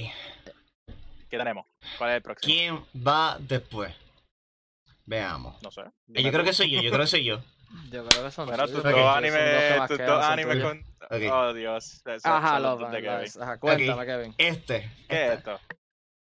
¿Qué 1.29 1.39
tenemos? 1.39 1.67
¿Cuál 1.99 2.11
es 2.11 2.17
el 2.17 2.23
próximo? 2.23 2.55
¿quién 2.55 3.07
va 3.07 3.37
después? 3.41 3.95
Veamos. 5.05 5.61
No 5.63 5.71
sé. 5.71 5.83
Eh, 6.15 6.23
Yo 6.23 6.33
creo 6.33 6.45
que 6.45 6.53
soy 6.53 6.71
yo, 6.71 6.81
yo 6.83 6.91
creo 6.91 7.03
que 7.03 7.09
soy 7.09 7.25
yo. 7.25 7.41
Yo 7.91 8.07
creo 8.07 8.25
que 8.25 8.31
son 8.31 8.47
Bueno, 8.47 8.67
tus 8.69 8.83
dos 8.83 9.17
animes, 9.17 9.89
tus 9.89 9.99
dos 9.99 10.25
animes 10.25 10.63
con... 10.63 10.79
Ok. 11.11 11.23
Oh, 11.33 11.53
Dios. 11.53 12.03
Ajá, 12.23 12.61
los. 12.61 13.37
Ajá, 13.37 13.59
cuéntame, 13.59 14.07
Kevin. 14.07 14.35
Este, 14.39 14.89
¿Qué 15.09 15.25
es 15.27 15.33
este, 15.33 15.35
esto? 15.35 15.61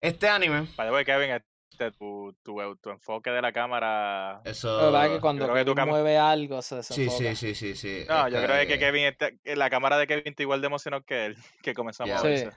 este 0.01 0.29
anime 0.29 0.67
the 0.77 0.91
way, 0.91 1.05
Kevin, 1.05 1.31
este, 1.75 1.91
tu, 1.93 2.35
tu, 2.43 2.57
tu 2.77 2.91
enfoque 2.91 3.31
de 3.31 3.43
la 3.43 3.53
cámara. 3.53 4.41
Eso. 4.45 4.93
Que 4.93 5.21
cuando 5.21 5.45
creo 5.45 5.55
que 5.57 5.65
tú 5.65 5.87
mueve 5.87 6.17
algo 6.17 6.63
se 6.63 6.83
Sí, 6.83 7.03
desenfoca. 7.05 7.35
sí, 7.35 7.37
sí, 7.37 7.55
sí, 7.55 7.75
sí. 7.77 8.05
No, 8.09 8.29
yo 8.29 8.37
creo 8.43 8.57
que 8.67 8.75
este, 8.75 8.79
Kevin 8.79 9.05
está, 9.07 9.31
la 9.45 9.71
cámara 9.71 9.99
de 9.99 10.07
Kevin 10.07 10.23
está 10.27 10.43
igual 10.43 10.61
de 10.61 10.67
emocionado 10.69 11.03
que 11.05 11.27
él, 11.27 11.37
que 11.63 11.75
comenzamos 11.75 12.09
Ya. 12.09 12.19
a 12.19 12.37
Sí. 12.37 12.49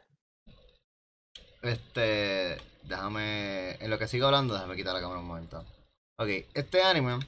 Este. 1.63 2.57
Déjame. 2.83 3.71
En 3.83 3.89
lo 3.89 3.97
que 3.97 4.07
sigo 4.07 4.27
hablando, 4.27 4.53
déjame 4.53 4.75
quitar 4.75 4.93
la 4.93 5.01
cámara 5.01 5.19
un 5.19 5.27
momento. 5.27 5.65
Ok, 6.19 6.29
este 6.53 6.81
anime. 6.83 7.19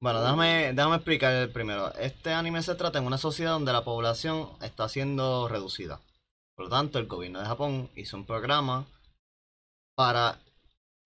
Bueno, 0.00 0.20
déjame, 0.20 0.72
déjame 0.74 0.96
explicar 0.96 1.48
primero. 1.52 1.94
Este 1.94 2.32
anime 2.32 2.60
se 2.62 2.74
trata 2.74 2.98
en 2.98 3.06
una 3.06 3.18
sociedad 3.18 3.52
donde 3.52 3.72
la 3.72 3.84
población 3.84 4.48
está 4.60 4.88
siendo 4.88 5.46
reducida. 5.46 6.00
Por 6.62 6.70
lo 6.70 6.76
tanto, 6.76 7.00
el 7.00 7.08
gobierno 7.08 7.40
de 7.40 7.46
Japón 7.46 7.90
hizo 7.96 8.16
un 8.16 8.24
programa 8.24 8.86
para 9.96 10.38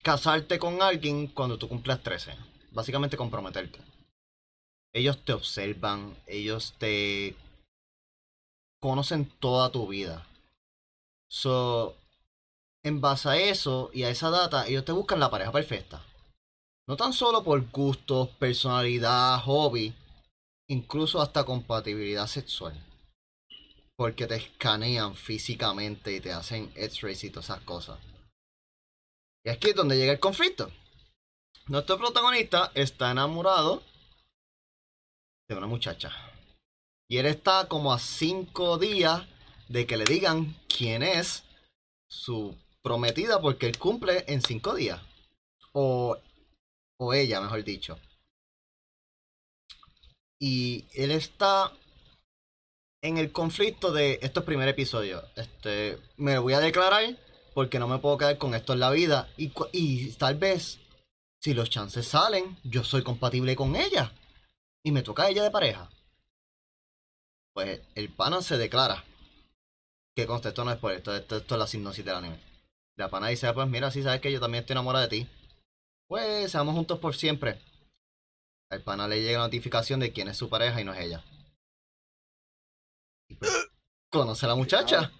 casarte 0.02 0.59
con 0.59 0.82
alguien 0.82 1.28
cuando 1.28 1.57
tú 1.57 1.66
cumplas 1.66 2.02
13. 2.02 2.34
Básicamente 2.72 3.16
comprometerte. 3.16 3.78
Ellos 4.92 5.24
te 5.24 5.32
observan, 5.32 6.14
ellos 6.26 6.74
te 6.78 7.34
conocen 8.82 9.24
toda 9.40 9.72
tu 9.72 9.88
vida. 9.88 10.26
So, 11.30 11.96
en 12.84 13.00
base 13.00 13.28
a 13.30 13.36
eso 13.38 13.90
y 13.94 14.02
a 14.02 14.11
esa 14.11 14.28
data, 14.28 14.66
ellos 14.66 14.84
te 14.84 14.92
buscan 14.92 15.20
la 15.20 15.30
pareja 15.30 15.52
perfecta. 15.52 16.04
No 16.86 16.98
tan 16.98 17.14
solo 17.14 17.42
por 17.42 17.70
gustos, 17.70 18.28
personalidad, 18.38 19.40
hobby, 19.40 19.94
incluso 20.68 21.22
hasta 21.22 21.44
compatibilidad 21.44 22.26
sexual. 22.26 22.78
Porque 23.97 24.26
te 24.26 24.36
escanean 24.36 25.14
físicamente 25.14 26.14
y 26.14 26.20
te 26.20 26.32
hacen 26.32 26.70
X-rays 26.74 27.24
y 27.24 27.30
todas 27.30 27.47
esas 27.47 27.62
cosas. 27.62 27.99
Y 29.44 29.51
aquí 29.51 29.70
es 29.70 29.74
donde 29.74 29.97
llega 29.97 30.12
el 30.12 30.20
conflicto. 30.20 30.70
Nuestro 31.68 31.99
protagonista 31.99 32.70
está 32.74 33.11
enamorado 33.11 33.82
de 35.49 35.57
una 35.57 35.66
muchacha. 35.66 36.12
Y 37.09 37.18
él 37.18 37.26
está 37.26 37.68
como 37.68 37.92
a 37.92 37.99
cinco 37.99 38.78
días 38.78 39.26
de 39.68 39.86
que 39.86 39.97
le 39.97 40.05
digan 40.05 40.57
quién 40.68 41.03
es 41.03 41.44
su 42.09 42.57
prometida 42.82 43.40
porque 43.40 43.66
él 43.66 43.78
cumple 43.78 44.24
en 44.28 44.42
cinco 44.42 44.74
días. 44.74 45.01
O, 45.72 46.16
o 46.99 47.14
ella, 47.14 47.40
mejor 47.40 47.64
dicho. 47.64 47.99
Y 50.40 50.86
él 50.92 51.11
está 51.11 51.72
en 53.07 53.18
el 53.18 53.30
conflicto 53.30 53.92
de 53.92 54.18
estos 54.20 54.42
primer 54.42 54.68
episodio. 54.68 55.22
Este, 55.36 55.98
me 56.16 56.38
voy 56.38 56.54
a 56.54 56.61
declarar 56.61 57.16
porque 57.54 57.78
no 57.78 57.86
me 57.86 57.98
puedo 57.98 58.18
quedar 58.18 58.36
con 58.36 58.54
esto 58.54 58.72
en 58.72 58.80
la 58.80 58.90
vida. 58.90 59.28
Y, 59.36 60.11
tal 60.12 60.34
vez, 60.34 60.80
si 61.40 61.54
los 61.54 61.70
chances 61.70 62.09
salen, 62.09 62.59
yo 62.64 62.82
soy 62.82 63.02
compatible 63.02 63.54
con 63.54 63.76
ella. 63.76 64.12
Y 64.84 64.90
me 64.90 65.02
toca 65.02 65.24
a 65.24 65.28
ella 65.30 65.44
de 65.44 65.52
pareja. 65.52 65.88
Pues 67.54 67.80
el 67.94 68.09
pana 68.09 68.42
se 68.42 68.59
declara. 68.59 69.04
Que 70.16 70.26
conste, 70.26 70.48
esto 70.48 70.64
no 70.64 70.72
es 70.72 70.78
por 70.78 70.92
esto, 70.92 71.14
esto, 71.14 71.36
es 71.36 71.50
la 71.50 71.66
sinopsis 71.66 72.04
del 72.04 72.16
anime. 72.16 72.40
La 72.96 73.09
pana 73.09 73.28
dice, 73.28 73.46
"Ah, 73.46 73.54
pues 73.54 73.68
mira, 73.68 73.90
si 73.90 74.02
sabes 74.02 74.20
que 74.20 74.32
yo 74.32 74.40
también 74.40 74.62
estoy 74.62 74.74
enamorada 74.74 75.07
de 75.07 75.11
ti. 75.11 75.28
Pues 76.09 76.50
seamos 76.50 76.74
juntos 76.74 76.98
por 76.98 77.14
siempre. 77.14 77.61
Al 78.70 78.82
pana 78.82 79.07
le 79.07 79.22
llega 79.22 79.38
la 79.38 79.44
notificación 79.44 80.00
de 80.00 80.12
quién 80.12 80.28
es 80.28 80.36
su 80.36 80.48
pareja 80.48 80.80
y 80.80 80.84
no 80.84 80.92
es 80.92 81.00
ella. 81.00 81.22
Y 83.29 83.35
pues, 83.35 83.51
conoce 84.11 84.47
a 84.47 84.51
la 84.51 84.55
muchacha. 84.55 85.12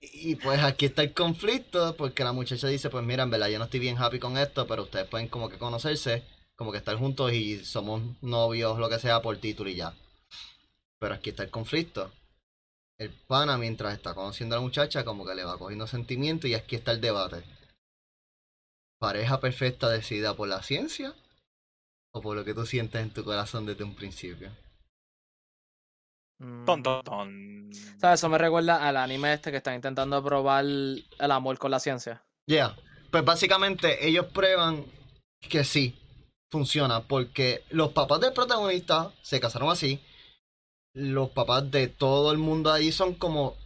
Y 0.00 0.34
pues 0.36 0.60
aquí 0.62 0.86
está 0.86 1.02
el 1.02 1.14
conflicto, 1.14 1.96
porque 1.96 2.24
la 2.24 2.32
muchacha 2.32 2.66
dice, 2.66 2.90
pues 2.90 3.04
mira, 3.04 3.22
en 3.22 3.30
verdad 3.30 3.48
yo 3.48 3.58
no 3.58 3.66
estoy 3.66 3.78
bien 3.78 3.96
happy 3.96 4.18
con 4.18 4.36
esto, 4.36 4.66
pero 4.66 4.82
ustedes 4.82 5.06
pueden 5.06 5.28
como 5.28 5.48
que 5.48 5.58
conocerse, 5.58 6.24
como 6.56 6.72
que 6.72 6.78
estar 6.78 6.96
juntos 6.96 7.32
y 7.32 7.64
somos 7.64 8.02
novios, 8.20 8.78
lo 8.78 8.88
que 8.88 8.98
sea, 8.98 9.22
por 9.22 9.36
título 9.38 9.70
y 9.70 9.76
ya. 9.76 9.94
Pero 10.98 11.14
aquí 11.14 11.30
está 11.30 11.44
el 11.44 11.50
conflicto. 11.50 12.12
El 12.98 13.10
pana, 13.10 13.56
mientras 13.58 13.94
está 13.94 14.14
conociendo 14.14 14.56
a 14.56 14.58
la 14.58 14.62
muchacha, 14.62 15.04
como 15.04 15.24
que 15.24 15.34
le 15.34 15.44
va 15.44 15.58
cogiendo 15.58 15.86
sentimiento 15.86 16.48
y 16.48 16.54
aquí 16.54 16.76
está 16.76 16.90
el 16.92 17.00
debate. 17.00 17.44
¿Pareja 18.98 19.40
perfecta 19.40 19.88
decidida 19.88 20.34
por 20.34 20.48
la 20.48 20.62
ciencia? 20.62 21.14
¿O 22.12 22.20
por 22.20 22.36
lo 22.36 22.44
que 22.44 22.54
tú 22.54 22.66
sientes 22.66 23.02
en 23.02 23.12
tu 23.12 23.24
corazón 23.24 23.66
desde 23.66 23.84
un 23.84 23.94
principio? 23.94 24.50
Mm. 26.42 26.64
Ton, 26.64 26.82
ton, 26.82 27.02
ton. 27.04 27.70
O 27.72 28.00
sea, 28.00 28.12
eso 28.14 28.28
me 28.28 28.36
recuerda 28.36 28.86
al 28.86 28.96
anime 28.96 29.32
este 29.32 29.50
que 29.50 29.58
están 29.58 29.74
intentando 29.76 30.22
probar 30.22 30.64
el 30.64 31.04
amor 31.18 31.56
con 31.58 31.70
la 31.70 31.78
ciencia. 31.80 32.22
Ya, 32.48 32.76
pues 33.10 33.24
básicamente 33.24 34.06
ellos 34.06 34.26
prueban 34.26 34.84
que 35.48 35.64
sí, 35.64 35.94
funciona, 36.50 37.00
porque 37.04 37.64
los 37.70 37.92
papás 37.92 38.20
del 38.20 38.32
protagonista 38.32 39.12
se 39.22 39.40
casaron 39.40 39.70
así, 39.70 40.00
los 40.94 41.30
papás 41.30 41.70
de 41.70 41.88
todo 41.88 42.32
el 42.32 42.38
mundo 42.38 42.72
ahí 42.72 42.92
son 42.92 43.14
como 43.14 43.56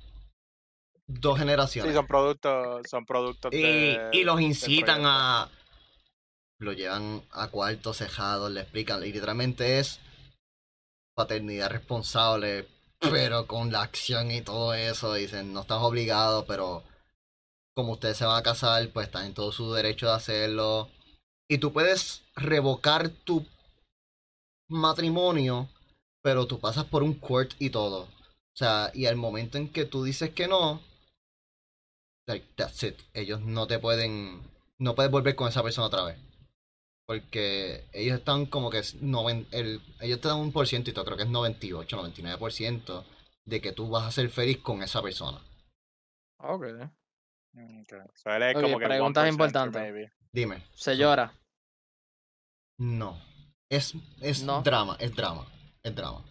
dos 1.09 1.39
generaciones. 1.39 1.91
Sí, 1.91 1.97
son 1.97 2.07
productos, 2.07 2.87
son 2.89 3.07
productos 3.07 3.53
y, 3.53 3.63
de- 3.63 4.11
y 4.13 4.25
los 4.25 4.41
incitan 4.41 5.03
a... 5.05 5.49
Lo 6.59 6.73
llevan 6.73 7.23
a 7.33 7.49
cuartos 7.49 7.99
cejados, 7.99 8.51
le 8.51 8.61
explican, 8.61 9.03
y 9.03 9.13
literalmente 9.13 9.79
es 9.79 10.01
paternidad 11.17 11.71
responsable, 11.71 12.69
pero 13.01 13.47
con 13.47 13.73
la 13.73 13.83
acción 13.83 14.31
y 14.31 14.43
todo 14.43 14.75
eso, 14.75 15.15
dicen, 15.15 15.53
no 15.53 15.63
estás 15.63 15.83
obligado, 15.83 16.47
pero 16.47 16.85
como 17.75 17.93
ustedes 17.93 18.19
se 18.19 18.27
van 18.27 18.39
a 18.39 18.43
casar, 18.43 18.89
pues 18.93 19.07
están 19.07 19.27
en 19.27 19.35
todo 19.35 19.51
su 19.51 19.73
derecho 19.73 20.07
de 20.07 20.13
hacerlo. 20.13 20.89
Y 21.49 21.59
tú 21.59 21.73
puedes 21.73 22.23
revocar 22.35 23.09
tu 23.09 23.47
matrimonio, 24.69 25.69
pero 26.23 26.47
tú 26.47 26.61
pasas 26.61 26.85
por 26.85 27.03
un 27.03 27.15
court 27.15 27.53
y 27.59 27.71
todo. 27.71 28.03
O 28.03 28.59
sea, 28.59 28.91
y 28.95 29.07
al 29.07 29.17
momento 29.17 29.59
en 29.59 29.71
que 29.71 29.85
tú 29.85 30.05
dices 30.05 30.31
que 30.31 30.49
no, 30.49 30.81
like, 32.27 32.47
that's 32.57 32.83
it. 32.83 32.99
Ellos 33.15 33.41
no 33.41 33.67
te 33.67 33.79
pueden, 33.79 34.43
no 34.79 34.95
puedes 34.95 35.11
volver 35.11 35.37
con 35.37 35.49
esa 35.49 35.63
persona 35.63 35.87
otra 35.87 36.05
vez. 36.05 36.26
Porque 37.07 37.89
ellos 37.93 38.19
están 38.19 38.47
como 38.47 38.69
que 38.71 38.79
es 38.79 39.01
noven- 39.01 39.47
el, 39.53 39.81
ellos 40.01 40.21
te 40.21 40.29
dan 40.29 40.39
un 40.39 40.53
por 40.53 40.67
ciento 40.67 40.91
y 40.91 40.93
todo, 40.93 41.05
creo 41.05 41.17
que 41.17 41.23
es 41.23 41.29
98, 41.29 41.97
99% 41.97 43.05
de 43.45 43.61
que 43.61 43.73
tú 43.73 43.89
vas 43.89 44.05
a 44.05 44.11
ser 44.11 44.29
feliz 44.29 44.59
con 44.59 44.83
esa 44.83 45.01
persona. 45.03 45.41
Ok. 46.39 46.65
Mm, 47.55 47.81
ok. 47.83 47.95
So, 48.15 48.31
él 48.31 48.43
es 48.43 48.57
Ok, 48.57 48.63
como 48.63 48.79
que 48.81 48.87
preguntas 48.87 49.25
1% 49.25 49.31
importantes. 49.33 49.81
maybe. 49.83 50.13
Dime. 50.33 50.65
Se 50.75 50.97
llora. 50.97 51.33
No. 52.79 53.19
Es, 53.71 53.95
es 54.21 54.43
No. 54.43 54.63
drama, 54.63 54.97
es 54.99 55.15
drama. 55.15 55.47
Es 55.83 55.95
drama. 55.95 56.25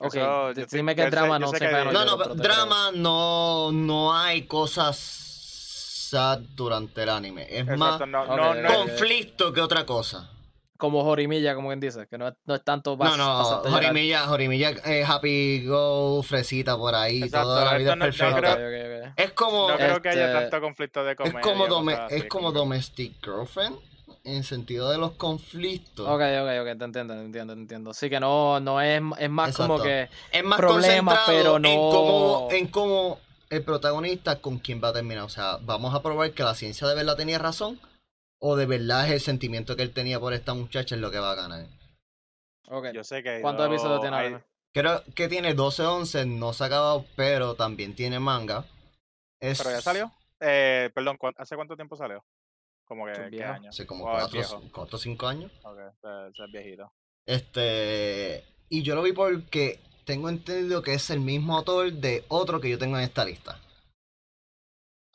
Ok, 0.00 0.14
Eso, 0.14 0.54
sé- 0.54 0.76
dime 0.76 0.94
que 0.94 1.02
sé- 1.04 1.10
drama, 1.10 1.38
no 1.38 1.48
sé 1.48 1.58
sé 1.58 1.64
que- 1.66 1.70
qué 1.70 1.84
No, 1.92 2.04
no, 2.04 2.18
pero 2.18 2.34
drama 2.34 2.90
no, 2.94 3.72
no 3.72 4.14
hay 4.14 4.46
cosas 4.46 5.31
sad 6.12 6.40
durante 6.54 7.02
el 7.04 7.08
anime. 7.08 7.46
Es 7.48 7.66
más 7.66 7.94
Exacto, 7.94 8.06
no, 8.06 8.26
no 8.36 8.54
es- 8.54 8.76
conflicto 8.76 9.50
que 9.52 9.62
otra 9.62 9.86
cosa. 9.86 10.28
Como 10.76 11.04
Jorimilla, 11.04 11.54
como 11.54 11.68
quien 11.68 11.80
dice, 11.80 12.06
que 12.08 12.18
no 12.18 12.28
es, 12.28 12.34
no 12.44 12.54
es 12.56 12.62
tanto 12.64 12.96
No, 12.98 13.16
no. 13.16 13.62
Jorimilla, 13.64 14.26
Jorimilla, 14.26 14.70
eh, 14.84 15.04
Happy 15.06 15.64
Go, 15.64 16.22
fresita 16.22 16.76
por 16.76 16.94
ahí, 16.94 17.22
Exacto, 17.22 17.46
toda 17.48 17.64
la 17.64 17.78
vida 17.78 17.92
es 17.94 17.98
perfecta. 17.98 18.56
creo-. 18.56 19.12
Es 19.16 19.32
como, 19.32 19.68
no 19.70 19.76
creo 19.76 20.02
que 20.02 20.08
haya 20.10 20.24
Este, 20.26 20.40
tanto 20.40 20.60
conflicto 20.60 21.02
de 21.04 21.12
es 21.12 21.16
comedia. 21.16 21.40
como, 21.40 21.64
o 21.64 21.68
dome- 21.68 21.98
es 22.10 22.24
como 22.24 22.52
domestic 22.52 23.14
girlfriend 23.24 23.76
en 24.24 24.42
sentido 24.44 24.90
de 24.90 24.98
los 24.98 25.12
conflictos. 25.12 26.06
Ok, 26.06 26.20
ok, 26.20 26.50
ok, 26.60 26.78
te 26.78 26.84
entiendo, 26.84 27.14
te 27.14 27.20
entiendo, 27.20 27.54
te 27.54 27.60
entiendo. 27.60 27.94
Sí 27.94 28.10
que 28.10 28.20
no, 28.20 28.58
no 28.60 28.80
es, 28.82 29.00
es 29.18 29.30
más 29.30 29.56
como 29.56 29.80
que 29.80 30.10
Es 30.30 30.44
más 30.44 30.58
Problemas, 30.58 31.20
pero 31.26 31.56
en 31.56 31.62
no- 31.62 31.90
cómo, 31.90 32.48
en 32.50 32.66
cómo 32.68 33.18
el 33.52 33.64
protagonista 33.64 34.40
con 34.40 34.58
quién 34.58 34.82
va 34.82 34.88
a 34.88 34.92
terminar. 34.92 35.24
O 35.24 35.28
sea, 35.28 35.58
vamos 35.62 35.94
a 35.94 36.02
probar 36.02 36.32
que 36.32 36.42
la 36.42 36.54
ciencia 36.54 36.86
de 36.88 36.94
verdad 36.94 37.16
tenía 37.16 37.38
razón 37.38 37.78
o 38.38 38.56
de 38.56 38.66
verdad 38.66 39.06
es 39.06 39.12
el 39.12 39.20
sentimiento 39.20 39.76
que 39.76 39.82
él 39.82 39.92
tenía 39.92 40.18
por 40.18 40.32
esta 40.32 40.54
muchacha 40.54 40.94
es 40.94 41.00
lo 41.00 41.10
que 41.10 41.18
va 41.18 41.32
a 41.32 41.36
ganar. 41.36 41.66
Ok. 42.68 42.86
Yo 42.94 43.04
sé 43.04 43.22
que 43.22 43.40
¿Cuántos 43.40 43.66
episodios 43.66 44.00
tiene 44.00 44.16
ahora? 44.16 44.46
Creo 44.74 45.02
que 45.14 45.28
tiene 45.28 45.52
12 45.54 45.82
11, 45.84 46.24
no 46.26 46.52
se 46.54 46.64
ha 46.64 46.66
acabado, 46.68 47.04
pero 47.14 47.54
también 47.54 47.94
tiene 47.94 48.18
manga. 48.18 48.64
Es, 49.38 49.58
¿Pero 49.58 49.70
ya 49.70 49.80
salió? 49.82 50.12
Eh, 50.40 50.90
perdón, 50.94 51.18
¿cuán- 51.18 51.34
¿hace 51.36 51.54
cuánto 51.56 51.76
tiempo 51.76 51.94
salió? 51.96 52.24
Como 52.86 53.04
que, 53.06 53.12
¿qué 53.30 53.44
año? 53.44 53.68
Hace 53.68 53.86
como 53.86 54.04
Oh, 54.06 54.16
es 54.16 54.22
4 54.28 54.32
viejo. 54.38 54.86
o 54.90 54.98
5 54.98 55.26
años. 55.26 55.52
Ok, 55.62 55.78
ese 55.78 56.44
es 56.44 56.52
viejito. 56.52 56.90
Este. 57.26 58.44
Y 58.68 58.82
yo 58.82 58.94
lo 58.94 59.02
vi 59.02 59.12
porque 59.12 59.78
tengo 60.04 60.28
entendido 60.28 60.82
que 60.82 60.94
es 60.94 61.10
el 61.10 61.20
mismo 61.20 61.56
autor 61.56 61.92
de 61.92 62.24
otro 62.28 62.60
que 62.60 62.70
yo 62.70 62.78
tengo 62.78 62.96
en 62.96 63.04
esta 63.04 63.24
lista. 63.24 63.58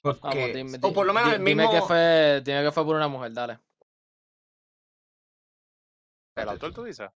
Porque, 0.02 0.20
Vamos, 0.22 0.54
dime, 0.54 0.78
o 0.82 0.94
por 0.94 1.06
lo 1.06 1.14
menos 1.14 1.34
el 1.34 1.40
dime 1.44 1.56
mismo. 1.64 1.72
que 1.72 1.82
fue, 1.82 2.42
dime 2.46 2.64
que 2.64 2.72
fue 2.72 2.86
por 2.86 2.96
una 2.96 3.08
mujer, 3.08 3.34
dale. 3.34 3.60
¿El 6.36 6.50
autor 6.50 6.74
tú 6.74 6.84
dices? 6.84 7.10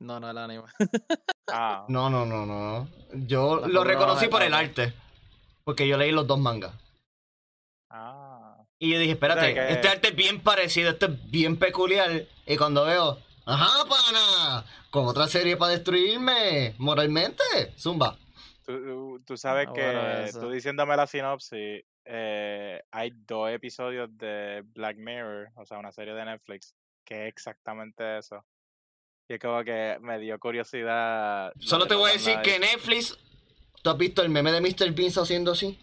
No, 0.00 0.20
no 0.20 0.30
el 0.30 0.38
anime. 0.38 0.64
Ah, 1.48 1.86
No, 1.88 2.10
no, 2.10 2.26
no, 2.26 2.44
no. 2.44 2.88
Yo 3.24 3.60
La 3.60 3.68
lo 3.68 3.84
reconocí 3.84 4.26
por 4.26 4.42
el 4.42 4.52
arte. 4.52 4.92
Porque 5.62 5.86
yo 5.86 5.96
leí 5.96 6.10
los 6.10 6.26
dos 6.26 6.40
mangas. 6.40 6.74
Ah. 7.88 8.64
Y 8.80 8.92
yo 8.92 8.98
dije, 8.98 9.12
espérate, 9.12 9.54
que- 9.54 9.70
este 9.72 9.88
arte 9.88 10.08
es 10.08 10.16
bien 10.16 10.42
parecido, 10.42 10.90
esto 10.90 11.06
es 11.06 11.30
bien 11.30 11.56
peculiar. 11.56 12.26
Y 12.46 12.56
cuando 12.56 12.84
veo, 12.84 13.18
ajá, 13.46 13.84
pana, 13.88 14.64
con 14.90 15.06
otra 15.06 15.26
serie 15.28 15.56
para 15.56 15.72
destruirme 15.72 16.74
moralmente, 16.78 17.42
zumba. 17.78 18.18
Tú, 18.64 19.22
tú 19.24 19.36
sabes 19.36 19.68
Ah, 19.68 19.72
que 19.72 19.82
bueno, 19.82 20.40
tú 20.40 20.50
diciéndome 20.50 20.96
la 20.96 21.06
sinopsis, 21.06 21.84
eh, 22.04 22.82
hay 22.90 23.12
dos 23.26 23.50
episodios 23.50 24.08
de 24.18 24.62
Black 24.74 24.96
Mirror, 24.96 25.50
o 25.54 25.64
sea, 25.64 25.78
una 25.78 25.92
serie 25.92 26.14
de 26.14 26.24
Netflix, 26.24 26.74
que 27.04 27.22
es 27.22 27.28
exactamente 27.28 28.18
eso. 28.18 28.44
Y 29.28 29.34
es 29.34 29.40
como 29.40 29.62
que 29.64 29.98
me 30.00 30.18
dio 30.18 30.38
curiosidad. 30.38 31.52
lo 31.54 31.66
Solo 31.66 31.86
te 31.86 31.94
voy 31.94 32.10
a 32.10 32.12
decir 32.14 32.40
que 32.42 32.58
Netflix, 32.58 33.18
¿tú 33.82 33.90
has 33.90 33.98
visto 33.98 34.22
el 34.22 34.28
meme 34.28 34.52
de 34.52 34.60
Mr. 34.60 34.92
Beast 34.92 35.18
haciendo 35.18 35.52
así? 35.52 35.78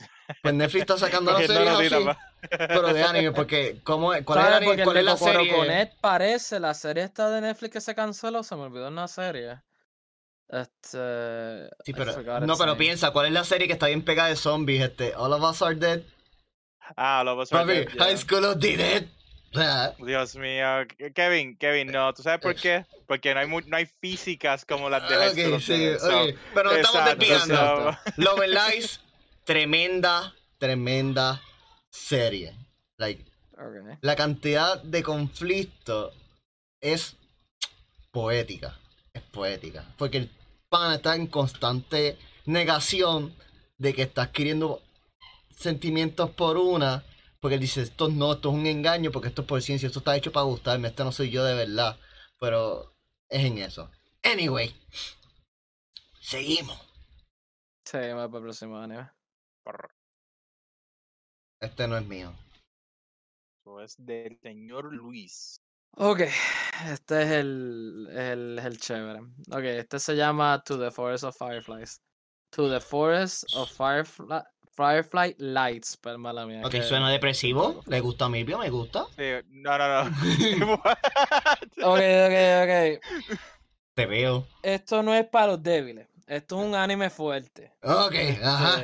Pues 0.42 0.54
Netflix 0.54 0.80
está 0.82 0.96
sacando 0.96 1.32
la 1.32 1.46
serie 1.46 1.68
así. 1.68 2.18
Pero 2.50 2.92
de 2.92 3.02
anime, 3.02 3.32
porque 3.32 3.80
¿cómo 3.84 4.12
es? 4.14 4.24
¿cuál 4.24 4.62
es, 4.62 4.82
cuál 4.82 4.96
es 4.96 5.04
la 5.04 5.16
serie? 5.16 5.52
Connect 5.52 6.00
parece 6.00 6.60
la 6.60 6.74
serie 6.74 7.04
esta 7.04 7.30
de 7.30 7.40
Netflix 7.40 7.72
que 7.72 7.80
se 7.80 7.94
canceló, 7.94 8.42
se 8.42 8.56
me 8.56 8.62
olvidó 8.62 8.88
una 8.88 9.08
serie. 9.08 9.60
Este. 10.48 11.68
Sí, 11.84 11.92
pero, 11.94 12.12
no, 12.40 12.56
pero 12.56 12.72
name. 12.72 12.76
piensa, 12.76 13.10
¿cuál 13.10 13.26
es 13.26 13.32
la 13.32 13.44
serie 13.44 13.66
que 13.66 13.72
está 13.72 13.86
bien 13.86 14.02
pegada 14.02 14.28
de 14.28 14.36
zombies? 14.36 14.82
Este, 14.82 15.14
All 15.16 15.32
of 15.32 15.42
Us 15.42 15.62
Are 15.62 15.74
Dead. 15.74 16.02
Ah, 16.96 17.22
lo 17.24 17.34
vas 17.36 17.50
a 17.52 17.58
Papi, 17.60 17.72
ver, 17.72 17.92
ya. 17.94 18.04
High 18.04 18.16
School 18.18 18.44
of 18.44 18.58
the 18.60 18.76
Dead. 18.76 19.04
Ah, 19.56 19.92
Dios 19.98 20.36
mío, 20.36 20.66
Ke- 20.98 21.12
Kevin, 21.14 21.56
Kevin, 21.56 21.90
no, 21.90 22.12
¿tú 22.12 22.22
sabes 22.22 22.40
por 22.40 22.54
qué? 22.56 22.84
Porque 23.06 23.32
no 23.34 23.40
hay 23.40 23.48
no 23.48 23.76
hay 23.76 23.86
físicas 24.00 24.64
como 24.64 24.90
las 24.90 25.08
de 25.08 25.14
High 25.14 25.30
School 25.30 25.52
Ok, 25.54 25.54
of 25.54 25.66
the 25.66 25.76
sí, 25.76 25.84
Dead, 25.84 25.98
so-. 25.98 26.38
Pero 26.54 26.70
nos 26.70 26.78
estamos 26.78 27.16
desviando. 27.16 27.98
Love 28.16 28.40
and 28.40 28.52
Lies, 28.52 29.00
tremenda, 29.44 30.34
tremenda 30.58 31.40
serie. 31.94 32.56
Like, 32.98 33.24
la 34.00 34.16
cantidad 34.16 34.82
de 34.82 35.02
conflicto 35.02 36.12
es 36.80 37.16
poética. 38.10 38.78
Es 39.12 39.22
poética. 39.22 39.94
Porque 39.96 40.18
el 40.18 40.30
pan 40.68 40.92
está 40.94 41.14
en 41.14 41.28
constante 41.28 42.18
negación 42.46 43.34
de 43.78 43.94
que 43.94 44.02
está 44.02 44.22
adquiriendo 44.22 44.82
sentimientos 45.56 46.30
por 46.30 46.56
una. 46.56 47.04
Porque 47.40 47.56
él 47.56 47.60
dice, 47.60 47.82
esto 47.82 48.08
no, 48.08 48.32
esto 48.32 48.48
es 48.50 48.54
un 48.54 48.66
engaño, 48.66 49.12
porque 49.12 49.28
esto 49.28 49.42
es 49.42 49.48
por 49.48 49.62
ciencia, 49.62 49.86
esto 49.86 49.98
está 50.00 50.16
hecho 50.16 50.32
para 50.32 50.46
gustarme, 50.46 50.88
este 50.88 51.04
no 51.04 51.12
soy 51.12 51.30
yo 51.30 51.44
de 51.44 51.54
verdad. 51.54 51.98
Pero 52.40 52.96
es 53.28 53.44
en 53.44 53.58
eso. 53.58 53.90
Anyway. 54.22 54.74
Seguimos. 56.20 56.78
Va 57.92 58.26
para 58.28 58.38
el 58.38 58.42
próximo 58.42 58.78
anime. 58.78 59.10
Por- 59.62 59.93
Este 61.60 61.88
no 61.88 61.96
es 61.96 62.06
mío. 62.06 62.32
Eso 63.62 63.80
es 63.80 63.94
del 63.98 64.38
señor 64.42 64.92
Luis. 64.92 65.56
Ok, 65.96 66.20
este 66.90 67.22
es 67.22 67.30
el, 67.30 68.08
el, 68.12 68.58
el 68.58 68.78
chévere. 68.78 69.20
Ok, 69.50 69.62
este 69.64 69.98
se 69.98 70.16
llama 70.16 70.62
To 70.64 70.78
the 70.78 70.90
Forest 70.90 71.24
of 71.24 71.36
Fireflies. 71.36 72.00
To 72.50 72.68
the 72.68 72.80
Forest 72.80 73.44
of 73.54 73.70
Firefly, 73.70 74.40
Firefly 74.76 75.36
Lights, 75.38 75.96
pero 75.96 76.18
mala 76.18 76.46
mía. 76.46 76.62
Ok, 76.64 76.72
que- 76.72 76.82
suena 76.82 77.10
depresivo. 77.10 77.82
¿Le 77.86 78.00
gusta 78.00 78.24
a 78.24 78.28
Milvio? 78.28 78.58
¿Me 78.58 78.70
gusta? 78.70 79.06
Sí, 79.16 79.22
no, 79.50 79.78
no, 79.78 80.04
no. 80.04 80.74
Ok, 81.82 82.00
ok, 82.00 82.36
ok. 82.64 83.04
Te 83.94 84.06
veo. 84.06 84.46
Esto 84.62 85.02
no 85.02 85.14
es 85.14 85.26
para 85.28 85.48
los 85.48 85.62
débiles. 85.62 86.08
Esto 86.26 86.60
es 86.60 86.66
un 86.66 86.74
anime 86.74 87.08
fuerte. 87.10 87.72
Ok, 87.82 88.14
ajá. 88.42 88.82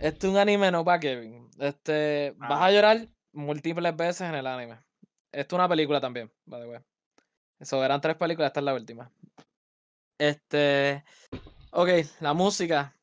Este, 0.00 0.26
es 0.26 0.32
un 0.32 0.38
anime 0.38 0.70
no 0.70 0.84
para 0.84 0.98
Kevin. 1.00 1.48
Este, 1.58 2.34
vas 2.38 2.60
Ah. 2.60 2.66
a 2.66 2.70
llorar 2.72 3.08
múltiples 3.32 3.96
veces 3.96 4.22
en 4.22 4.34
el 4.34 4.46
anime. 4.46 4.78
Esto 5.32 5.56
es 5.56 5.58
una 5.58 5.68
película 5.68 6.00
también, 6.00 6.32
by 6.46 6.60
the 6.62 6.68
way. 6.68 6.80
Eso 7.60 7.84
eran 7.84 8.00
tres 8.00 8.16
películas, 8.16 8.48
esta 8.48 8.60
es 8.60 8.64
la 8.64 8.74
última. 8.74 9.12
Este, 10.18 11.04
ok, 11.72 11.88
la 12.20 12.34
música 12.34 12.96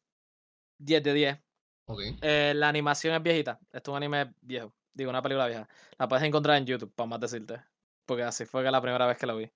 10 0.80 1.04
de 1.04 1.14
10. 1.14 1.40
Ok. 1.88 2.00
Eh, 2.22 2.54
la 2.56 2.68
animación 2.70 3.16
es 3.16 3.24
viejita. 3.24 3.60
Esto 3.72 3.92
es 3.92 3.94
un 3.94 3.98
anime 3.98 4.34
viejo. 4.42 4.74
Digo, 4.94 5.10
una 5.10 5.22
película 5.22 5.48
vieja. 5.48 5.68
La 5.98 6.08
puedes 6.08 6.26
encontrar 6.26 6.58
en 6.58 6.66
YouTube, 6.66 6.92
para 6.94 7.08
más 7.08 7.20
decirte. 7.20 7.62
Porque 8.06 8.24
así 8.24 8.46
fue 8.46 8.64
que 8.64 8.72
la 8.72 8.82
primera 8.82 9.06
vez 9.06 9.18
que 9.18 9.26
la 9.28 9.34
vi. 9.34 9.52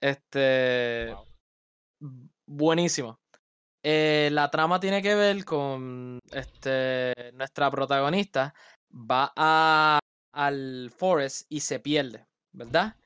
Este. 0.00 1.12
Wow. 1.14 2.28
Buenísimo. 2.46 3.18
Eh, 3.86 4.30
la 4.32 4.50
trama 4.50 4.80
tiene 4.80 5.02
que 5.02 5.14
ver 5.14 5.44
con 5.44 6.18
este. 6.32 7.12
Nuestra 7.34 7.70
protagonista 7.70 8.54
va 8.90 9.32
a, 9.36 9.98
al 10.32 10.90
forest 10.96 11.46
y 11.50 11.60
se 11.60 11.80
pierde, 11.80 12.26
¿verdad? 12.52 12.96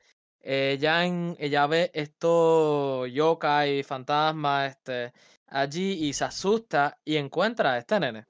Ella, 0.41 1.67
ve 1.67 1.91
estos 1.93 3.11
yokai, 3.11 3.83
fantasmas, 3.83 4.71
este, 4.71 5.13
allí 5.47 6.07
y 6.07 6.13
se 6.13 6.25
asusta 6.25 6.97
y 7.03 7.17
encuentra 7.17 7.73
a 7.73 7.77
este 7.79 7.99
nene. 7.99 8.25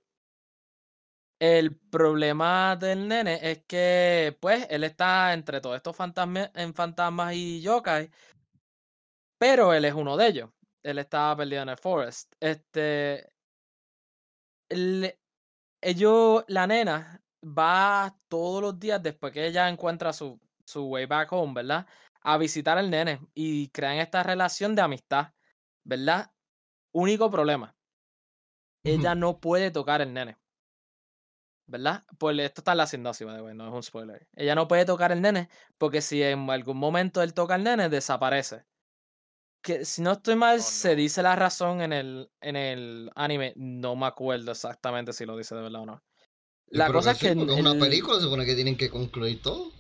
El 1.40 1.78
problema 1.78 2.76
del 2.76 3.08
nene 3.08 3.40
es 3.42 3.64
que, 3.68 4.38
pues, 4.42 4.66
él 4.70 4.84
está 4.84 5.34
entre 5.34 5.62
todos 5.62 5.76
estos 5.78 5.96
fantasmas, 5.96 6.50
en 6.56 6.74
fantasmas 6.74 7.34
y 7.36 7.62
yokai, 7.62 8.10
pero 9.38 9.74
él 9.74 9.86
es 9.86 9.94
uno 9.94 10.18
de 10.18 10.28
ellos. 10.28 10.50
Él 10.84 11.00
estaba 11.00 11.38
perdido 11.38 11.64
en 11.64 11.70
el 11.70 11.78
forest. 11.78 12.34
Este, 12.40 13.32
el- 14.70 15.16
ellos, 15.82 16.46
la 16.48 16.68
nena 16.68 17.24
va 17.44 18.18
todos 18.30 18.62
los 18.62 18.80
días 18.80 19.02
después 19.04 19.34
que 19.34 19.48
ella 19.48 19.70
encuentra 19.70 20.14
su, 20.14 20.40
su 20.66 20.86
way 20.88 21.06
back 21.08 21.32
home, 21.34 21.54
¿verdad? 21.56 21.88
A 22.22 22.38
visitar 22.38 22.78
al 22.78 22.90
nene 22.90 23.22
y 23.36 23.70
crean 23.70 23.98
esta 24.00 24.24
relación 24.24 24.76
de 24.76 24.82
amistad, 24.84 25.34
¿verdad? 25.86 26.32
Único 26.94 27.32
problema. 27.32 27.78
Ella 28.84 29.16
no 29.16 29.40
puede 29.40 29.72
tocar 29.72 30.02
el 30.02 30.14
nene. 30.14 30.38
¿Verdad? 31.68 32.04
Pues 32.18 32.38
esto 32.40 32.62
está 32.62 32.72
en 32.72 32.78
la 32.80 32.88
sinopsis, 32.88 33.28
way, 33.28 33.54
no 33.56 33.68
es 33.68 33.74
un 33.74 33.84
spoiler. 33.84 34.28
Ella 34.36 34.56
no 34.56 34.68
puede 34.68 34.86
tocar 34.86 35.12
el 35.12 35.22
nene 35.22 35.50
porque 35.78 36.02
si 36.02 36.22
en 36.24 36.50
algún 36.50 36.78
momento 36.78 37.22
él 37.22 37.34
toca 37.34 37.56
al 37.56 37.64
nene, 37.64 37.90
desaparece. 37.90 38.66
Que 39.62 39.84
si 39.84 40.02
no 40.02 40.14
estoy 40.14 40.36
mal, 40.36 40.60
Oh, 40.60 40.62
se 40.62 40.96
dice 40.96 41.22
la 41.22 41.36
razón 41.36 41.82
en 41.82 41.92
el, 41.92 42.32
en 42.42 42.56
el 42.56 43.12
anime. 43.16 43.54
No 43.58 43.96
me 43.96 44.06
acuerdo 44.06 44.52
exactamente 44.52 45.12
si 45.14 45.26
lo 45.26 45.36
dice 45.36 45.56
de 45.56 45.62
verdad 45.62 45.82
o 45.82 45.86
no. 45.86 46.04
La 46.68 46.88
Pero 46.88 47.00
cosa 47.00 47.12
es 47.12 47.18
sí, 47.18 47.26
que. 47.26 47.32
es 47.32 47.36
una 47.38 47.72
el- 47.72 47.80
película, 47.80 48.16
se 48.18 48.24
supone 48.24 48.46
que 48.46 48.56
tienen 48.56 48.78
que 48.78 48.90
concluir 48.90 49.42
todo. 49.42 49.72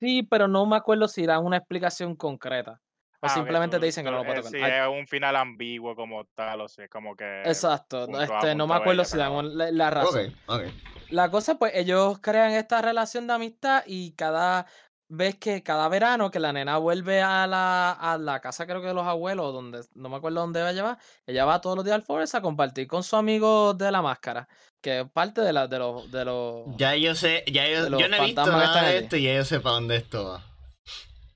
Sí, 0.00 0.22
pero 0.22 0.46
no 0.46 0.64
me 0.66 0.76
acuerdo 0.76 1.08
si 1.08 1.26
dan 1.26 1.44
una 1.44 1.56
explicación 1.56 2.14
concreta. 2.14 2.80
O 3.20 3.26
Ah, 3.26 3.30
simplemente 3.30 3.80
te 3.80 3.86
dicen 3.86 4.04
que 4.04 4.12
no 4.12 4.18
lo 4.18 4.24
puedo 4.24 4.38
eh, 4.38 4.42
tocar. 4.42 4.58
Si 4.60 4.64
Al- 4.64 4.92
es 4.94 5.00
un 5.00 5.08
final 5.08 5.34
ambiguo 5.34 5.96
como 5.96 6.24
tal, 6.36 6.60
o 6.60 6.68
sea, 6.68 6.88
como 6.88 7.16
que... 7.16 7.42
Exacto. 7.44 8.04
Este, 8.20 8.54
no 8.54 8.68
me 8.68 8.74
acuerdo 8.76 9.04
si 9.04 9.16
dan 9.16 9.56
la, 9.58 9.72
la 9.72 9.90
razón. 9.90 10.28
Ok, 10.46 10.60
ok. 10.60 10.62
La 11.10 11.30
cosa, 11.30 11.58
pues, 11.58 11.72
ellos 11.74 12.20
crean 12.20 12.52
esta 12.52 12.80
relación 12.80 13.26
de 13.26 13.32
amistad 13.32 13.82
y 13.86 14.12
cada 14.12 14.66
vez 15.08 15.36
que, 15.36 15.62
cada 15.62 15.88
verano 15.88 16.30
que 16.30 16.38
la 16.38 16.52
nena 16.52 16.76
vuelve 16.78 17.22
a 17.22 17.46
la, 17.46 17.92
a 17.92 18.18
la 18.18 18.40
casa, 18.40 18.66
creo 18.66 18.80
que 18.80 18.88
de 18.88 18.94
los 18.94 19.06
abuelos, 19.06 19.52
donde, 19.52 19.80
no 19.94 20.08
me 20.08 20.16
acuerdo 20.16 20.40
dónde 20.40 20.60
va 20.62 20.68
a 20.68 20.72
llevar, 20.72 20.98
ella 21.26 21.44
va 21.44 21.60
todos 21.60 21.76
los 21.76 21.84
días 21.84 21.94
al 21.96 22.02
forest 22.02 22.34
a 22.34 22.42
compartir 22.42 22.86
con 22.86 23.02
su 23.02 23.16
amigo 23.16 23.74
de 23.74 23.90
la 23.90 24.02
máscara, 24.02 24.48
que 24.80 25.00
es 25.00 25.10
parte 25.10 25.40
de, 25.40 25.52
la, 25.52 25.66
de 25.66 25.78
los, 25.78 26.10
de 26.12 26.24
los, 26.24 26.76
Ya 26.76 26.94
yo 26.96 27.14
sé, 27.14 27.44
ya 27.50 27.66
yo, 27.68 27.88
yo 27.88 28.08
no 28.08 28.16
he 28.16 28.24
visto 28.26 28.46
nada 28.46 28.82
de 28.82 28.88
allí. 28.88 29.04
esto 29.04 29.16
y 29.16 29.22
ya 29.24 29.34
yo 29.34 29.44
sé 29.44 29.60
para 29.60 29.74
dónde 29.76 29.96
esto 29.96 30.24
va. 30.28 30.44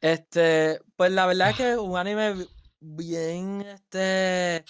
Este, 0.00 0.80
pues 0.96 1.12
la 1.12 1.26
verdad 1.26 1.50
es 1.50 1.56
que 1.56 1.72
es 1.72 1.78
un 1.78 1.96
anime 1.96 2.34
bi- 2.34 2.48
bien, 2.80 3.62
este, 3.62 4.64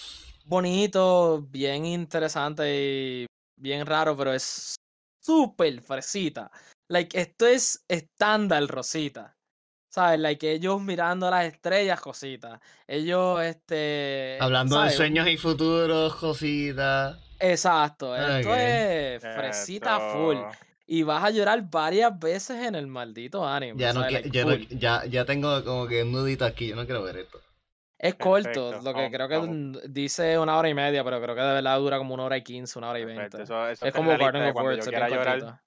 bonito, 0.45 1.41
bien 1.49 1.85
interesante 1.85 2.63
y 2.73 3.25
bien 3.57 3.85
raro, 3.85 4.15
pero 4.15 4.33
es 4.33 4.75
súper 5.19 5.81
fresita. 5.81 6.51
Like, 6.89 7.19
esto 7.19 7.45
es 7.47 7.83
estándar 7.87 8.65
rosita. 8.67 9.35
¿Sabes? 9.89 10.19
Like, 10.19 10.51
ellos 10.51 10.81
mirando 10.81 11.29
las 11.29 11.45
estrellas, 11.45 12.01
cositas. 12.01 12.59
Ellos, 12.87 13.41
este, 13.43 14.37
Hablando 14.41 14.81
de 14.81 14.89
sueños 14.89 15.27
y 15.27 15.37
futuros, 15.37 16.15
cositas. 16.15 17.17
Exacto, 17.39 18.15
esto 18.15 18.49
Ok. 18.49 18.55
es 18.57 19.21
fresita 19.21 19.99
full. 20.13 20.37
Esto- 20.37 20.65
Y 20.85 21.03
vas 21.03 21.23
a 21.23 21.29
llorar 21.29 21.61
varias 21.69 22.17
veces 22.19 22.65
en 22.65 22.75
el 22.75 22.87
maldito 22.87 23.47
anime. 23.47 23.79
Ya 23.79 23.93
no, 23.93 24.01
Like, 24.01 24.29
yo 24.31 24.45
no- 24.45 24.51
full. 24.55 24.63
ya, 24.77 25.05
ya 25.05 25.25
tengo 25.25 25.63
como 25.63 25.87
que 25.87 26.03
un 26.03 26.11
nudito 26.11 26.43
aquí, 26.45 26.67
yo 26.67 26.75
no 26.75 26.85
quiero 26.85 27.03
ver 27.03 27.17
esto. 27.17 27.39
Es 27.97 28.15
corto, 28.15 28.71
Perfecto, 28.71 28.81
lo 28.83 28.93
que 28.93 29.09
creo 29.11 29.29
que 29.29 29.37
vamos. 29.37 29.79
dice 29.87 30.37
una 30.37 30.57
hora 30.57 30.67
y 30.67 30.73
media, 30.73 31.03
pero 31.05 31.21
creo 31.21 31.35
que 31.35 31.41
de 31.41 31.53
verdad 31.53 31.77
dura 31.79 31.97
como 31.99 32.13
una 32.15 32.23
hora 32.23 32.35
y 32.37 32.43
quince, 32.43 32.77
una 32.77 32.89
hora 32.89 32.99
y 32.99 33.05
veinte. 33.05 33.43
Es 33.43 33.93
como 33.93 34.09
Garden 34.17 34.43
de 34.43 34.49
of 34.49 34.55
Words, 34.57 34.85
yo 34.85 34.91
quiera 34.91 35.07
llorar, 35.07 35.39
cortito. 35.39 35.59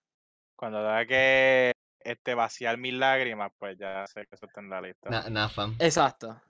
Cuando 0.57 0.79
tenga 0.79 1.07
que 1.07 1.73
este, 2.01 2.35
vaciar 2.35 2.79
mis 2.79 2.95
lágrimas, 2.95 3.53
pues 3.59 3.77
ya 3.79 4.07
sé 4.07 4.27
que 4.27 4.35
eso 4.37 4.47
está 4.47 4.61
en 4.61 4.71
la 4.71 4.81
lista. 4.81 5.11
Na- 5.11 5.29
Nada, 5.31 5.49
fam. 5.49 5.77
Exacto. 5.79 6.41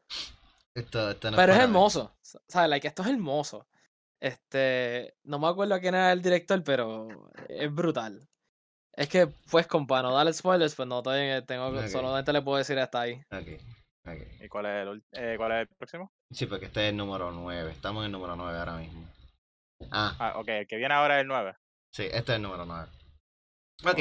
Esto, 0.75 1.11
esto 1.11 1.31
no 1.31 1.37
Pero 1.37 1.53
es 1.55 1.59
hermoso, 1.61 2.15
s- 2.23 2.39
¿sabes? 2.49 2.69
Like, 2.71 2.87
esto 2.89 3.03
es 3.03 3.09
hermoso. 3.09 3.67
Este, 4.21 5.15
no 5.25 5.39
me 5.39 5.49
acuerdo 5.49 5.79
quién 5.81 5.95
era 5.95 6.13
el 6.13 6.23
director, 6.23 6.63
pero 6.63 7.09
es 7.49 7.73
brutal. 7.73 8.29
Es 8.93 9.09
que, 9.09 9.27
pues, 9.51 9.67
compa, 9.67 10.03
no 10.03 10.13
darle 10.15 10.33
spoilers, 10.33 10.75
pues 10.75 10.89
no 10.89 10.99
estoy- 10.99 11.45
tengo, 11.47 11.67
Ok. 11.69 11.89
solamente 11.89 12.33
le 12.33 12.43
puedo 12.43 12.59
decir 12.59 12.79
hasta 12.79 13.01
ahí. 13.03 13.15
Ok, 13.31 13.61
ok. 14.07 14.43
¿Y 14.43 14.49
cuál 14.49 14.67
es 14.67 14.87
el, 14.89 15.05
eh, 15.13 15.35
cuál 15.37 15.53
es 15.53 15.59
el 15.61 15.69
próximo? 15.77 16.11
Sí, 16.31 16.47
porque 16.47 16.67
este 16.67 16.85
es 16.87 16.91
el 16.91 16.97
número 16.97 17.31
9. 17.31 17.71
Estamos 17.73 18.03
en 18.03 18.07
el 18.07 18.13
número 18.13 18.37
9 18.37 18.59
ahora 18.59 18.77
mismo. 18.77 19.07
Ah, 19.91 20.17
Ah, 20.19 20.33
ok, 20.39 20.49
el 20.49 20.67
que 20.67 20.77
viene 20.77 20.95
ahora 20.95 21.17
es 21.19 21.23
el 21.23 21.29
9. 21.29 21.55
sí, 21.95 22.05
este 22.05 22.33
es 22.33 22.37
el 22.37 22.43
número 22.43 22.65
9. 22.65 22.89
Ok. 23.85 23.99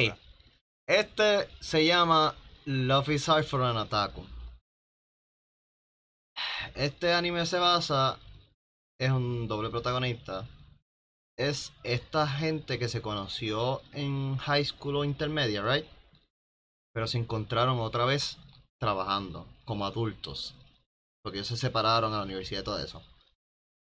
Este 0.87 1.49
se 1.59 1.85
llama 1.85 2.35
Love 2.65 3.09
is 3.09 3.27
Hard 3.27 3.45
for 3.45 3.61
an 3.61 3.77
Otaku. 3.77 4.25
Este 6.75 7.13
anime 7.13 7.45
se 7.45 7.59
basa. 7.59 8.17
Es 8.99 9.11
un 9.11 9.47
doble 9.47 9.69
protagonista. 9.69 10.47
Es 11.37 11.73
esta 11.83 12.27
gente 12.27 12.79
que 12.79 12.87
se 12.87 13.01
conoció 13.01 13.81
en 13.91 14.37
high 14.37 14.63
school 14.63 14.95
o 14.95 15.03
intermedia, 15.03 15.61
¿right? 15.61 15.85
Pero 16.93 17.07
se 17.07 17.17
encontraron 17.17 17.79
otra 17.79 18.05
vez 18.05 18.37
trabajando 18.79 19.45
como 19.65 19.85
adultos. 19.85 20.55
Porque 21.21 21.39
ellos 21.39 21.47
se 21.47 21.57
separaron 21.57 22.13
a 22.13 22.17
la 22.17 22.23
universidad 22.23 22.61
y 22.61 22.63
todo 22.63 22.79
eso. 22.79 23.03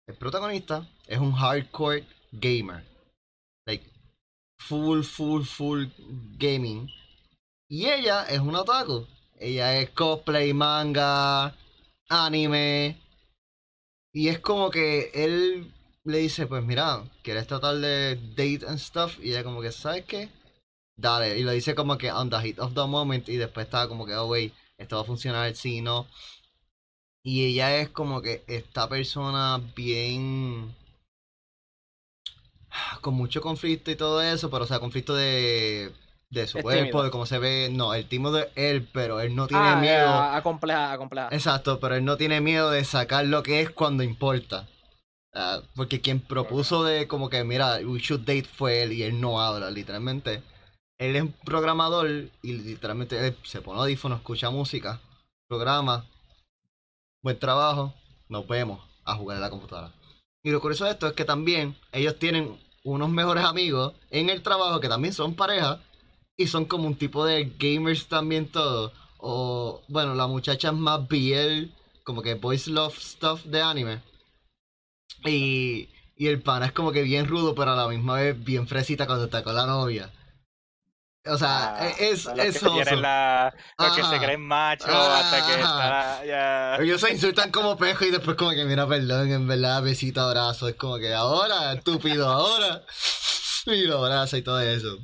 El 0.09 0.17
protagonista 0.17 0.89
es 1.07 1.21
un 1.21 1.33
hardcore 1.33 2.05
gamer. 2.33 2.94
Full, 4.69 5.03
full, 5.03 5.43
full 5.45 5.87
gaming. 6.39 6.89
Y 7.69 7.87
ella 7.87 8.25
es 8.25 8.41
una 8.41 8.63
otaku. 8.63 9.07
Ella 9.39 9.79
es 9.79 9.91
cosplay, 9.91 10.53
manga, 10.53 11.55
anime. 12.09 12.97
Y 14.13 14.29
es 14.29 14.39
como 14.39 14.71
que 14.71 15.11
él 15.15 15.73
le 16.05 16.19
dice, 16.19 16.47
pues 16.47 16.65
mira, 16.65 17.05
¿quieres 17.23 17.47
tratar 17.47 17.77
de 17.77 18.17
date 18.37 18.67
and 18.67 18.79
stuff? 18.79 19.19
Y 19.21 19.31
ella 19.31 19.45
como 19.45 19.61
que, 19.61 19.73
¿sabes 19.73 20.05
qué? 20.05 20.29
Dale. 20.97 21.39
Y 21.39 21.43
lo 21.43 21.53
dice 21.53 21.75
como 21.75 21.99
que 21.99 22.13
on 22.13 22.31
the 22.31 22.37
heat 22.41 22.59
of 22.59 22.75
the 22.75 22.87
moment. 22.87 23.29
Y 23.29 23.37
después 23.37 23.67
estaba 23.67 23.89
como 23.89 24.07
que, 24.07 24.15
oh, 24.15 24.27
wait, 24.29 24.55
esto 24.79 24.97
va 24.97 25.03
a 25.03 25.07
funcionar, 25.07 25.55
sí, 25.55 25.81
no. 25.81 26.07
Y 27.23 27.47
ella 27.47 27.77
es 27.79 27.89
como 27.89 28.23
que 28.23 28.45
esta 28.47 28.89
persona 28.89 29.61
bien 29.75 30.75
con 33.01 33.15
mucho 33.15 33.41
conflicto 33.41 33.91
y 33.91 33.97
todo 33.97 34.23
eso, 34.23 34.51
pero 34.51 34.65
o 34.65 34.67
sea, 34.67 34.81
conflicto 34.81 35.15
de, 35.15 35.93
de 36.31 36.47
su 36.47 36.59
Es 36.59 36.63
cuerpo, 36.63 37.03
tímido. 37.03 37.05
de 37.05 37.11
cómo 37.11 37.27
se 37.27 37.39
ve, 37.39 37.69
no, 37.73 37.95
el 37.95 38.09
timo 38.09 38.31
de 38.33 38.51
él, 38.57 38.89
pero 38.93 39.21
él 39.21 39.35
no 39.35 39.47
tiene 39.47 39.77
Ah, 39.77 39.77
miedo, 39.77 40.29
a, 40.37 40.43
compleja, 40.43 40.93
a 40.93 40.99
compleja. 40.99 41.31
exacto, 41.31 41.81
pero 41.81 41.97
él 41.97 42.05
no 42.05 42.17
tiene 42.17 42.41
miedo 42.41 42.71
de 42.71 42.85
sacar 42.85 43.27
lo 43.27 43.43
que 43.43 43.61
es 43.61 43.71
cuando 43.71 44.03
importa. 44.03 44.69
Ah, 45.35 45.61
porque 45.77 46.01
quien 46.01 46.21
propuso 46.21 46.85
de 46.85 47.09
como 47.09 47.29
que, 47.31 47.45
mira, 47.45 47.79
we 47.85 47.99
should 48.01 48.21
date 48.23 48.45
fue 48.45 48.83
él 48.83 48.93
y 48.93 49.03
él 49.03 49.21
no 49.21 49.41
habla, 49.41 49.71
literalmente. 49.71 50.43
Él 50.99 51.17
es 51.17 51.23
un 51.23 51.33
programador 51.45 52.09
y 52.43 52.53
literalmente 52.55 53.27
él 53.27 53.37
se 53.45 53.61
pone 53.63 53.81
audífonos, 53.81 54.19
escucha 54.21 54.51
música, 54.51 55.01
programa, 55.49 56.07
buen 57.23 57.39
trabajo, 57.41 57.93
nos 58.29 58.47
vemos 58.47 58.81
a 59.05 59.17
jugar 59.17 59.37
en 59.37 59.41
la 59.43 59.51
computadora. 59.51 59.93
Y 60.45 60.51
lo 60.51 60.61
curioso 60.61 60.85
de 60.85 60.91
esto 60.91 61.07
es 61.07 61.15
que 61.15 61.25
también 61.25 61.75
ellos 61.91 62.19
tienen 62.19 62.59
unos 62.85 63.09
mejores 63.09 63.45
amigos 63.45 63.95
en 64.11 64.29
el 64.29 64.43
trabajo 64.43 64.79
que 64.79 64.91
también 64.91 65.15
son 65.15 65.35
pareja 65.35 65.81
y 66.37 66.49
son 66.49 66.67
como 66.67 66.87
un 66.87 66.97
tipo 66.97 67.25
de 67.25 67.55
gamers 67.59 68.09
también 68.09 68.49
todo. 68.49 68.93
O 69.17 69.81
bueno, 69.89 70.15
la 70.15 70.27
muchacha 70.27 70.69
es 70.69 70.75
más 70.75 71.09
BL, 71.09 71.71
como 72.05 72.21
que 72.21 72.35
boys 72.35 72.69
love 72.69 72.95
stuff 72.99 73.43
de 73.45 73.63
anime. 73.63 74.03
Y, 75.25 75.89
y 76.15 76.27
el 76.27 76.43
pana 76.43 76.67
es 76.67 76.73
como 76.73 76.93
que 76.93 77.03
bien 77.03 77.27
rudo, 77.27 77.55
pero 77.55 77.73
a 77.73 77.77
la 77.77 77.89
misma 77.89 78.17
vez 78.17 78.45
bien 78.45 78.69
fresita 78.69 79.07
cuando 79.07 79.25
está 79.25 79.43
con 79.43 79.55
la 79.57 79.65
novia. 79.65 80.13
O 81.27 81.39
sea, 81.39 81.75
Ah, 81.77 81.89
es, 81.99 82.23
son 82.23 82.37
los 82.37 82.47
es 82.47 82.59
que 82.59 82.97
la, 82.97 83.55
los 83.79 83.97
que 83.97 84.03
se 84.03 84.19
creen 84.19 84.43
machos 84.43 84.89
hasta 84.91 85.47
que 85.47 85.53
está 85.55 86.25
ya. 86.27 86.77
Ellos 86.77 87.01
se 87.01 87.13
insultan 87.13 87.51
como 87.51 87.77
pejo 87.79 88.05
y 88.05 88.11
después 88.11 88.37
como 88.37 88.51
que 88.51 88.65
mira, 88.65 88.87
perdón, 88.87 89.31
en 89.33 89.47
verdad, 89.47 89.83
besito, 89.83 90.21
abrazo. 90.21 90.69
Es 90.69 90.77
como 90.77 90.99
que 90.99 91.15
ahora, 91.15 91.73
estúpido, 91.73 92.29
ahora. 92.29 92.83
Y 93.67 93.87
lo 93.87 94.05
abraza 94.05 94.37
y 94.37 94.43
todo 94.43 94.61
eso. 94.61 94.99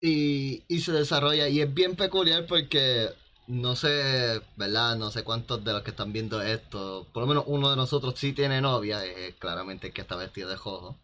Y, 0.00 0.64
y 0.66 0.80
se 0.80 0.90
desarrolla 0.90 1.46
y 1.48 1.60
es 1.60 1.72
bien 1.72 1.94
peculiar 1.94 2.46
porque 2.46 3.10
no 3.46 3.76
sé, 3.76 4.40
¿verdad? 4.56 4.96
No 4.96 5.10
sé 5.12 5.22
cuántos 5.22 5.64
de 5.64 5.72
los 5.72 5.82
que 5.82 5.90
están 5.90 6.12
viendo 6.12 6.42
esto, 6.42 7.06
por 7.12 7.22
lo 7.22 7.26
menos 7.28 7.44
uno 7.46 7.70
de 7.70 7.76
nosotros 7.76 8.14
sí 8.16 8.32
tiene 8.32 8.60
novia, 8.60 9.04
es 9.04 9.34
claramente 9.36 9.88
el 9.88 9.92
que 9.92 10.00
está 10.00 10.16
vestido 10.16 10.48
de 10.48 10.56
jojo. 10.56 10.98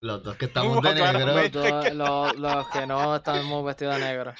Los 0.00 0.22
dos 0.22 0.36
que 0.36 0.44
estamos 0.44 0.80
de 0.82 0.94
claro, 0.94 1.18
negro. 1.26 1.92
Los, 1.92 1.94
los- 1.94 2.36
los 2.36 2.68
que 2.68 2.86
no 2.86 3.16
estamos 3.16 3.64
vestidos 3.64 3.96
de 3.96 4.00
negro. 4.00 4.34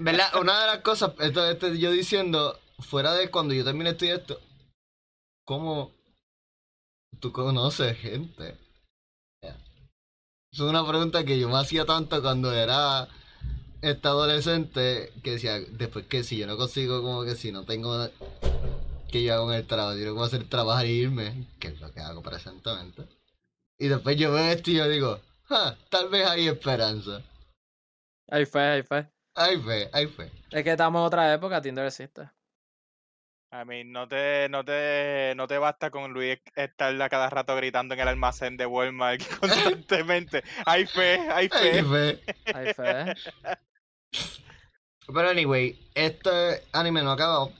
¿verdad? 0.00 0.36
Una 0.40 0.60
de 0.60 0.66
las 0.68 0.78
cosas, 0.78 1.12
esto, 1.18 1.44
esto 1.50 1.68
yo 1.74 1.90
diciendo, 1.90 2.58
fuera 2.78 3.14
de 3.14 3.30
cuando 3.30 3.52
yo 3.54 3.64
terminé 3.64 3.90
estudiar 3.90 4.20
esto, 4.20 4.40
¿cómo 5.44 5.92
tú 7.18 7.32
conoces 7.32 7.98
gente? 7.98 8.56
Es 10.52 10.60
una 10.60 10.86
pregunta 10.86 11.24
que 11.24 11.38
yo 11.38 11.48
me 11.48 11.56
hacía 11.58 11.84
tanto 11.86 12.20
cuando 12.20 12.52
era 12.52 13.08
este 13.80 14.06
adolescente, 14.06 15.10
que 15.24 15.32
decía, 15.32 15.58
después 15.58 16.06
que 16.06 16.22
si 16.22 16.36
yo 16.36 16.46
no 16.46 16.56
consigo, 16.58 17.02
como 17.02 17.24
que 17.24 17.34
si 17.34 17.50
no 17.50 17.64
tengo 17.64 18.08
que 19.10 19.22
yo 19.22 19.34
hago 19.34 19.50
en 19.52 19.58
el 19.58 19.66
trabajo, 19.66 19.96
yo 19.98 20.06
no 20.06 20.12
puedo 20.12 20.26
hacer 20.26 20.44
trabajar 20.48 20.86
y 20.86 20.90
irme, 20.90 21.48
que 21.58 21.68
es 21.68 21.80
lo 21.80 21.90
que 21.90 22.00
hago 22.00 22.22
presentemente. 22.22 23.02
Y 23.82 23.88
después 23.88 24.16
yo 24.16 24.30
veo 24.30 24.44
esto 24.44 24.70
y 24.70 24.76
yo 24.76 24.88
digo, 24.88 25.18
"Ja, 25.48 25.76
tal 25.90 26.08
vez 26.08 26.24
hay 26.24 26.46
esperanza. 26.46 27.20
Hay 28.30 28.46
fe, 28.46 28.60
hay 28.60 28.82
fe. 28.84 29.08
Hay 29.34 29.60
fe, 29.60 29.90
hay 29.92 30.06
fe. 30.06 30.30
Es 30.52 30.62
que 30.62 30.70
estamos 30.70 31.00
en 31.00 31.06
otra 31.06 31.34
época, 31.34 31.60
Tinder 31.60 31.86
existe. 31.86 32.30
A 33.50 33.64
mí 33.64 33.82
no 33.82 34.06
te, 34.06 34.48
no 34.50 34.64
te, 34.64 35.34
no 35.34 35.48
te 35.48 35.58
basta 35.58 35.90
con 35.90 36.12
Luis 36.12 36.38
estar 36.54 37.02
a 37.02 37.08
cada 37.08 37.28
rato 37.28 37.56
gritando 37.56 37.94
en 37.94 38.00
el 38.00 38.06
almacén 38.08 38.56
de 38.56 38.66
Walmart 38.66 39.20
constantemente. 39.40 40.44
Hay 40.64 40.86
fe, 40.86 41.14
hay 41.28 41.50
Hay 41.52 41.82
fe. 41.82 41.82
fe. 41.82 42.34
Hay 42.54 42.74
fe. 42.74 43.14
Pero 45.12 45.28
anyway, 45.28 45.76
este 45.96 46.62
anime 46.72 47.02
no 47.02 47.10
ha 47.10 47.14
acabado. 47.14 47.52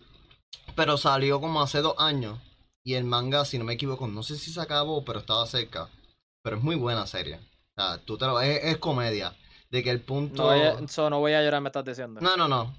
Pero 0.76 0.96
salió 0.98 1.40
como 1.40 1.60
hace 1.60 1.78
dos 1.80 1.96
años. 1.98 2.38
Y 2.84 2.94
el 2.94 3.02
manga, 3.02 3.44
si 3.44 3.58
no 3.58 3.64
me 3.64 3.72
equivoco, 3.74 4.06
no 4.06 4.22
sé 4.22 4.38
si 4.38 4.52
se 4.52 4.60
acabó, 4.60 5.04
pero 5.04 5.18
estaba 5.18 5.44
cerca. 5.46 5.88
Pero 6.42 6.56
es 6.56 6.62
muy 6.62 6.76
buena 6.76 7.06
serie. 7.06 7.36
O 7.76 7.80
sea, 7.82 7.98
tú 8.04 8.18
te 8.18 8.26
lo, 8.26 8.40
es, 8.40 8.64
es 8.64 8.76
comedia. 8.78 9.34
De 9.70 9.82
que 9.82 9.90
el 9.90 10.00
punto. 10.02 10.42
No 10.42 10.48
voy, 10.48 10.60
a, 10.60 10.88
so, 10.88 11.08
no 11.08 11.20
voy 11.20 11.32
a 11.32 11.42
llorar, 11.42 11.62
me 11.62 11.68
estás 11.70 11.84
diciendo. 11.84 12.20
No, 12.20 12.36
no, 12.36 12.46
no. 12.46 12.74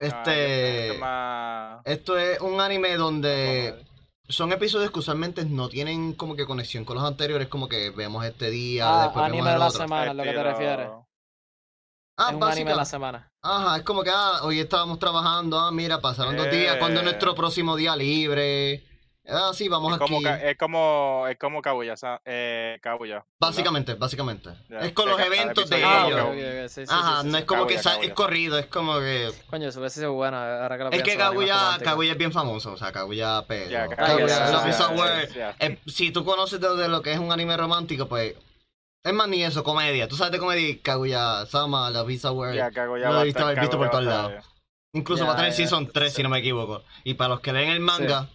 Este. 0.00 0.82
esto 0.86 0.94
es 0.94 1.00
más- 1.00 1.80
Esto 1.84 2.18
es 2.18 2.40
un 2.40 2.60
anime 2.60 2.96
donde 2.96 3.84
son 4.28 4.52
episodios 4.52 4.90
que 4.90 4.98
usualmente 4.98 5.44
no 5.44 5.68
tienen 5.68 6.14
como 6.14 6.34
que 6.34 6.46
conexión 6.46 6.84
con 6.84 6.96
los 6.96 7.04
anteriores, 7.04 7.46
como 7.48 7.68
que 7.68 7.90
vemos 7.90 8.24
este 8.24 8.50
día, 8.50 8.86
Ah, 8.88 9.04
después 9.04 9.24
anime 9.24 9.36
vemos 9.42 9.46
de 9.48 9.52
el 9.54 9.60
la 9.60 9.66
otro. 9.68 9.80
semana, 9.82 10.10
es 10.10 10.16
lo 10.16 10.22
que 10.24 10.30
te 10.30 10.36
estilo- 10.36 10.50
refieres. 10.50 10.88
Ah, 12.16 12.30
es 12.30 12.36
un 12.36 12.42
anime 12.44 12.70
de 12.70 12.76
la 12.76 12.84
semana. 12.84 13.28
Ajá, 13.42 13.76
es 13.76 13.82
como 13.82 14.02
que 14.02 14.10
ah, 14.12 14.40
hoy 14.42 14.58
estábamos 14.60 14.98
trabajando, 14.98 15.58
ah, 15.58 15.70
mira, 15.70 16.00
pasaron 16.00 16.36
dos 16.36 16.50
días, 16.50 16.76
¿cuándo 16.78 17.00
es 17.00 17.02
Eh. 17.06 17.10
nuestro 17.10 17.34
próximo 17.34 17.76
día 17.76 17.94
libre? 17.96 18.82
Ah, 19.26 19.52
sí, 19.54 19.68
vamos 19.70 19.92
Es 19.92 19.98
como, 19.98 20.18
aquí. 20.18 20.46
es 20.46 20.58
como, 20.58 21.24
es 21.28 21.38
como 21.38 21.62
Kaguya, 21.62 21.96
sa- 21.96 22.20
eh, 22.26 22.78
Kaguya. 22.82 23.14
¿verdad? 23.14 23.26
Básicamente, 23.40 23.94
básicamente. 23.94 24.50
Es 24.82 24.92
con 24.92 25.08
los 25.08 25.18
eventos 25.18 25.70
de 25.70 25.82
Ah, 25.82 26.06
ellos. 26.06 26.70
sí, 26.72 26.84
sí, 26.86 26.92
Ajá, 26.94 27.22
sí, 27.22 27.28
no 27.28 27.38
es 27.38 27.44
como 27.46 27.66
que 27.66 27.74
es 27.74 27.88
corrido, 28.14 28.58
es 28.58 28.66
como 28.66 28.98
que... 28.98 29.30
Coño, 29.48 29.68
eso 29.68 29.80
hubiese 29.80 30.00
sido 30.00 30.12
bueno. 30.12 30.36
Ahora 30.36 30.76
que 30.76 30.84
lo 30.84 30.90
Es 30.90 31.02
que 31.02 31.16
Kaguya. 31.16 31.78
Kaguya 31.82 32.12
es 32.12 32.18
bien 32.18 32.32
famoso, 32.32 32.72
o 32.72 32.76
sea, 32.76 32.92
Kaguya 32.92 33.38
Ah, 33.38 33.44
ya, 33.48 33.84
Aware, 34.86 35.28
ya. 35.34 35.56
eh, 35.58 35.78
si 35.86 36.10
tú 36.10 36.22
conoces 36.24 36.60
de, 36.60 36.76
de 36.76 36.88
lo 36.88 37.00
que 37.00 37.12
es 37.12 37.18
un 37.18 37.32
anime 37.32 37.56
romántico, 37.56 38.06
pues... 38.06 38.34
Es 39.02 39.12
más 39.12 39.28
ni 39.28 39.42
eso, 39.42 39.62
comedia. 39.64 40.08
Tú 40.08 40.16
sabes 40.16 40.32
de 40.32 40.38
comedia, 40.38 40.76
Kaguya, 40.82 41.44
Sama, 41.46 41.90
Love 41.90 42.10
is 42.10 42.24
Aware. 42.24 42.56
Ya, 42.56 42.70
Kaguya 42.70 43.06
lo 43.06 43.10
va 43.12 43.16
a 43.16 43.20
debiste 43.20 43.38
estar- 43.40 43.50
haber 43.50 43.60
visto 43.60 43.76
por 43.78 43.90
todos 43.90 44.04
lados. 44.04 44.44
Incluso 44.94 45.26
va 45.26 45.32
a 45.32 45.36
tener 45.36 45.52
Season 45.52 45.90
3, 45.92 46.10
sí. 46.10 46.16
si 46.16 46.22
no 46.22 46.28
me 46.30 46.38
equivoco. 46.38 46.82
Y 47.04 47.14
para 47.14 47.30
los 47.30 47.40
que 47.40 47.52
leen 47.52 47.68
el 47.70 47.80
manga, 47.80 48.28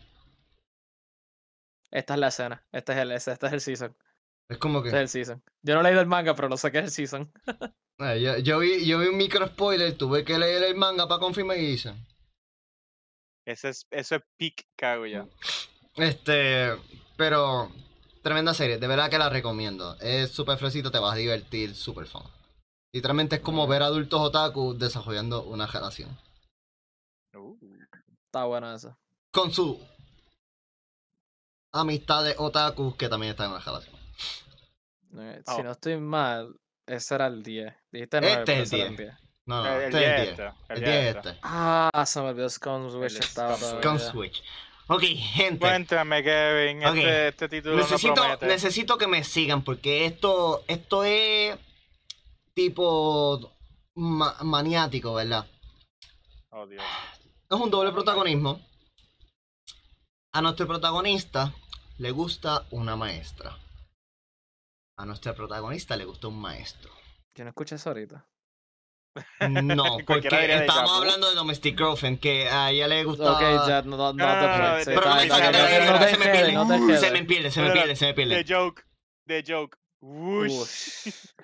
Esta 1.92 2.14
es 2.14 2.20
la 2.20 2.28
escena. 2.28 2.66
Este 2.72 2.94
es 2.94 2.98
el, 3.00 3.12
este 3.12 3.32
es 3.32 3.54
el 3.54 3.62
season. 3.62 3.98
es 4.48 4.58
como 4.58 4.82
que... 4.82 4.90
Este 4.90 4.98
es 4.98 5.02
el 5.02 5.10
season. 5.10 5.44
Yo 5.62 5.74
no 5.76 5.82
he 5.82 5.84
leído 5.84 6.02
el 6.02 6.08
manga, 6.08 6.36
pero 6.36 6.50
no 6.50 6.58
sé 6.58 6.72
qué 6.72 6.80
es 6.80 6.86
el 6.86 6.92
season. 6.92 7.32
Eh, 8.00 8.22
yo, 8.22 8.38
yo 8.38 8.60
vi, 8.60 8.86
yo 8.86 9.00
vi 9.00 9.08
un 9.08 9.18
micro 9.18 9.48
spoiler, 9.48 9.98
tuve 9.98 10.24
que 10.24 10.38
leer 10.38 10.64
el 10.64 10.76
manga 10.76 11.08
para 11.08 11.20
confirmar 11.20 11.58
y 11.58 11.66
dice. 11.66 11.94
Ese 13.46 13.70
es, 13.70 13.88
eso 13.90 14.16
es 14.16 14.22
peak 14.38 14.68
Kaguya. 14.76 15.28
Este, 15.96 16.76
pero 17.18 17.72
tremenda 18.22 18.54
serie, 18.54 18.78
de 18.78 18.88
verdad 18.88 19.10
que 19.10 19.18
la 19.18 19.30
recomiendo. 19.30 19.98
Es 20.00 20.32
súper 20.32 20.58
fresito, 20.58 20.92
te 20.92 21.00
vas 21.00 21.14
a 21.14 21.18
divertir, 21.18 21.74
súper 21.74 22.06
fun. 22.06 22.24
Literalmente 22.94 23.38
es 23.38 23.42
como 23.42 23.68
ver 23.68 23.82
adultos 23.84 24.20
otaku 24.22 24.78
desarrollando 24.78 25.44
una 25.44 25.68
relación. 25.68 26.16
Uh. 27.36 27.58
Está 28.26 28.46
bueno 28.46 28.74
eso. 28.74 28.98
Con 29.32 29.52
su 29.52 29.80
amistades 31.72 32.36
otakus 32.38 32.96
que 32.96 33.10
también 33.10 33.32
están 33.32 33.48
en 33.48 33.54
la 33.54 33.60
relación. 33.60 33.96
Eh, 35.18 35.42
Oh. 35.48 35.56
Si 35.56 35.64
no 35.64 35.72
estoy 35.72 35.98
mal, 35.98 36.56
ese 36.86 37.16
era 37.16 37.28
el 37.28 37.42
10. 37.44 37.74
Dijiste 37.92 38.22
9, 38.22 38.36
Este 38.40 38.62
es 38.62 38.74
el 38.74 38.80
era 38.80 38.90
el 38.90 38.96
10. 38.98 39.10
10. 39.10 39.20
No, 39.46 39.64
no, 39.64 39.70
El- 39.70 39.82
el 39.82 39.84
este 39.86 39.98
es 39.98 40.04
el 40.04 40.16
10 40.16 40.16
10. 40.16 40.30
este, 40.30 40.44
el 40.44 40.78
El 40.78 40.84
10 40.84 40.92
10 40.92 41.02
es 41.10 41.16
este. 41.16 41.30
este. 41.30 41.40
Ah, 41.44 42.04
se 42.06 42.22
me 42.22 42.30
olvidó 42.30 42.50
Scum 42.50 42.90
Switch 42.92 43.16
estaba 43.20 43.56
Scum 43.58 44.00
Switch. 44.00 44.44
Ok, 44.92 45.02
gente. 45.04 45.60
Cuéntame, 45.60 46.24
Kevin. 46.24 46.86
Ok. 46.86 46.96
Este, 46.98 47.28
este 47.30 47.50
título 47.50 47.76
no 47.76 47.82
Necesito, 47.82 48.14
promete. 48.16 48.46
necesito 48.48 48.98
que 48.98 49.08
me 49.08 49.24
sigan 49.24 49.64
porque 49.64 50.06
esto, 50.06 50.64
esto 50.68 51.04
es 51.04 51.58
tipo 52.54 53.52
ma- 53.96 54.38
maniático, 54.42 55.14
¿verdad? 55.14 55.46
Oh, 56.50 56.66
Dios. 56.66 56.84
Es 57.50 57.58
un 57.60 57.70
doble 57.70 57.92
protagonismo. 57.92 58.60
A 60.34 60.42
nuestro 60.42 60.68
protagonista 60.68 61.54
le 61.98 62.12
gusta 62.12 62.66
una 62.72 62.96
maestra. 62.96 63.58
A 64.98 65.06
nuestra 65.06 65.34
protagonista 65.34 65.96
le 65.96 66.06
gusta 66.06 66.28
un 66.28 66.40
maestro. 66.40 66.92
Yo 67.36 67.44
no 67.44 67.50
escuché 67.50 67.76
eso 67.76 67.90
ahorita. 67.90 68.28
No, 69.50 69.98
porque 70.08 70.30
Jabu. 70.30 70.90
hablando 70.90 71.30
de 71.30 71.36
Domestic 71.36 71.78
Girlfriend, 71.78 72.20
que 72.20 72.48
a 72.48 72.70
ella 72.72 72.88
le 72.88 73.04
gustaba... 73.04 73.34
Ok, 73.38 73.68
ya, 73.68 73.82
no, 73.82 73.98
no, 73.98 74.14
no, 74.14 74.78
te 74.78 74.86
te 74.86 74.94
se 76.10 76.18
me 76.18 76.26
pierde. 76.26 76.98
Se 77.00 77.12
me 77.12 77.24
pierde, 77.26 77.52
se 77.52 77.62
me 77.62 77.72
pierde, 77.72 77.96
The 77.96 78.14
pierde. 78.14 78.46
joke. 78.48 78.84
The 79.26 79.44
joke. 79.48 79.78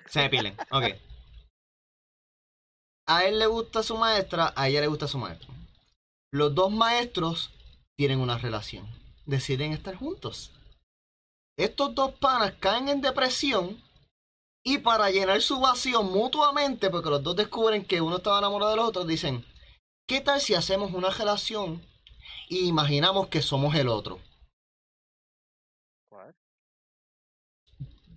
Se 0.08 0.20
me 0.20 0.30
pilen, 0.30 0.56
ok. 0.70 0.84
A 3.08 3.24
él 3.24 3.38
le 3.38 3.46
gusta 3.46 3.82
su 3.82 3.96
maestra, 3.96 4.52
a 4.56 4.68
ella 4.68 4.80
le 4.80 4.86
gusta 4.86 5.06
su 5.08 5.18
maestro. 5.18 5.48
Los 6.32 6.54
dos 6.54 6.72
maestros 6.72 7.55
tienen 7.96 8.20
una 8.20 8.38
relación. 8.38 8.86
Deciden 9.24 9.72
estar 9.72 9.96
juntos. 9.96 10.52
Estos 11.58 11.94
dos 11.94 12.12
panas 12.12 12.54
caen 12.60 12.88
en 12.88 13.00
depresión 13.00 13.82
y 14.62 14.78
para 14.78 15.10
llenar 15.10 15.40
su 15.40 15.58
vacío 15.60 16.02
mutuamente, 16.02 16.90
porque 16.90 17.08
los 17.08 17.22
dos 17.22 17.34
descubren 17.36 17.84
que 17.84 18.00
uno 18.00 18.16
estaba 18.16 18.38
enamorado 18.38 18.72
del 18.72 18.80
otro, 18.80 19.04
dicen, 19.04 19.44
¿qué 20.06 20.20
tal 20.20 20.40
si 20.40 20.54
hacemos 20.54 20.92
una 20.92 21.10
relación 21.10 21.82
y 22.48 22.66
imaginamos 22.68 23.28
que 23.28 23.42
somos 23.42 23.74
el 23.74 23.88
otro? 23.88 24.20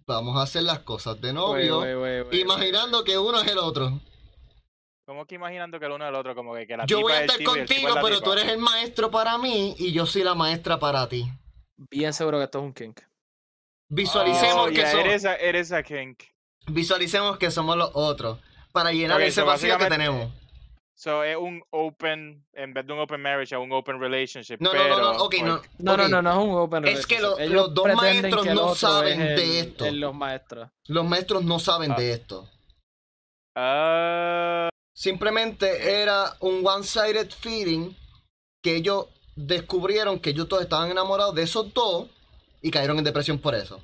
Vamos 0.05 0.37
a 0.37 0.41
hacer 0.41 0.63
las 0.63 0.79
cosas 0.79 1.21
de 1.21 1.33
novio, 1.33 1.83
imaginando 2.31 3.03
que 3.03 3.19
uno 3.19 3.39
es 3.41 3.47
el 3.47 3.59
otro. 3.59 4.01
¿Cómo 5.09 5.25
que 5.25 5.33
imaginando 5.33 5.79
que 5.79 5.87
el 5.87 5.91
uno 5.93 6.05
del 6.05 6.13
otro, 6.13 6.35
como 6.35 6.53
que, 6.53 6.67
que 6.67 6.77
la 6.77 6.85
Yo 6.85 6.97
tipa 6.97 7.01
voy 7.01 7.13
a 7.13 7.21
estar 7.21 7.43
contigo, 7.43 7.89
pero 7.95 8.17
tipa? 8.17 8.23
tú 8.25 8.33
eres 8.33 8.45
el 8.47 8.59
maestro 8.59 9.09
para 9.09 9.39
mí 9.39 9.73
y 9.79 9.91
yo 9.91 10.05
soy 10.05 10.21
la 10.23 10.35
maestra 10.35 10.77
para 10.77 11.09
ti. 11.09 11.25
Bien 11.89 12.13
seguro 12.13 12.37
que 12.37 12.43
esto 12.43 12.59
es 12.59 12.63
un 12.65 12.73
kink. 12.75 12.99
Visualicemos 13.89 14.67
Oh, 14.67 14.69
que 14.69 14.75
yeah, 14.75 14.91
somos, 14.91 15.05
eres 15.07 15.25
a, 15.25 15.35
eres 15.37 15.71
a 15.71 15.81
kink. 15.81 16.21
visualicemos 16.67 17.39
que 17.39 17.49
somos 17.49 17.75
los 17.75 17.89
otros 17.95 18.37
para 18.71 18.91
llenar 18.91 19.19
ese 19.21 19.41
so 19.41 19.47
vacío 19.47 19.79
que 19.79 19.87
tenemos. 19.87 20.31
So, 20.95 21.23
es 21.23 21.35
un 21.37 21.63
open, 21.71 22.45
en 22.53 22.73
vez 22.75 22.85
de 22.85 22.93
un 22.93 22.99
open 22.99 23.19
marriage, 23.19 23.55
es 23.55 23.59
un 23.59 23.71
open 23.71 23.99
relationship. 23.99 24.57
No, 24.59 24.71
no, 24.71 24.79
pero, 24.79 24.89
no, 24.99 25.13
no, 25.13 25.23
ok, 25.23 25.35
no. 25.43 25.61
No, 25.79 25.97
no, 25.97 26.07
no, 26.07 26.21
no 26.21 26.31
es 26.33 26.37
un 26.37 26.51
open 26.55 26.85
Es 26.87 27.07
que 27.07 27.19
lo- 27.19 27.35
relationship. 27.35 27.55
Los 27.55 27.73
dos 27.73 27.93
maestros 27.95 28.45
no 28.45 28.75
saben 28.75 29.21
es 29.23 29.35
de 29.37 29.59
el- 29.59 29.65
esto. 29.69 29.85
el- 29.87 29.99
los 30.01 30.13
maestros. 30.13 30.69
Los 30.85 31.03
maestros 31.03 31.43
no 31.43 31.57
saben 31.57 31.93
Ah. 31.93 31.95
de 31.95 32.11
esto. 32.13 32.47
Ah, 33.55 34.69
Simplemente 34.99 36.01
era 36.01 36.35
un 36.41 36.61
one-sided 36.67 37.31
feeling 37.31 37.95
que 38.61 38.75
ellos 38.75 39.05
descubrieron 39.33 40.19
que 40.19 40.31
ellos 40.31 40.49
todos 40.49 40.63
estaban 40.63 40.91
enamorados 40.91 41.33
de 41.35 41.43
esos 41.43 41.73
dos 41.73 42.09
y 42.61 42.69
cayeron 42.69 42.97
en 42.97 43.05
depresión 43.05 43.39
por 43.39 43.55
eso. 43.55 43.79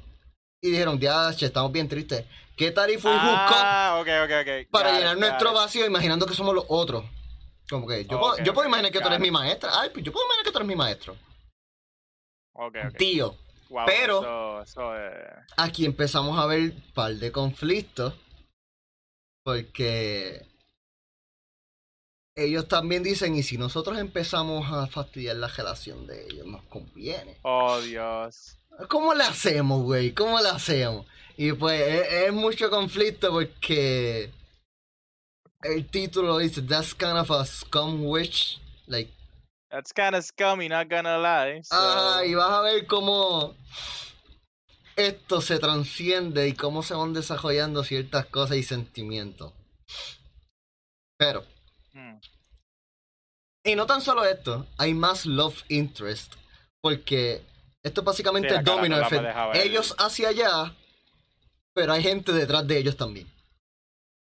Y 0.62 0.72
dijeron, 0.72 1.00
ya, 1.00 1.34
che, 1.34 1.46
estamos 1.46 1.72
bien 1.72 1.88
tristes. 1.88 2.26
¿Qué 2.58 2.70
tal 2.72 2.92
y 2.92 2.98
fue 2.98 3.12
un 3.12 3.18
ah, 3.22 3.98
ok, 4.02 4.10
ok, 4.26 4.32
ok. 4.42 4.70
para 4.70 4.90
got 4.92 5.00
llenar 5.00 5.18
nuestro 5.18 5.52
it. 5.52 5.56
vacío 5.56 5.86
imaginando 5.86 6.26
que 6.26 6.34
somos 6.34 6.54
los 6.54 6.66
otros? 6.68 7.06
Como 7.70 7.88
que 7.88 8.04
yo, 8.04 8.20
puedo, 8.20 8.38
yo 8.44 8.54
puedo 8.54 8.68
imaginar 8.68 8.92
que 8.92 9.00
tú 9.00 9.08
eres 9.08 9.20
it. 9.20 9.24
mi 9.24 9.32
maestra. 9.32 9.70
Ay, 9.74 9.92
pues 9.94 10.04
yo 10.04 10.12
puedo 10.12 10.26
imaginar 10.26 10.46
que 10.46 10.52
tú 10.52 10.58
eres 10.58 10.68
mi 10.68 10.76
maestro. 10.76 11.16
Ok, 12.56 12.76
ok. 12.90 12.98
Tío, 12.98 13.38
Wow, 13.70 13.86
pero- 13.86 14.62
es... 14.64 14.76
aquí 15.56 15.86
empezamos 15.86 16.38
a 16.38 16.46
ver 16.46 16.60
un 16.60 16.84
par 16.94 17.14
de 17.14 17.32
conflictos. 17.32 18.14
Porque 19.46 20.46
ellos 22.36 22.68
también 22.68 23.02
dicen, 23.02 23.36
y 23.36 23.44
si 23.44 23.58
nosotros 23.58 23.98
empezamos 23.98 24.72
a 24.72 24.88
fastidiar 24.88 25.38
la 25.38 25.48
relación 25.48 26.06
de 26.06 26.26
ellos, 26.26 26.46
nos 26.46 26.64
conviene. 26.64 27.38
Oh, 27.44 27.80
Dios. 27.80 28.58
¿Cómo 28.90 29.14
le 29.14 29.24
hacemos, 29.24 29.84
güey? 29.84 30.14
¿Cómo 30.14 30.40
le 30.42 30.50
hacemos? 30.50 31.06
Y 31.38 31.54
pues 31.54 31.82
es, 31.82 32.14
es 32.28 32.34
mucho 32.34 32.70
conflicto 32.70 33.32
porque 33.32 34.32
el 35.62 35.88
título 35.88 36.38
dice, 36.38 36.62
That's 36.62 36.94
kind 36.94 37.18
of 37.18 37.32
a 37.32 37.46
scum 37.46 38.06
witch. 38.06 38.60
Like, 38.88 39.12
That's 39.72 39.94
kind 39.94 40.16
of 40.16 40.24
scummy, 40.24 40.68
not 40.68 40.90
gonna 40.90 41.18
lie. 41.18 41.64
So... 41.64 41.76
ah, 41.76 42.22
y 42.26 42.34
vas 42.34 42.52
a 42.52 42.62
ver 42.62 42.86
cómo 42.86 43.56
esto 44.96 45.42
se 45.42 45.58
transciende 45.60 46.48
y 46.48 46.54
cómo 46.54 46.84
se 46.84 46.94
van 46.94 47.14
desarrollando 47.14 47.84
ciertas 47.84 48.26
cosas 48.26 48.58
y 48.58 48.64
sentimientos. 48.64 49.54
Pero, 51.18 51.46
Hmm. 51.96 52.20
y 53.64 53.74
no 53.76 53.86
tan 53.86 54.02
solo 54.02 54.26
esto, 54.26 54.68
hay 54.78 54.94
más 54.94 55.26
love 55.26 55.64
interest. 55.70 56.34
Porque 56.82 57.42
esto 57.82 58.02
es 58.02 58.06
básicamente 58.06 58.50
Sí, 58.50 58.56
el 58.56 58.64
domino 58.64 59.00
effect. 59.00 59.26
Ellos 59.56 59.96
hacia 59.98 60.30
allá, 60.30 60.76
pero 61.74 61.94
hay 61.94 62.04
gente 62.04 62.32
detrás 62.32 62.68
de 62.68 62.78
ellos 62.78 62.98
también. 62.98 63.28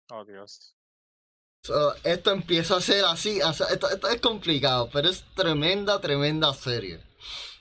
Oh, 0.09 0.23
Dios. 0.23 0.75
So, 1.63 1.93
esto 2.03 2.31
empieza 2.31 2.77
a 2.77 2.81
ser 2.81 3.03
así, 3.05 3.41
o 3.41 3.53
sea, 3.53 3.67
esto, 3.67 3.89
esto 3.89 4.07
es 4.07 4.21
complicado, 4.21 4.89
pero 4.91 5.09
es 5.09 5.23
tremenda, 5.35 5.99
tremenda 5.99 6.53
serie. 6.53 7.01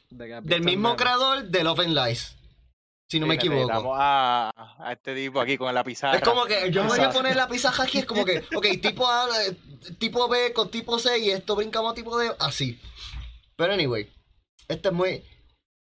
Del 0.09 0.63
mismo 0.63 0.97
creador 0.97 1.45
de 1.45 1.65
Love 1.65 1.81
and 1.81 1.95
Lies, 1.99 2.37
si 3.11 3.19
no 3.21 3.27
Sí, 3.27 3.29
me 3.29 3.35
equivoco. 3.35 3.95
A, 3.95 4.51
a 4.79 4.93
este 4.93 5.15
tipo 5.15 5.41
aquí 5.41 5.59
con 5.59 5.75
la 5.75 5.83
pizarra. 5.85 6.17
Es 6.17 6.23
como 6.23 6.47
que 6.47 6.71
yo 6.71 6.85
me 6.85 6.91
voy 6.91 7.01
a 7.01 7.11
poner 7.11 7.37
la 7.37 7.49
pizarra 7.49 7.85
aquí, 7.85 7.99
es 7.99 8.07
como 8.07 8.25
que, 8.25 8.45
ok, 8.55 8.67
tipo 8.81 9.07
A, 9.07 9.27
tipo 9.99 10.29
B 10.29 10.53
con 10.53 10.71
tipo 10.71 10.99
C 10.99 11.19
y 11.19 11.31
esto 11.31 11.57
brincamos 11.57 11.93
a 11.93 11.95
tipo 11.95 12.19
D, 12.19 12.31
así. 12.39 12.79
Pero 13.57 13.73
anyway, 13.73 14.11
esta 14.69 14.91
es 14.91 14.95
muy 14.95 15.25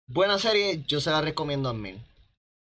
buena 0.07 0.39
serie, 0.39 0.83
yo 0.87 1.01
se 1.01 1.11
la 1.11 1.20
recomiendo 1.20 1.68
a 1.68 1.74
mí. 1.74 2.03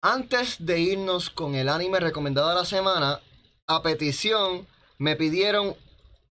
Antes 0.03 0.66
de 0.66 0.80
irnos 0.80 1.30
con 1.30 1.55
el 1.55 1.70
anime 1.70 1.99
recomendado 1.99 2.49
de 2.49 2.55
la 2.55 2.66
semana, 2.66 3.22
a 3.68 3.84
petición 3.84 4.68
me 4.97 5.16
pidieron 5.16 5.76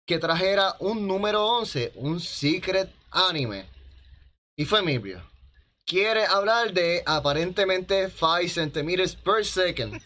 que 0.07 0.19
trajera 0.19 0.75
un 0.79 1.07
número 1.07 1.47
11, 1.47 1.93
un 1.97 2.19
secret 2.19 2.91
anime. 3.11 3.67
Y 4.57 4.65
fue 4.65 4.83
Mibrio. 4.83 5.23
Quiere 5.87 6.25
hablar 6.27 6.73
de 6.73 7.03
aparentemente 7.07 8.11
5 8.11 8.49
centimeters 8.49 9.15
per 9.15 9.45
second. 9.45 9.95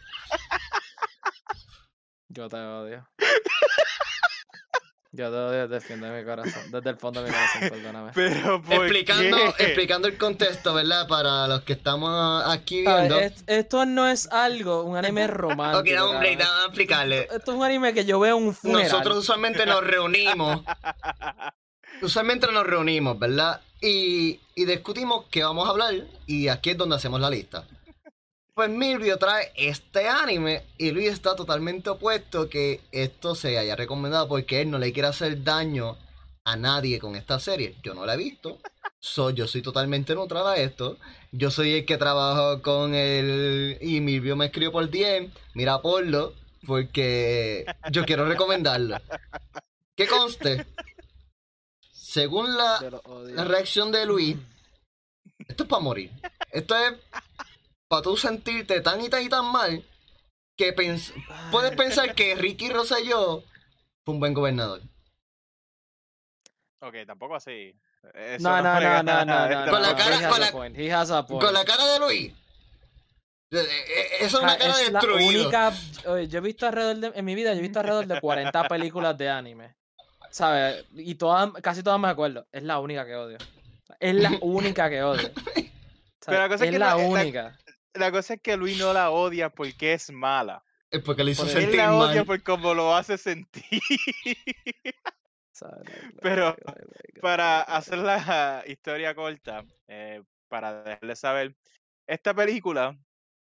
Yo 2.28 2.48
te 2.48 2.56
odio. 2.56 3.08
Yo 5.14 5.30
te 5.30 5.36
odio 5.36 5.68
desde 5.68 5.76
el 5.76 5.82
fondo 5.82 6.06
de 6.06 6.18
mi 6.20 6.24
corazón. 6.24 6.62
Desde 6.70 6.88
el 6.90 6.96
fondo 6.96 7.22
de 7.22 7.28
mi 7.28 7.34
corazón, 7.34 7.68
perdóname. 7.68 8.10
Pero, 8.14 8.62
¿por 8.62 8.74
explicando, 8.76 9.36
qué? 9.58 9.64
explicando 9.64 10.08
el 10.08 10.16
contexto, 10.16 10.72
¿verdad? 10.72 11.06
Para 11.06 11.46
los 11.48 11.60
que 11.62 11.74
estamos 11.74 12.42
aquí 12.46 12.82
¿Sabes? 12.82 13.08
viendo. 13.10 13.20
Es- 13.20 13.44
Esto 13.46 13.84
no 13.84 14.08
es 14.08 14.32
algo, 14.32 14.84
un 14.84 14.96
anime 14.96 15.26
romántico. 15.28 15.80
ok, 15.80 15.86
dame 16.00 16.10
un 16.14 16.18
break, 16.18 16.38
dame 16.38 16.60
a 16.62 16.64
explicarle. 16.64 17.28
Esto 17.30 17.52
es 17.52 17.58
un 17.58 17.62
anime 17.62 17.92
que 17.92 18.06
yo 18.06 18.18
veo 18.20 18.38
un 18.38 18.54
funeral. 18.54 18.90
Nosotros 18.90 19.18
usualmente 19.18 19.66
nos 19.66 19.84
reunimos. 19.84 20.62
Usualmente 22.00 22.50
nos 22.50 22.66
reunimos, 22.66 23.16
¿verdad? 23.18 23.60
Y, 23.80 24.40
y 24.54 24.64
discutimos 24.64 25.26
qué 25.30 25.44
vamos 25.44 25.68
a 25.68 25.70
hablar. 25.72 25.94
Y 26.26 26.48
aquí 26.48 26.70
es 26.70 26.78
donde 26.78 26.96
hacemos 26.96 27.20
la 27.20 27.30
lista. 27.30 27.64
Pues 28.54 28.68
Milvio 28.68 29.16
trae 29.16 29.50
este 29.56 30.08
anime 30.08 30.62
y 30.76 30.90
Luis 30.90 31.08
está 31.08 31.34
totalmente 31.34 31.88
opuesto 31.88 32.50
que 32.50 32.82
esto 32.92 33.34
se 33.34 33.56
haya 33.56 33.76
recomendado 33.76 34.28
porque 34.28 34.60
él 34.60 34.70
no 34.70 34.78
le 34.78 34.92
quiere 34.92 35.08
hacer 35.08 35.42
daño 35.42 35.96
a 36.44 36.56
nadie 36.56 36.98
con 36.98 37.16
esta 37.16 37.40
serie. 37.40 37.76
Yo 37.82 37.94
no 37.94 38.04
la 38.04 38.12
he 38.12 38.18
visto. 38.18 38.58
Soy, 39.00 39.32
yo 39.32 39.48
soy 39.48 39.62
totalmente 39.62 40.14
neutral 40.14 40.46
a 40.46 40.56
esto. 40.56 40.98
Yo 41.30 41.50
soy 41.50 41.72
el 41.72 41.86
que 41.86 41.96
trabaja 41.96 42.60
con 42.60 42.94
el... 42.94 43.78
Y 43.80 44.02
Milvio 44.02 44.36
me 44.36 44.46
escribió 44.46 44.70
por 44.70 44.90
DM. 44.90 45.30
Mira, 45.54 45.80
ponlo. 45.80 46.34
Porque 46.66 47.64
yo 47.90 48.04
quiero 48.04 48.26
recomendarlo. 48.26 48.98
Que 49.96 50.06
conste. 50.06 50.66
Según 51.90 52.54
la, 52.54 53.00
la 53.34 53.44
reacción 53.44 53.90
de 53.90 54.04
Luis, 54.04 54.36
esto 55.48 55.62
es 55.64 55.68
para 55.68 55.82
morir. 55.82 56.10
Esto 56.52 56.76
es 56.76 56.94
para 57.92 58.00
tú 58.04 58.16
sentirte 58.16 58.80
tan 58.80 59.02
y 59.02 59.10
tan 59.10 59.22
y 59.22 59.28
tan 59.28 59.44
mal 59.52 59.84
que 60.56 60.74
pens- 60.74 61.12
puedes 61.50 61.76
pensar 61.76 62.14
que 62.14 62.34
Ricky 62.34 62.70
Rosselló 62.70 63.42
fue 64.02 64.14
un 64.14 64.18
buen 64.18 64.32
gobernador. 64.32 64.80
Ok, 66.80 66.94
tampoco 67.06 67.34
así. 67.34 67.74
Eso 68.14 68.42
No, 68.48 68.62
no, 68.62 68.80
no, 68.80 69.02
no, 69.02 69.24
no, 69.26 69.44
este 69.44 69.70
Con 69.70 69.82
la 69.82 69.94
cara- 69.94 70.28
con 70.30 70.40
la-. 70.40 70.52
Con 71.26 71.52
la 71.52 71.64
cara 71.66 71.86
de 71.86 71.98
Luis. 71.98 72.32
Eh, 73.50 73.58
eh, 73.58 74.06
Eso 74.20 74.38
es 74.38 74.42
una 74.42 74.56
cara 74.56 74.80
es 74.80 74.90
la 74.90 75.00
destruida. 75.00 75.72
yo 76.24 76.38
he 76.38 76.40
visto 76.40 76.66
alrededor 76.66 76.96
de. 76.96 77.12
En 77.18 77.24
mi 77.26 77.34
vida, 77.34 77.52
yo 77.52 77.58
he 77.58 77.62
visto 77.62 77.78
alrededor 77.80 78.06
de 78.06 78.18
40 78.22 78.68
películas 78.68 79.18
de 79.18 79.28
anime. 79.28 79.76
¿Sabes? 80.30 80.86
Y 80.94 81.14
todas, 81.16 81.52
casi 81.62 81.82
todas 81.82 82.00
me 82.00 82.08
acuerdo. 82.08 82.46
Es 82.52 82.62
la 82.62 82.78
única 82.80 83.04
que 83.04 83.14
odio. 83.16 83.36
Es 84.00 84.14
la 84.14 84.30
única 84.40 84.88
que 84.88 85.02
odio. 85.02 85.30
Pero 86.24 86.38
la 86.38 86.48
cosa 86.48 86.64
es 86.64 86.70
es 86.70 86.70
que 86.72 86.78
la 86.78 86.86
la- 86.86 86.96
única. 86.96 87.58
La 87.94 88.10
cosa 88.10 88.34
es 88.34 88.40
que 88.40 88.56
Luis 88.56 88.78
no 88.78 88.92
la 88.92 89.10
odia 89.10 89.50
porque 89.50 89.92
es 89.92 90.10
mala. 90.10 90.64
Es 90.90 91.02
porque 91.02 91.24
le 91.24 91.32
hizo 91.32 91.42
Por 91.42 91.50
Él 91.52 91.60
sentir 91.62 91.78
la 91.78 91.94
odia 91.94 92.16
mal. 92.16 92.26
por 92.26 92.42
cómo 92.42 92.74
lo 92.74 92.94
hace 92.94 93.18
sentir. 93.18 93.62
Pero 96.20 96.56
para 97.20 97.60
hacer 97.62 97.98
la 97.98 98.64
historia 98.66 99.14
corta, 99.14 99.64
eh, 99.88 100.22
para 100.48 100.82
dejarles 100.82 101.18
saber, 101.18 101.54
esta 102.06 102.34
película 102.34 102.98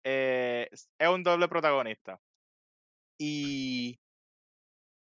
eh, 0.04 0.68
es 0.70 1.08
un 1.08 1.22
doble 1.22 1.48
protagonista. 1.48 2.20
Y 3.18 3.98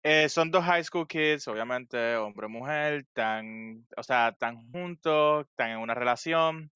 eh, 0.03 0.29
son 0.29 0.51
dos 0.51 0.65
high 0.65 0.83
school 0.85 1.07
kids, 1.07 1.47
obviamente, 1.49 2.17
hombre 2.17 2.47
y 2.47 2.51
mujer, 2.51 2.95
están, 3.01 3.87
o 3.97 4.03
sea, 4.03 4.29
están 4.29 4.71
juntos, 4.71 5.47
están 5.49 5.71
en 5.71 5.79
una 5.79 5.95
relación. 5.95 6.71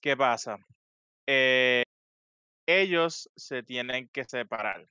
¿Qué 0.00 0.16
pasa? 0.16 0.58
Eh, 1.26 1.82
ellos 2.66 3.30
se 3.36 3.62
tienen 3.62 4.08
que 4.08 4.24
separar. 4.24 4.86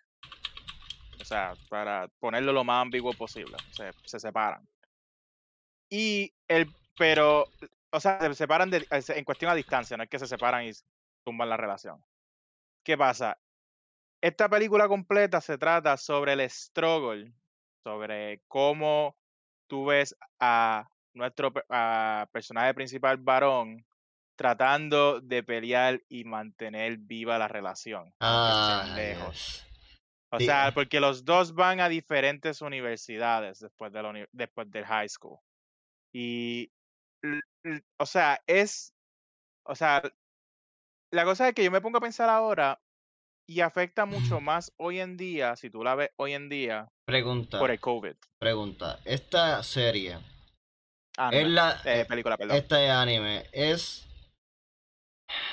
O 1.19 1.25
sea, 1.25 1.53
para 1.69 2.07
ponerlo 2.19 2.51
lo 2.51 2.63
más 2.63 2.81
ambiguo 2.81 3.13
posible. 3.13 3.55
Se, 3.71 3.91
se 4.05 4.19
separan. 4.19 4.67
Y 5.89 6.33
el, 6.47 6.67
pero, 6.97 7.45
o 7.91 7.99
sea, 7.99 8.19
se 8.19 8.33
separan 8.33 8.71
en 8.73 9.23
cuestión 9.23 9.51
a 9.51 9.55
distancia, 9.55 9.95
no 9.95 10.03
es 10.03 10.09
que 10.09 10.19
se 10.19 10.27
separan 10.27 10.65
y 10.65 10.71
tumban 11.23 11.49
la 11.49 11.57
relación. 11.57 12.03
¿Qué 12.83 12.97
pasa? 12.97 13.37
Esta 14.21 14.49
película 14.49 14.87
completa 14.87 15.41
se 15.41 15.57
trata 15.57 15.97
sobre 15.97 16.33
el 16.33 16.49
struggle, 16.49 17.33
sobre 17.83 18.41
cómo 18.47 19.15
tú 19.67 19.85
ves 19.85 20.15
a 20.39 20.89
nuestro 21.13 21.53
a 21.69 22.27
personaje 22.31 22.73
principal 22.73 23.17
varón 23.17 23.85
tratando 24.35 25.19
de 25.21 25.43
pelear 25.43 26.01
y 26.09 26.23
mantener 26.23 26.97
viva 26.97 27.37
la 27.37 27.47
relación. 27.47 28.13
Ah, 28.19 28.93
lejos. 28.95 29.65
O 30.31 30.39
sea, 30.39 30.71
porque 30.73 30.99
los 30.99 31.25
dos 31.25 31.53
van 31.53 31.79
a 31.79 31.89
diferentes 31.89 32.61
universidades 32.61 33.59
después 33.59 33.93
de 33.93 34.01
la 34.01 34.27
después 34.31 34.69
del 34.71 34.85
high 34.85 35.07
school. 35.07 35.37
Y, 36.11 36.71
o 37.99 38.05
sea, 38.05 38.41
es, 38.47 38.93
o 39.63 39.75
sea, 39.75 40.01
la 41.11 41.23
cosa 41.23 41.47
es 41.47 41.53
que 41.53 41.63
yo 41.63 41.69
me 41.69 41.81
pongo 41.81 41.99
a 41.99 42.01
pensar 42.01 42.29
ahora 42.29 42.81
y 43.47 43.61
afecta 43.61 44.05
mucho 44.05 44.39
más 44.41 44.73
hoy 44.77 44.99
en 44.99 45.17
día, 45.17 45.55
si 45.55 45.69
tú 45.69 45.83
la 45.83 45.93
ves 45.95 46.09
hoy 46.15 46.33
en 46.33 46.49
día, 46.49 46.87
Pregunta, 47.05 47.59
por 47.59 47.69
el 47.69 47.79
COVID. 47.79 48.15
pregunta. 48.39 48.99
Esta 49.05 49.61
serie, 49.61 50.17
Ah, 51.15 51.29
es 51.31 51.47
la, 51.47 51.79
eh, 51.85 52.05
película, 52.05 52.37
perdón. 52.37 52.57
este 52.57 52.89
anime, 52.89 53.45
es... 53.51 54.07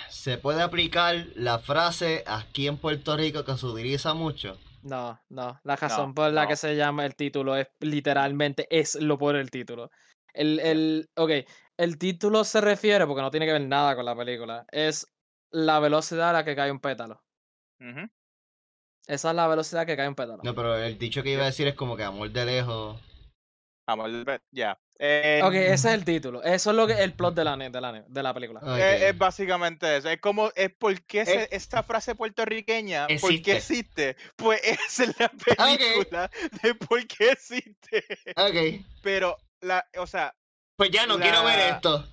¿Se 0.08 0.38
puede 0.38 0.62
aplicar 0.62 1.26
la 1.34 1.58
frase 1.58 2.24
aquí 2.26 2.66
en 2.66 2.76
Puerto 2.76 3.16
Rico 3.16 3.44
que 3.44 3.56
se 3.56 3.66
utiliza 3.66 4.14
mucho? 4.14 4.58
No, 4.82 5.20
no. 5.28 5.60
La 5.64 5.76
razón 5.76 6.14
por 6.14 6.26
No, 6.28 6.32
la 6.32 6.42
no. 6.42 6.48
que 6.48 6.56
se 6.56 6.74
llama 6.76 7.04
el 7.06 7.14
título 7.14 7.56
es 7.56 7.68
literalmente 7.80 8.66
es 8.70 8.94
lo 8.96 9.18
por 9.18 9.36
el 9.36 9.50
título. 9.50 9.90
El, 10.32 10.58
el, 10.60 11.10
ok, 11.16 11.30
el 11.76 11.98
título 11.98 12.44
se 12.44 12.60
refiere, 12.60 13.06
porque 13.06 13.22
no 13.22 13.30
tiene 13.30 13.46
que 13.46 13.52
ver 13.52 13.62
nada 13.62 13.94
con 13.96 14.04
la 14.04 14.16
película, 14.16 14.64
es 14.70 15.06
la 15.50 15.80
velocidad 15.80 16.30
a 16.30 16.32
la 16.32 16.44
que 16.44 16.54
cae 16.56 16.70
un 16.70 16.80
pétalo. 16.80 17.22
Esa 19.06 19.30
es 19.30 19.36
la 19.36 19.48
velocidad 19.48 19.86
que 19.86 19.96
cae 19.96 20.08
un 20.08 20.14
pétalo. 20.14 20.42
No, 20.42 20.54
pero 20.54 20.76
el 20.76 20.98
dicho 20.98 21.22
que 21.22 21.32
iba 21.32 21.42
a 21.42 21.46
decir 21.46 21.66
es 21.66 21.74
como 21.74 21.96
que 21.96 22.04
amor 22.04 22.30
de 22.30 22.44
lejos. 22.44 23.00
Amor 23.86 24.24
pe- 24.24 24.40
ya. 24.52 24.78
Eh, 25.02 25.40
Ok, 25.42 25.54
ese 25.54 25.72
es 25.72 25.84
el 25.94 26.04
título. 26.04 26.42
Eso 26.42 26.70
es 26.70 26.76
lo 26.76 26.86
que 26.86 26.92
el 26.92 27.14
plot 27.14 27.34
de 27.34 27.42
la, 27.42 27.56
ne- 27.56 27.70
de 27.70 27.80
la, 27.80 28.04
de 28.06 28.22
la 28.22 28.34
película. 28.34 28.60
Eh, 28.78 29.08
es 29.08 29.16
básicamente 29.16 29.96
eso. 29.96 30.10
Es 30.10 30.20
como, 30.20 30.50
es 30.54 30.70
por 30.74 31.00
qué 31.04 31.24
se- 31.24 31.48
esta 31.50 31.82
frase 31.82 32.14
puertorriqueña, 32.14 33.06
¿por 33.18 33.30
qué 33.40 33.52
existe? 33.56 34.16
Pues 34.36 34.60
esa 34.64 35.04
es 35.04 35.18
la 35.18 35.30
película 35.30 36.30
de 36.62 36.74
por 36.74 37.06
qué 37.06 37.30
existe. 37.30 38.04
Ok, 38.36 38.84
Pero, 39.02 39.38
la, 39.62 39.86
o 39.96 40.06
sea, 40.06 40.34
pues 40.76 40.90
ya 40.90 41.06
no 41.06 41.18
quiero 41.18 41.44
ver 41.44 41.58
esto. 41.76 42.06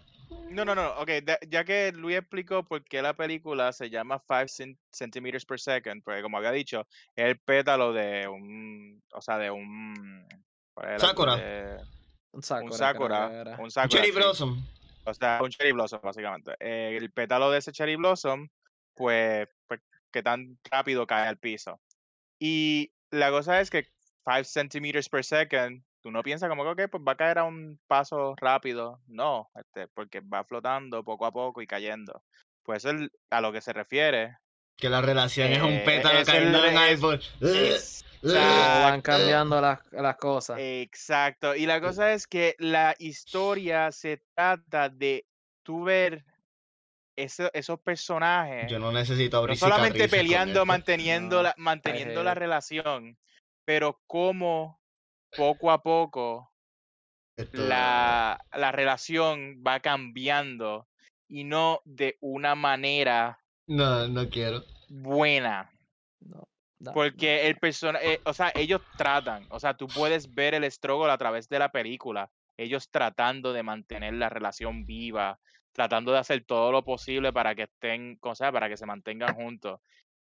no, 0.49 0.63
no, 0.63 0.73
no, 0.73 0.91
ok, 0.99 1.09
ya 1.49 1.65
que 1.65 1.91
Luis 1.91 2.17
explicó 2.17 2.63
por 2.63 2.85
qué 2.85 3.01
la 3.01 3.13
película 3.15 3.73
se 3.73 3.89
llama 3.89 4.21
5 4.29 4.79
centimeters 4.93 5.45
per 5.45 5.59
second, 5.59 6.01
porque 6.05 6.21
como 6.21 6.37
había 6.37 6.51
dicho, 6.53 6.87
es 7.17 7.25
el 7.25 7.37
pétalo 7.39 7.91
de 7.91 8.29
un, 8.29 9.03
o 9.13 9.21
sea, 9.21 9.37
de 9.37 9.51
un... 9.51 10.25
Sakura. 10.99 11.35
De- 11.35 11.96
Un 12.37 12.43
Sakura. 12.43 12.69
un 12.69 12.77
Sakura, 12.77 13.57
un 13.57 13.71
Sakura, 13.71 13.87
Cherry 13.89 14.11
sí. 14.11 14.15
Blossom. 14.15 14.63
O 15.05 15.13
sea, 15.13 15.39
un 15.41 15.49
cherry 15.49 15.71
blossom, 15.71 16.01
básicamente. 16.03 16.55
Eh, 16.59 16.95
el 16.97 17.11
pétalo 17.11 17.49
de 17.49 17.59
ese 17.59 17.71
cherry 17.71 17.95
blossom, 17.95 18.49
pues, 18.93 19.47
pues, 19.67 19.79
que 20.11 20.21
tan 20.21 20.59
rápido 20.69 21.07
cae 21.07 21.27
al 21.27 21.39
piso. 21.39 21.79
Y 22.39 22.91
la 23.09 23.31
cosa 23.31 23.59
es 23.59 23.69
que 23.69 23.87
5 24.25 24.43
centimeters 24.43 25.09
per 25.09 25.23
second, 25.23 25.81
tú 26.01 26.11
no 26.11 26.21
piensas 26.23 26.49
como 26.49 26.63
que, 26.63 26.83
ok, 26.83 26.91
pues 26.91 27.03
va 27.07 27.13
a 27.13 27.17
caer 27.17 27.39
a 27.39 27.45
un 27.45 27.79
paso 27.87 28.35
rápido. 28.35 29.01
No, 29.07 29.49
este, 29.55 29.87
porque 29.87 30.19
va 30.19 30.43
flotando 30.43 31.03
poco 31.03 31.25
a 31.25 31.31
poco 31.31 31.61
y 31.61 31.67
cayendo. 31.67 32.21
Pues 32.61 32.85
eso 32.85 32.95
es 32.95 33.09
a 33.31 33.41
lo 33.41 33.51
que 33.51 33.61
se 33.61 33.73
refiere. 33.73 34.37
Que 34.77 34.89
la 34.89 35.01
relación 35.01 35.51
es 35.51 35.61
un 35.61 35.73
Eh, 35.73 35.83
pétalo 35.85 36.23
cayendo 36.23 36.63
en 36.65 36.75
Como 38.21 38.33
van 38.83 39.01
cambiando 39.01 39.59
las, 39.61 39.79
las 39.91 40.17
cosas. 40.17 40.57
Exacto. 40.59 41.55
Y 41.55 41.65
la 41.65 41.81
cosa 41.81 42.13
es 42.13 42.27
que 42.27 42.55
la 42.59 42.95
historia 42.99 43.91
se 43.91 44.21
trata 44.35 44.89
de 44.89 45.25
tú 45.63 45.83
ver 45.83 46.23
ese- 47.15 47.49
esos 47.53 47.79
personajes. 47.79 48.69
Yo 48.69 48.79
no 48.79 48.91
necesito 48.91 49.37
abrir 49.37 49.55
no 49.55 49.67
solamente 49.67 50.07
peleando, 50.07 50.65
manteniendo, 50.65 51.37
No, 51.37 51.43
la, 51.43 51.55
manteniendo 51.57 52.23
la 52.23 52.35
relación, 52.35 53.17
pero 53.65 53.99
cómo 54.05 54.79
poco 55.35 55.71
a 55.71 55.81
poco 55.81 56.51
Esto- 57.35 57.57
la, 57.57 58.39
la 58.53 58.71
relación 58.71 59.61
va 59.65 59.79
cambiando 59.79 60.87
y 61.27 61.43
no 61.43 61.81
de 61.85 62.17
una 62.19 62.55
manera 62.55 63.39
No, 63.67 64.07
no 64.07 64.29
quiero. 64.29 64.63
buena. 64.89 65.69
No, 66.79 66.93
Porque 66.93 67.47
el 67.47 67.57
personaje, 67.57 68.21
o 68.23 68.33
sea, 68.33 68.51
ellos 68.55 68.81
tratan, 68.97 69.45
o 69.49 69.59
sea, 69.59 69.75
tú 69.75 69.87
puedes 69.87 70.33
ver 70.33 70.53
el 70.53 70.71
struggle 70.71 71.11
a 71.11 71.17
través 71.17 71.49
de 71.49 71.57
la 71.57 71.71
película, 71.71 72.29
ellos 72.55 72.89
tratando 72.89 73.51
de 73.51 73.63
mantener 73.63 74.13
la 74.13 74.29
relación 74.29 74.85
viva, 74.85 75.39
tratando 75.73 76.11
de 76.11 76.19
hacer 76.19 76.43
todo 76.45 76.71
lo 76.71 76.83
posible 76.83 77.33
para 77.33 77.55
que 77.55 77.63
estén, 77.63 78.19
o 78.21 78.35
sea, 78.35 78.51
para 78.51 78.69
que 78.69 78.77
se 78.77 78.85
mantengan 78.85 79.35
juntos. 79.35 79.79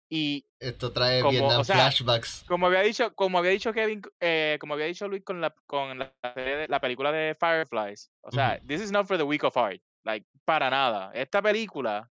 Y 0.08 0.46
Esto 0.60 0.92
trae 0.92 1.20
Como, 1.22 1.32
Vietnam 1.32 1.60
o 1.60 1.64
sea, 1.64 1.76
flashbacks. 1.76 2.44
como 2.46 2.66
había 2.66 2.82
dicho, 2.82 3.14
como 3.14 3.38
había 3.38 3.50
dicho 3.50 3.72
Kevin, 3.72 4.02
eh, 4.20 4.58
como 4.60 4.74
había 4.74 4.86
dicho 4.86 5.08
Luis 5.08 5.24
con 5.24 5.40
la 5.40 5.52
con 5.66 5.98
la, 5.98 6.80
película 6.80 7.10
de 7.10 7.34
Fireflies, 7.34 8.12
o 8.20 8.30
sea, 8.30 8.60
this 8.66 8.80
is 8.80 8.92
not 8.92 9.06
for 9.06 9.16
the 9.16 9.24
weak 9.24 9.42
of 9.42 9.56
heart, 9.56 9.80
like 10.04 10.26
para 10.44 10.70
nada. 10.70 11.10
Esta 11.14 11.42
película 11.42 12.10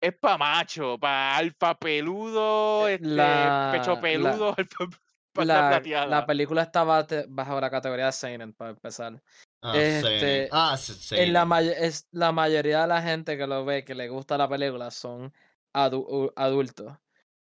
es 0.00 0.14
pa 0.18 0.36
macho, 0.38 0.98
pa 0.98 1.36
alfa 1.36 1.74
peludo, 1.78 2.88
este, 2.88 3.06
La- 3.06 3.68
pecho 3.72 3.94
la- 3.94 4.00
peludo, 4.00 4.54
alfa 4.58 4.86
pata 5.32 5.80
la, 5.80 6.06
la 6.06 6.26
película 6.26 6.62
estaba 6.62 7.06
te- 7.06 7.26
bajo 7.28 7.60
la 7.60 7.70
categoría 7.70 8.06
de 8.06 8.12
Seinen, 8.12 8.52
para 8.52 8.70
empezar. 8.70 9.22
Ah, 9.62 9.74
sí. 9.74 9.78
este, 9.80 10.48
Ah, 10.52 10.76
sí. 10.76 11.16
En 11.16 11.32
la, 11.32 11.60
es, 11.60 12.06
la 12.12 12.32
mayoría 12.32 12.82
de 12.82 12.86
la 12.88 13.02
gente 13.02 13.36
que 13.36 13.46
lo 13.46 13.64
ve, 13.64 13.84
que 13.84 13.94
le 13.94 14.08
gusta 14.08 14.38
la 14.38 14.48
película, 14.48 14.90
son 14.90 15.32
adu- 15.74 16.32
adultos. 16.36 16.92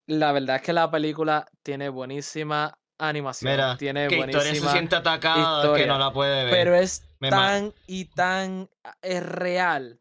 La 0.05 0.31
verdad 0.31 0.57
es 0.57 0.61
que 0.61 0.73
la 0.73 0.91
película 0.91 1.47
tiene 1.63 1.89
buenísima 1.89 2.77
animación. 2.97 3.51
Mira, 3.51 3.77
tiene 3.77 4.07
que 4.09 4.15
historia 4.17 4.39
se 4.41 4.55
buenísima. 4.55 4.71
siente 4.71 4.95
atacada 4.97 5.75
que 5.75 5.87
no 5.87 5.97
la 5.97 6.11
puede 6.11 6.43
ver. 6.45 6.53
Pero 6.53 6.75
es 6.75 7.03
Me 7.19 7.29
tan 7.29 7.73
y 7.87 8.05
tan 8.05 8.69
ah, 8.83 8.97
es 9.01 9.25
real 9.25 9.99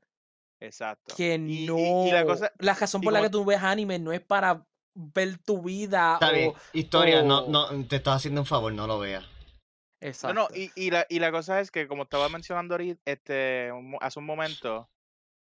Exacto. 0.65 1.15
que 1.17 1.35
Y- 1.35 1.67
no. 1.67 2.07
y 2.07 2.11
la 2.11 2.25
cosa- 2.25 2.53
razón 2.59 3.03
y 3.03 3.05
por 3.05 3.13
la 3.13 3.19
como- 3.21 3.29
que 3.29 3.33
tú 3.33 3.45
ves 3.45 3.63
anime 3.63 3.99
no 3.99 4.13
es 4.13 4.21
para 4.21 4.65
ver 4.95 5.39
tu 5.39 5.63
vida 5.63 6.15
Está 6.15 6.31
o. 6.31 6.33
bien. 6.35 6.53
Historia, 6.73 7.23
no, 7.23 7.41
o- 7.45 7.51
no, 7.51 7.87
te 7.87 7.97
estás 7.97 8.17
haciendo 8.17 8.41
un 8.43 8.47
favor, 8.47 8.73
no 8.73 8.87
lo 8.87 8.99
veas. 8.99 9.23
No, 9.25 10.09
Exacto. 10.09 10.35
no, 10.35 10.49
y, 10.55 10.71
y, 10.75 10.91
la, 10.91 11.07
y 11.09 11.19
la 11.21 11.31
cosa 11.31 11.61
es 11.61 11.71
que, 11.71 11.87
como 11.87 12.03
estaba 12.05 12.29
mencionando 12.29 12.75
ahorita, 12.75 13.01
este, 13.05 13.71
hace 14.01 14.19
un 14.19 14.27
momento, 14.27 14.89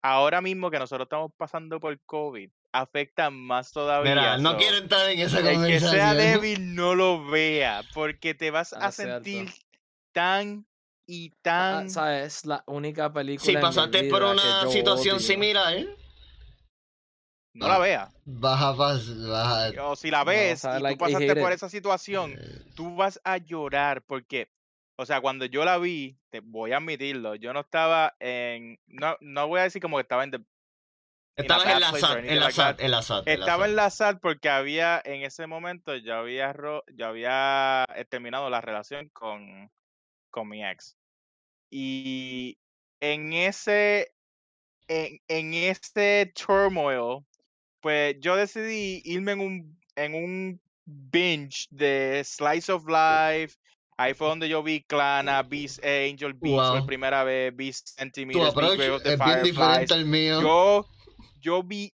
ahora 0.03 0.41
mismo 0.41 0.69
que 0.69 0.79
nosotros 0.79 1.05
estamos 1.05 1.31
pasando 1.37 1.79
por 1.79 1.97
COVID, 2.05 2.49
afecta 2.73 3.29
más 3.29 3.71
todavía. 3.71 4.15
Mira, 4.15 4.37
no 4.37 4.51
so, 4.51 4.57
quiero 4.57 4.77
entrar 4.77 5.09
en 5.09 5.19
esa 5.19 5.39
El 5.39 5.45
que 5.45 5.53
conversación. 5.53 5.91
sea 5.91 6.13
débil 6.13 6.75
no 6.75 6.93
lo 6.95 7.25
vea, 7.25 7.83
porque 7.93 8.33
te 8.33 8.51
vas 8.51 8.73
Ah, 8.73 8.87
a 8.87 8.91
cierto. 8.91 9.23
sentir 9.23 9.49
tan 10.13 10.65
y 11.07 11.31
Ah, 11.31 11.37
tan... 11.41 11.89
¿Sabes? 11.89 12.37
Es 12.37 12.45
la 12.45 12.63
única 12.67 13.11
película. 13.11 13.45
Si 13.45 13.51
en 13.51 13.57
mi 13.57 13.61
pasaste 13.61 14.03
por 14.09 14.23
una 14.23 14.67
situación 14.67 15.17
odio. 15.17 15.25
similar, 15.25 15.85
No 17.55 17.67
la 17.67 17.77
veas. 17.77 18.11
vas 18.25 18.61
a 18.61 18.73
pas- 18.73 19.27
vas 19.29 19.75
a- 19.77 19.83
O 19.85 19.95
si 19.95 20.09
la 20.09 20.19
No, 20.19 20.25
ves 20.25 20.63
y 20.63 20.67
tú 20.67 20.79
like, 20.83 20.99
pasaste 20.99 21.35
por 21.35 21.51
esa 21.51 21.69
situación, 21.69 22.33
eh, 22.33 22.61
tú 22.75 22.95
vas 22.95 23.19
a 23.23 23.37
llorar 23.37 24.01
porque, 24.03 24.49
o 24.97 25.05
sea, 25.05 25.21
cuando 25.21 25.45
yo 25.45 25.63
la 25.63 25.77
vi, 25.77 26.17
te 26.31 26.39
voy 26.39 26.71
a 26.71 26.77
admitirlo, 26.77 27.35
yo 27.35 27.53
no 27.53 27.59
estaba 27.59 28.15
en, 28.19 28.79
no, 28.87 29.17
no 29.21 29.47
voy 29.47 29.59
a 29.59 29.63
decir 29.63 29.81
como 29.81 29.97
que 29.97 30.01
estaba 30.01 30.23
en, 30.23 30.31
the- 30.31 30.43
Estabas 31.35 31.65
en 31.67 31.79
la 31.79 31.91
SAT, 31.91 32.11
anything 32.17 32.29
en 32.33 32.39
la. 32.39 32.51
SAT, 32.51 32.79
en 32.81 32.91
la 32.91 33.01
SAT. 33.01 33.27
estaba 33.27 33.63
SAT. 33.63 33.69
en 33.69 33.75
la 33.75 33.89
sal 33.89 34.19
porque 34.19 34.49
había, 34.49 35.01
en 35.03 35.23
ese 35.23 35.47
momento, 35.47 35.95
yo 35.95 36.15
había, 36.15 36.53
ro- 36.53 36.83
yo 36.93 37.07
había 37.07 37.85
eh, 37.95 38.05
terminado 38.05 38.49
la 38.51 38.61
relación 38.61 39.09
con, 39.09 39.71
con 40.33 40.49
mi 40.49 40.65
ex. 40.65 40.97
Y 41.69 42.57
en 42.99 43.31
ese, 43.33 44.11
en, 44.87 45.19
en 45.27 45.53
ese 45.53 46.33
turmoil, 46.35 47.23
pues 47.79 48.15
yo 48.19 48.35
decidí 48.35 49.01
irme 49.05 49.33
en 49.33 49.39
un, 49.39 49.79
en 49.95 50.15
un 50.15 50.61
binge 50.85 51.67
de 51.69 52.23
Slice 52.25 52.71
of 52.71 52.85
Life. 52.87 53.55
Ahí 53.95 54.13
fue 54.15 54.27
donde 54.27 54.49
yo 54.49 54.63
vi 54.63 54.83
Clana, 54.83 55.43
vi 55.43 55.67
Angel 55.83 56.33
Beats 56.33 56.69
por 56.69 56.79
Wow. 56.79 56.87
primera 56.87 57.23
vez, 57.23 57.53
Tu 57.55 57.93
Centimeters, 57.95 58.49
approach 58.49 58.77
Grave 58.77 58.91
of 58.91 59.03
the 59.03 59.11
es 59.11 59.17
bien 59.17 59.43
Fireflies. 59.43 59.53
diferente 59.55 59.93
al 59.93 60.05
mío. 60.05 60.41
Yo, 60.41 60.89
yo 61.41 61.63
vi 61.63 61.93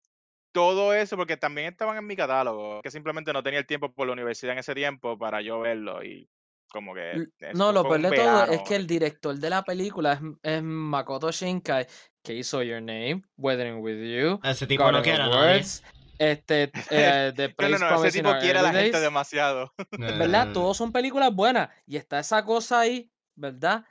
todo 0.52 0.94
eso 0.94 1.18
porque 1.18 1.38
también 1.38 1.68
estaban 1.68 1.98
en 1.98 2.06
mi 2.06 2.16
catálogo, 2.16 2.82
que 2.82 2.92
simplemente 2.92 3.34
no 3.34 3.44
tenía 3.44 3.60
el 3.60 3.66
tiempo 3.66 3.92
por 3.94 4.08
la 4.08 4.14
universidad 4.14 4.54
en 4.54 4.60
ese 4.60 4.74
tiempo 4.76 5.18
para 5.18 5.42
yo 5.42 5.60
verlo 5.60 6.04
y 6.04 6.30
como 6.70 6.94
que... 6.94 7.28
No, 7.54 7.72
lo 7.72 7.84
peor 7.84 8.02
de 8.02 8.12
todo 8.16 8.44
es 8.46 8.62
que 8.64 8.76
el 8.76 8.86
director 8.88 9.36
de 9.38 9.50
la 9.50 9.64
película 9.64 10.14
es, 10.14 10.20
es 10.56 10.64
Makoto 10.64 11.32
Shinkai, 11.32 11.88
que 12.24 12.34
hizo 12.34 12.62
Your 12.64 12.82
Name, 12.82 13.24
Weathering 13.38 13.78
with 13.80 13.98
You, 14.02 14.40
Ese 14.44 14.68
tipo 14.68 14.92
no 14.92 15.02
quiere. 15.02 15.28
Words, 15.28 15.84
este, 16.18 16.72
eh, 16.92 17.34
The 17.36 17.50
No, 17.50 17.56
Place 17.56 17.80
no, 17.80 17.90
no, 17.92 18.04
ese 18.06 18.18
tipo 18.22 18.34
quiere 18.40 18.60
a 18.60 18.62
la 18.64 18.74
gente 18.74 19.00
demasiado. 19.00 19.74
¿Verdad? 19.92 20.50
Todos 20.54 20.78
son 20.78 20.92
películas 20.92 21.34
buenas. 21.34 21.70
Y 21.86 21.98
está 21.98 22.20
esa 22.20 22.44
cosa 22.44 22.80
ahí, 22.82 23.10
¿verdad? 23.36 23.84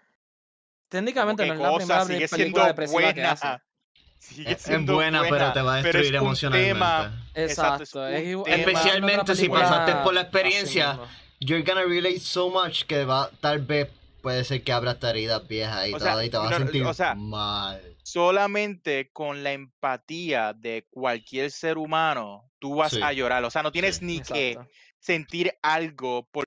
Técnicamente 0.89 1.43
¿Qué 1.45 1.49
no 1.51 1.55
es 1.55 1.61
la 1.61 1.77
primera 1.77 2.05
Sigue 2.05 2.29
película 2.29 2.37
siendo 2.37 2.64
depresiva 2.66 3.12
que 3.14 3.25
hace. 3.25 3.47
buena. 3.47 3.64
Sigue 4.18 4.51
Es, 4.53 4.57
es 4.59 4.62
siendo 4.62 4.95
buena, 4.95 5.22
pero 5.29 5.53
te 5.53 5.61
va 5.61 5.79
a 5.79 5.83
pero 5.83 5.89
es 5.99 6.05
destruir 6.05 6.20
un 6.20 6.27
emocionalmente. 6.27 6.72
tema- 6.72 7.27
Exacto, 7.35 7.83
es 7.83 7.89
Exacto. 7.89 8.01
un 8.01 8.07
es 8.07 8.14
tema. 8.14 8.18
es 8.18 8.27
igual 8.29 8.53
Especialmente 8.61 9.35
si 9.37 9.49
pasaste 9.49 9.95
por 10.03 10.14
la 10.14 10.20
experiencia. 10.22 10.99
You're 11.47 11.62
gonna 11.62 11.84
relate 11.84 12.20
so 12.20 12.49
much 12.49 12.84
que 12.84 13.05
va, 13.05 13.30
tal 13.40 13.61
vez 13.61 13.88
puede 14.22 14.45
ser 14.45 14.62
que 14.64 14.72
abra 14.72 14.92
hasta 14.92 15.11
heridas 15.11 15.47
viejas 15.47 15.88
y 15.88 15.95
O 15.95 15.99
todo, 15.99 16.09
sea, 16.14 16.24
y 16.24 16.30
te 16.30 16.36
vas 16.38 16.51
no, 16.51 16.57
a 16.57 16.59
sentir 16.61 16.82
o 16.84 16.95
sea, 16.95 17.14
mal. 17.14 17.97
solamente 18.03 19.11
con 19.12 19.42
la 19.42 19.53
empatía 19.53 20.55
de 20.55 20.86
cualquier 20.90 21.51
ser 21.51 21.76
humano, 21.76 22.51
tú 22.59 22.76
vas 22.76 22.92
Sí. 22.92 23.01
a 23.03 23.12
llorar. 23.12 23.45
O 23.45 23.51
sea, 23.51 23.62
no 23.62 23.70
tienes 23.72 23.97
Sí. 23.97 24.05
ni 24.07 24.20
que 24.20 24.59
sentir 25.01 25.53
algo 25.62 26.26
por 26.32 26.45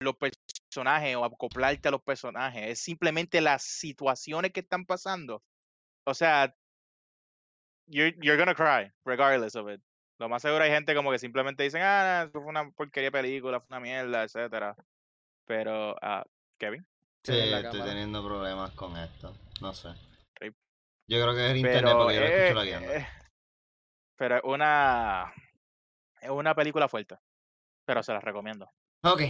los 0.00 0.14
personajes 0.16 1.16
o 1.16 1.24
acoplarte 1.24 1.88
a 1.88 1.90
los 1.90 2.02
personajes. 2.02 2.70
Es 2.70 2.78
simplemente 2.80 3.40
las 3.40 3.64
situaciones 3.64 4.52
que 4.52 4.60
están 4.60 4.86
pasando. 4.86 5.42
O 6.06 6.14
sea, 6.14 6.54
you're, 7.88 8.16
you're 8.22 8.36
gonna 8.38 8.54
cry, 8.54 8.92
regardless 9.04 9.56
of 9.56 9.68
it. 9.68 9.80
Lo 10.20 10.28
más 10.28 10.42
seguro 10.42 10.62
hay 10.62 10.70
gente 10.70 10.94
como 10.94 11.10
que 11.10 11.18
simplemente 11.18 11.62
dicen, 11.62 11.80
ah, 11.82 12.26
eso 12.28 12.42
fue 12.42 12.50
una 12.50 12.70
porquería 12.72 13.06
de 13.06 13.12
película, 13.12 13.58
fue 13.58 13.68
una 13.70 13.80
mierda, 13.80 14.22
etcétera. 14.22 14.76
Pero, 15.46 15.96
ah, 16.02 16.22
Kevin. 16.58 16.86
Sí, 17.24 17.32
la 17.32 17.60
estoy 17.60 17.62
cámara. 17.62 17.84
teniendo 17.86 18.22
problemas 18.22 18.70
con 18.72 18.98
esto. 18.98 19.34
No 19.62 19.72
sé. 19.72 19.88
Rip. 20.38 20.54
Yo 21.08 21.22
creo 21.22 21.34
que 21.34 21.46
es 21.46 21.50
el 21.52 21.56
internet 21.56 21.84
Pero, 21.84 21.98
porque 21.98 22.14
yo 22.16 22.20
lo 22.20 22.26
eh, 22.26 22.36
escucho 22.36 22.54
lagueando. 22.54 22.92
eh, 22.92 23.08
pero 24.16 24.36
es 24.36 24.42
una, 24.44 25.32
es 26.20 26.28
una 26.30 26.54
película 26.54 26.86
fuerte. 26.86 27.16
Pero 27.86 28.02
se 28.02 28.12
la 28.12 28.20
recomiendo. 28.20 28.70
Ok, 29.02 29.22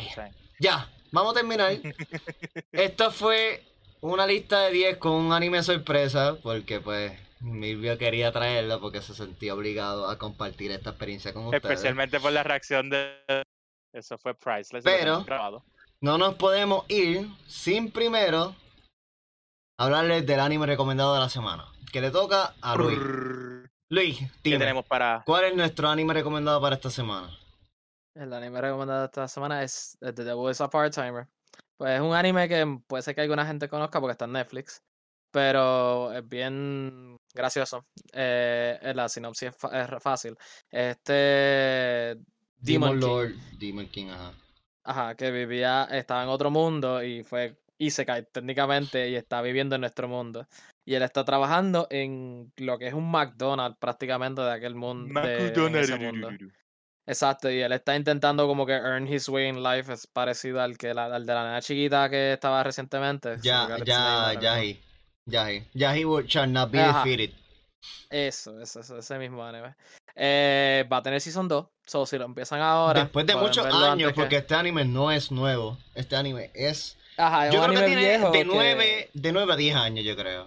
ya, 0.58 0.88
vamos 1.12 1.34
a 1.36 1.38
terminar. 1.38 1.72
Esto 2.72 3.12
fue 3.12 3.62
una 4.00 4.26
lista 4.26 4.62
de 4.62 4.72
10 4.72 4.96
con 4.96 5.12
un 5.12 5.32
anime 5.32 5.62
sorpresa, 5.62 6.36
porque 6.42 6.80
pues 6.80 7.12
Milvio 7.40 7.96
quería 7.96 8.32
traerlo 8.32 8.80
porque 8.80 9.00
se 9.00 9.14
sentía 9.14 9.54
obligado 9.54 10.08
a 10.08 10.18
compartir 10.18 10.70
esta 10.70 10.90
experiencia 10.90 11.32
con 11.32 11.46
ustedes. 11.46 11.64
Especialmente 11.64 12.20
por 12.20 12.32
la 12.32 12.42
reacción 12.42 12.90
de... 12.90 13.44
Eso 13.92 14.18
fue 14.18 14.34
priceless. 14.34 14.84
Pero-. 14.84 15.24
No 16.00 16.18
nos 16.18 16.34
podemos 16.34 16.84
ir 16.88 17.28
sin 17.46 17.90
primero 17.90 18.54
hablarles 19.78 20.26
del 20.26 20.40
anime 20.40 20.66
recomendado 20.66 21.14
de 21.14 21.20
la 21.20 21.28
semana. 21.28 21.66
Que 21.92 22.00
le 22.00 22.10
toca 22.10 22.54
a 22.60 22.76
Luis. 22.76 22.98
Luis, 23.90 24.18
¿Qué 24.18 24.50
dime, 24.50 24.58
tenemos 24.58 24.84
para...? 24.84 25.22
¿cuál 25.26 25.44
es 25.44 25.56
nuestro 25.56 25.88
anime 25.88 26.14
recomendado 26.14 26.60
para 26.60 26.76
esta 26.76 26.90
semana? 26.90 27.36
El 28.14 28.32
anime 28.32 28.60
recomendado 28.60 29.06
esta 29.06 29.26
semana 29.26 29.62
es 29.62 29.96
The 30.00 30.12
Devil 30.12 30.50
is 30.50 30.60
a 30.60 30.68
Part-Timer. 30.68 31.26
Pues 31.76 31.94
es 31.96 32.00
un 32.00 32.14
anime 32.14 32.48
que 32.48 32.80
puede 32.86 33.02
ser 33.02 33.14
que 33.14 33.22
alguna 33.22 33.46
gente 33.46 33.68
conozca 33.68 33.98
porque 33.98 34.12
está 34.12 34.26
en 34.26 34.32
Netflix. 34.32 34.82
Pero 35.30 36.12
es 36.12 36.28
bien 36.28 37.16
gracioso. 37.32 37.84
Eh, 38.12 38.92
la 38.94 39.08
sinopsis 39.08 39.50
es, 39.50 39.56
fa- 39.56 39.82
es 39.82 40.02
fácil. 40.02 40.36
Este. 40.70 42.16
Demon, 42.58 42.98
King, 43.00 43.06
Lord, 43.06 43.34
Demon 43.58 43.86
King, 43.86 44.08
ajá. 44.10 44.32
Ajá, 44.84 45.14
que 45.14 45.30
vivía, 45.30 45.88
estaba 45.90 46.22
en 46.22 46.28
otro 46.28 46.50
mundo 46.50 47.02
y 47.02 47.22
fue 47.22 47.56
Isekai 47.78 48.26
técnicamente 48.32 49.08
y 49.08 49.14
está 49.14 49.40
viviendo 49.40 49.74
en 49.74 49.82
nuestro 49.82 50.08
mundo. 50.08 50.46
Y 50.84 50.94
él 50.94 51.02
está 51.02 51.24
trabajando 51.24 51.86
en 51.90 52.52
lo 52.56 52.78
que 52.78 52.88
es 52.88 52.94
un 52.94 53.10
McDonald's 53.10 53.78
prácticamente 53.78 54.42
de 54.42 54.52
aquel 54.52 54.74
mundo. 54.74 55.20
Ese 55.22 55.96
mundo. 55.96 56.30
Exacto, 57.06 57.50
y 57.50 57.60
él 57.60 57.72
está 57.72 57.96
intentando 57.96 58.46
como 58.46 58.66
que 58.66 58.72
earn 58.72 59.06
his 59.06 59.28
way 59.28 59.48
in 59.48 59.62
life, 59.62 59.92
es 59.92 60.06
parecido 60.06 60.60
al 60.60 60.76
que 60.76 60.94
la, 60.94 61.06
al 61.06 61.26
de 61.26 61.34
la 61.34 61.44
nena 61.44 61.60
chiquita 61.62 62.08
que 62.08 62.34
estaba 62.34 62.62
recientemente. 62.62 63.30
se 63.30 63.36
me 63.36 63.42
Ya, 63.42 63.84
ya, 63.84 64.28
ahora 64.28 64.40
mismo. 64.40 64.80
Yahi. 65.30 65.64
Yahi. 65.74 66.04
Shall 66.26 66.52
not 66.52 66.70
be 66.70 66.80
Ajá. 66.80 67.04
defeated. 67.04 67.34
Eso, 68.10 68.60
eso, 68.60 68.80
eso, 68.80 68.98
ese 68.98 69.18
mismo 69.18 69.44
anime. 69.44 69.74
Eh, 70.14 70.84
va 70.92 70.98
a 70.98 71.02
tener 71.02 71.20
Season 71.20 71.46
2, 71.48 71.66
so 71.86 72.04
si 72.04 72.18
lo 72.18 72.24
empiezan 72.24 72.60
ahora. 72.60 73.02
Después 73.02 73.24
de 73.26 73.36
muchos 73.36 73.64
años, 73.64 74.10
que- 74.10 74.14
porque 74.14 74.36
este 74.38 74.54
anime 74.54 74.84
no 74.84 75.10
es 75.10 75.30
nuevo. 75.30 75.78
Este 75.94 76.16
anime 76.16 76.50
es. 76.54 76.96
Ajá, 77.16 77.46
es 77.48 77.54
Yo 77.54 77.62
creo 77.62 77.80
que 77.80 77.86
tiene 77.86 78.00
viejo 78.02 78.30
de 78.30 78.38
que- 78.40 78.44
9, 78.44 79.10
de 79.14 79.32
9 79.32 79.52
a 79.52 79.56
10 79.56 79.76
años, 79.76 80.04
yo 80.04 80.16
creo. 80.16 80.46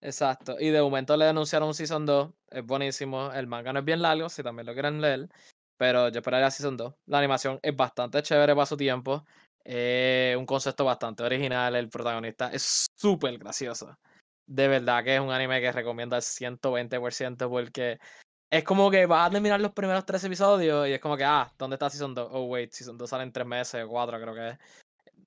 Exacto, 0.00 0.56
y 0.60 0.68
de 0.68 0.80
momento 0.80 1.16
le 1.16 1.26
anunciaron 1.26 1.68
un 1.68 1.74
Season 1.74 2.06
2, 2.06 2.30
es 2.50 2.64
buenísimo, 2.64 3.32
el 3.32 3.46
manga 3.46 3.72
no 3.72 3.80
es 3.80 3.84
bien 3.84 4.00
largo, 4.02 4.28
si 4.28 4.42
también 4.42 4.66
lo 4.66 4.72
quieren 4.72 5.00
leer, 5.00 5.28
pero 5.76 6.08
yo 6.08 6.18
esperaría 6.20 6.50
Season 6.50 6.76
2. 6.76 6.94
La 7.06 7.18
animación 7.18 7.58
es 7.62 7.74
bastante 7.76 8.22
chévere 8.22 8.54
para 8.54 8.66
su 8.66 8.76
tiempo, 8.76 9.24
eh, 9.64 10.36
un 10.38 10.46
concepto 10.46 10.84
bastante 10.84 11.24
original, 11.24 11.74
el 11.74 11.88
protagonista 11.88 12.50
es 12.52 12.86
súper 12.96 13.38
gracioso. 13.38 13.96
De 14.48 14.66
verdad 14.66 15.04
que 15.04 15.14
es 15.14 15.20
un 15.20 15.30
anime 15.30 15.60
que 15.60 15.70
recomiendo 15.70 16.16
al 16.16 16.22
120% 16.22 17.50
porque 17.50 17.98
es 18.50 18.64
como 18.64 18.90
que 18.90 19.04
vas 19.04 19.28
a 19.28 19.30
terminar 19.30 19.60
los 19.60 19.72
primeros 19.72 20.06
tres 20.06 20.24
episodios 20.24 20.88
y 20.88 20.92
es 20.92 21.00
como 21.00 21.18
que, 21.18 21.24
ah, 21.24 21.52
¿dónde 21.58 21.74
está 21.74 21.90
Season 21.90 22.14
2? 22.14 22.30
Oh, 22.32 22.44
wait, 22.44 22.72
Season 22.72 22.96
2 22.96 23.10
sale 23.10 23.24
en 23.24 23.32
tres 23.32 23.46
meses 23.46 23.84
o 23.84 23.88
cuatro, 23.88 24.18
creo 24.18 24.34
que 24.34 24.48
es. 24.48 24.58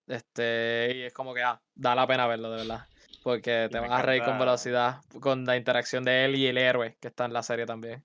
Este, 0.08 0.92
y 0.96 1.02
es 1.04 1.14
como 1.14 1.34
que, 1.34 1.44
ah, 1.44 1.62
da 1.76 1.94
la 1.94 2.08
pena 2.08 2.26
verlo, 2.26 2.50
de 2.50 2.58
verdad. 2.58 2.88
Porque 3.24 3.70
te 3.72 3.80
vas 3.80 3.92
a 3.92 4.02
reír 4.02 4.24
con 4.24 4.40
velocidad 4.40 5.02
con 5.20 5.46
la 5.46 5.56
interacción 5.56 6.04
de 6.04 6.26
él 6.26 6.36
y 6.36 6.48
el 6.48 6.58
héroe 6.58 6.98
que 7.00 7.10
está 7.10 7.26
en 7.26 7.34
la 7.34 7.44
serie 7.44 7.68
también. 7.68 8.04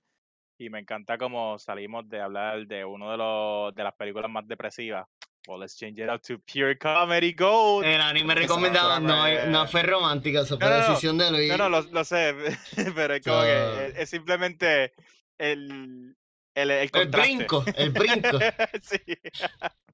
Y 0.59 0.68
me 0.68 0.80
encanta 0.80 1.16
como 1.16 1.59
salimos 1.59 2.06
de 2.09 2.20
hablar 2.20 2.66
de 2.66 2.84
uno 2.84 3.10
de 3.10 3.16
los 3.16 3.74
de 3.74 3.84
las 3.84 3.94
películas 3.94 4.30
más 4.30 4.47
depresivas. 4.47 5.06
Well, 5.47 5.60
let's 5.60 5.77
change 5.77 5.98
it 6.02 6.09
up 6.10 6.20
to 6.23 6.39
pure 6.40 6.77
comedy 6.77 7.32
gold. 7.32 7.85
El 7.85 8.01
anime 8.01 8.35
recomendado 8.35 8.98
no, 9.01 9.27
es- 9.27 9.47
no 9.48 9.64
Eh, 9.64 9.68
fue 9.68 9.82
romántico, 9.82 10.40
eso 10.40 10.59
fue 10.59 10.66
no, 10.68 10.74
no, 10.74 10.81
no. 10.82 10.89
decisión 10.89 11.18
de 11.18 11.31
Luis. 11.31 11.48
No, 11.51 11.56
no, 11.56 11.68
lo, 11.68 11.82
lo 11.82 12.05
sé, 12.05 12.35
pero 12.97 13.14
es 13.14 13.23
como 13.24 13.36
So- 13.40 13.43
que 13.44 13.86
es, 13.86 13.97
es 13.97 14.10
simplemente 14.10 14.93
el, 15.39 16.16
el, 16.55 16.70
el 16.70 16.90
el 16.93 17.09
brinco, 17.09 17.64
el 17.77 17.90
brinco. 17.90 18.39
sí. 18.82 18.98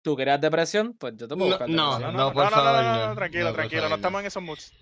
¿Tú 0.01 0.17
querías 0.17 0.41
depresión? 0.41 0.95
Pues 0.95 1.15
yo 1.17 1.29
te 1.29 1.35
puedo 1.37 1.51
No, 1.51 1.57
buscar 1.59 1.69
no, 1.69 1.91
depresión. 1.99 2.17
no, 2.17 2.33
por 2.33 2.45
no, 2.45 2.51
favor, 2.51 2.83
no, 2.83 2.83
no, 2.95 3.07
no. 3.09 3.15
tranquilo, 3.15 3.45
No, 3.45 3.53
tranquilo, 3.53 3.89
no 3.89 3.95
estamos 3.97 4.13
no. 4.15 4.21
en 4.21 4.27
esos 4.27 4.43
moods. 4.43 4.73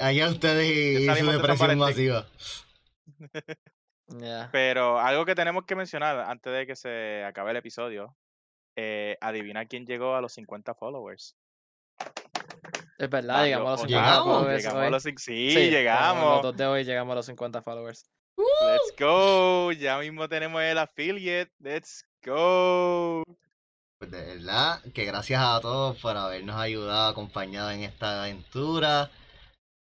Allá 0.00 0.28
ustedes 0.28 0.66
y, 0.70 1.06
su 1.18 1.30
depresión 1.30 1.78
masiva. 1.78 2.26
Pero 4.52 4.98
algo 5.00 5.24
que 5.24 5.34
tenemos 5.34 5.64
que 5.64 5.74
mencionar 5.74 6.18
antes 6.20 6.52
de 6.52 6.66
que 6.66 6.76
se 6.76 7.24
acabe 7.24 7.50
el 7.52 7.56
episodio, 7.56 8.14
eh, 8.76 9.16
adivina 9.20 9.66
quién 9.66 9.86
llegó 9.86 10.14
a 10.14 10.20
los 10.20 10.32
50 10.32 10.74
followers. 10.74 11.36
Es 12.98 13.10
verdad, 13.10 13.34
Mario 13.38 13.46
llegamos 13.46 13.68
a 13.68 13.72
los 13.72 13.80
Ochoa. 13.82 13.88
50 13.88 14.10
Llegamos, 14.10 14.24
followers 14.24 14.62
Llegamos 14.62 14.94
a 14.94 15.00
sí, 15.00 15.14
Sí, 15.18 15.54
Los 15.54 15.70
llegamos. 15.70 16.42
dos 16.42 16.56
de 16.56 16.66
hoy 16.66 16.84
llegamos 16.84 17.12
a 17.12 17.14
los 17.16 17.26
50 17.26 17.62
followers. 17.62 18.04
Let's 18.36 18.94
go. 18.98 19.72
Ya 19.72 19.98
mismo 19.98 20.28
tenemos 20.28 20.62
el 20.62 20.78
affiliate. 20.78 21.52
Let's 21.58 22.06
go. 22.24 23.22
pues 23.98 24.10
de 24.10 24.24
verdad 24.24 24.80
que 24.94 25.04
gracias 25.04 25.40
a 25.42 25.60
todos 25.60 25.98
por 25.98 26.16
habernos 26.16 26.56
ayudado, 26.56 27.10
acompañado 27.10 27.70
en 27.70 27.82
esta 27.82 28.22
aventura. 28.22 29.10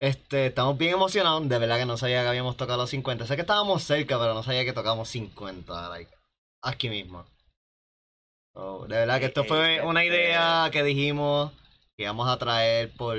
Este, 0.00 0.46
estamos 0.46 0.78
bien 0.78 0.92
emocionados, 0.92 1.48
de 1.48 1.59
verdad 1.59 1.78
que 1.78 1.84
no 1.86 1.96
sabía 1.96 2.22
que 2.22 2.28
habíamos 2.28 2.56
tocado 2.56 2.78
los 2.82 2.90
50. 2.90 3.26
Sé 3.26 3.34
que 3.34 3.42
estábamos 3.42 3.82
cerca, 3.82 4.18
pero 4.18 4.32
no 4.32 4.42
sabía 4.42 4.64
que 4.64 4.72
tocamos 4.72 5.09
50, 5.09 5.88
like, 5.88 6.12
aquí 6.62 6.88
mismo. 6.88 7.24
So, 8.59 8.86
de 8.89 8.97
verdad 8.97 9.20
que 9.20 9.26
esto 9.26 9.44
fue 9.44 9.80
una 9.82 10.05
idea 10.05 10.68
que 10.72 10.82
dijimos 10.82 11.52
que 11.97 12.02
íbamos 12.02 12.28
a 12.28 12.39
traer 12.39 12.90
por, 12.97 13.16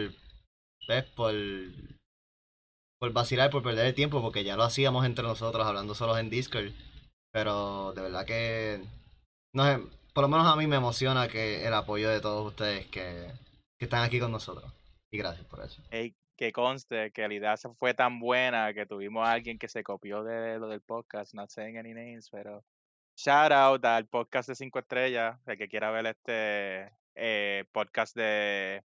¿ves? 0.86 1.06
Por, 1.16 1.34
por 3.00 3.14
vacilar, 3.14 3.50
por 3.50 3.64
perder 3.64 3.86
el 3.86 3.94
tiempo, 3.96 4.22
porque 4.22 4.44
ya 4.44 4.58
lo 4.58 4.64
hacíamos 4.64 5.06
entre 5.06 5.24
nosotros, 5.24 5.66
hablando 5.66 5.96
solos 5.96 6.20
en 6.20 6.30
Discord. 6.30 6.74
Pero 7.32 7.94
de 7.94 8.02
verdad 8.02 8.26
que, 8.26 8.82
no 9.54 9.64
sé, 9.64 9.80
por 10.14 10.24
lo 10.24 10.28
menos 10.28 10.46
a 10.46 10.58
mí 10.58 10.68
me 10.68 10.76
emociona 10.76 11.30
que 11.30 11.66
el 11.66 11.74
apoyo 11.74 12.10
de 12.10 12.20
todos 12.20 12.46
ustedes 12.46 12.88
que, 12.88 13.32
que 13.78 13.86
están 13.86 14.04
aquí 14.04 14.20
con 14.20 14.34
nosotros. 14.34 14.70
Y 15.10 15.20
gracias 15.20 15.46
por 15.46 15.64
eso. 15.64 15.82
Ey, 15.90 16.14
que 16.38 16.52
conste 16.52 17.12
que 17.12 17.26
la 17.26 17.34
idea 17.34 17.56
fue 17.78 17.94
tan 17.94 18.20
buena 18.20 18.74
que 18.74 18.86
tuvimos 18.86 19.26
a 19.26 19.32
alguien 19.32 19.58
que 19.58 19.70
se 19.70 19.84
copió 19.84 20.22
de 20.22 20.60
lo 20.60 20.68
del 20.68 20.82
podcast, 20.82 21.34
not 21.34 21.50
saying 21.50 21.78
any 21.78 21.94
names, 21.94 22.30
pero 22.30 22.66
shout 23.24 23.52
out 23.52 23.84
al 23.86 24.06
podcast 24.08 24.48
de 24.50 24.56
5 24.56 24.80
estrellas, 24.80 25.38
el 25.48 25.58
que 25.58 25.68
quiera 25.68 25.92
ver 25.92 26.06
este 26.08 26.92
eh, 27.16 27.66
podcast 27.72 28.16
de, 28.16 28.82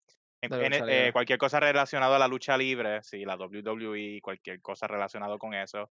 en- 0.43 0.51
De 0.51 0.67
en- 0.67 0.73
lucha 0.81 0.85
eh, 1.07 1.13
cualquier 1.13 1.39
cosa 1.39 1.61
relacionada 1.61 2.17
a 2.17 2.19
la 2.19 2.29
lucha 2.29 2.57
libre, 2.59 3.03
sí, 3.03 3.25
la 3.25 3.37
WWE, 3.37 4.21
cualquier 4.23 4.61
cosa 4.61 4.87
relacionada 4.87 5.39
con 5.39 5.55
eso. 5.55 5.91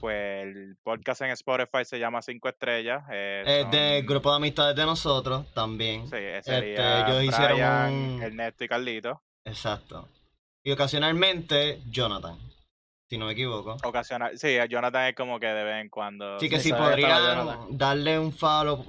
Pues 0.00 0.42
el 0.44 0.76
podcast 0.82 1.22
en 1.22 1.30
Spotify 1.30 1.84
se 1.84 1.98
llama 1.98 2.20
5 2.22 2.48
estrellas. 2.48 3.04
eh, 3.12 3.42
Es 3.64 3.70
del 3.70 4.04
grupo 4.04 4.30
de 4.30 4.36
amistades 4.36 4.74
de 4.74 4.84
nosotros 4.84 5.52
también. 5.54 6.08
Sí, 6.08 6.16
eh, 6.16 6.38
Este, 6.38 6.50
sería 6.52 7.06
ellos 7.06 7.22
hicieron 7.22 7.52
Brian, 7.56 7.92
un- 7.92 8.22
Ernesto 8.22 8.64
y 8.64 8.68
Carlito. 8.68 9.22
Exacto. 9.44 10.08
Y 10.64 10.72
ocasionalmente 10.72 11.80
Jonathan, 11.90 12.38
si 13.08 13.18
no 13.18 13.26
me 13.26 13.32
equivoco. 13.32 13.76
Ocasional, 13.84 14.38
sí, 14.38 14.56
Jonathan 14.68 15.06
es 15.06 15.14
como 15.14 15.38
que 15.38 15.46
de 15.46 15.64
vez 15.64 15.82
en 15.82 15.88
cuando. 15.88 16.38
Que 16.38 16.40
Sí, 16.40 16.46
si 16.46 16.50
que 16.50 16.56
estaba 16.74 16.90
podrían 16.90 17.76
darle 17.76 18.18
un 18.18 18.32
follow, 18.32 18.84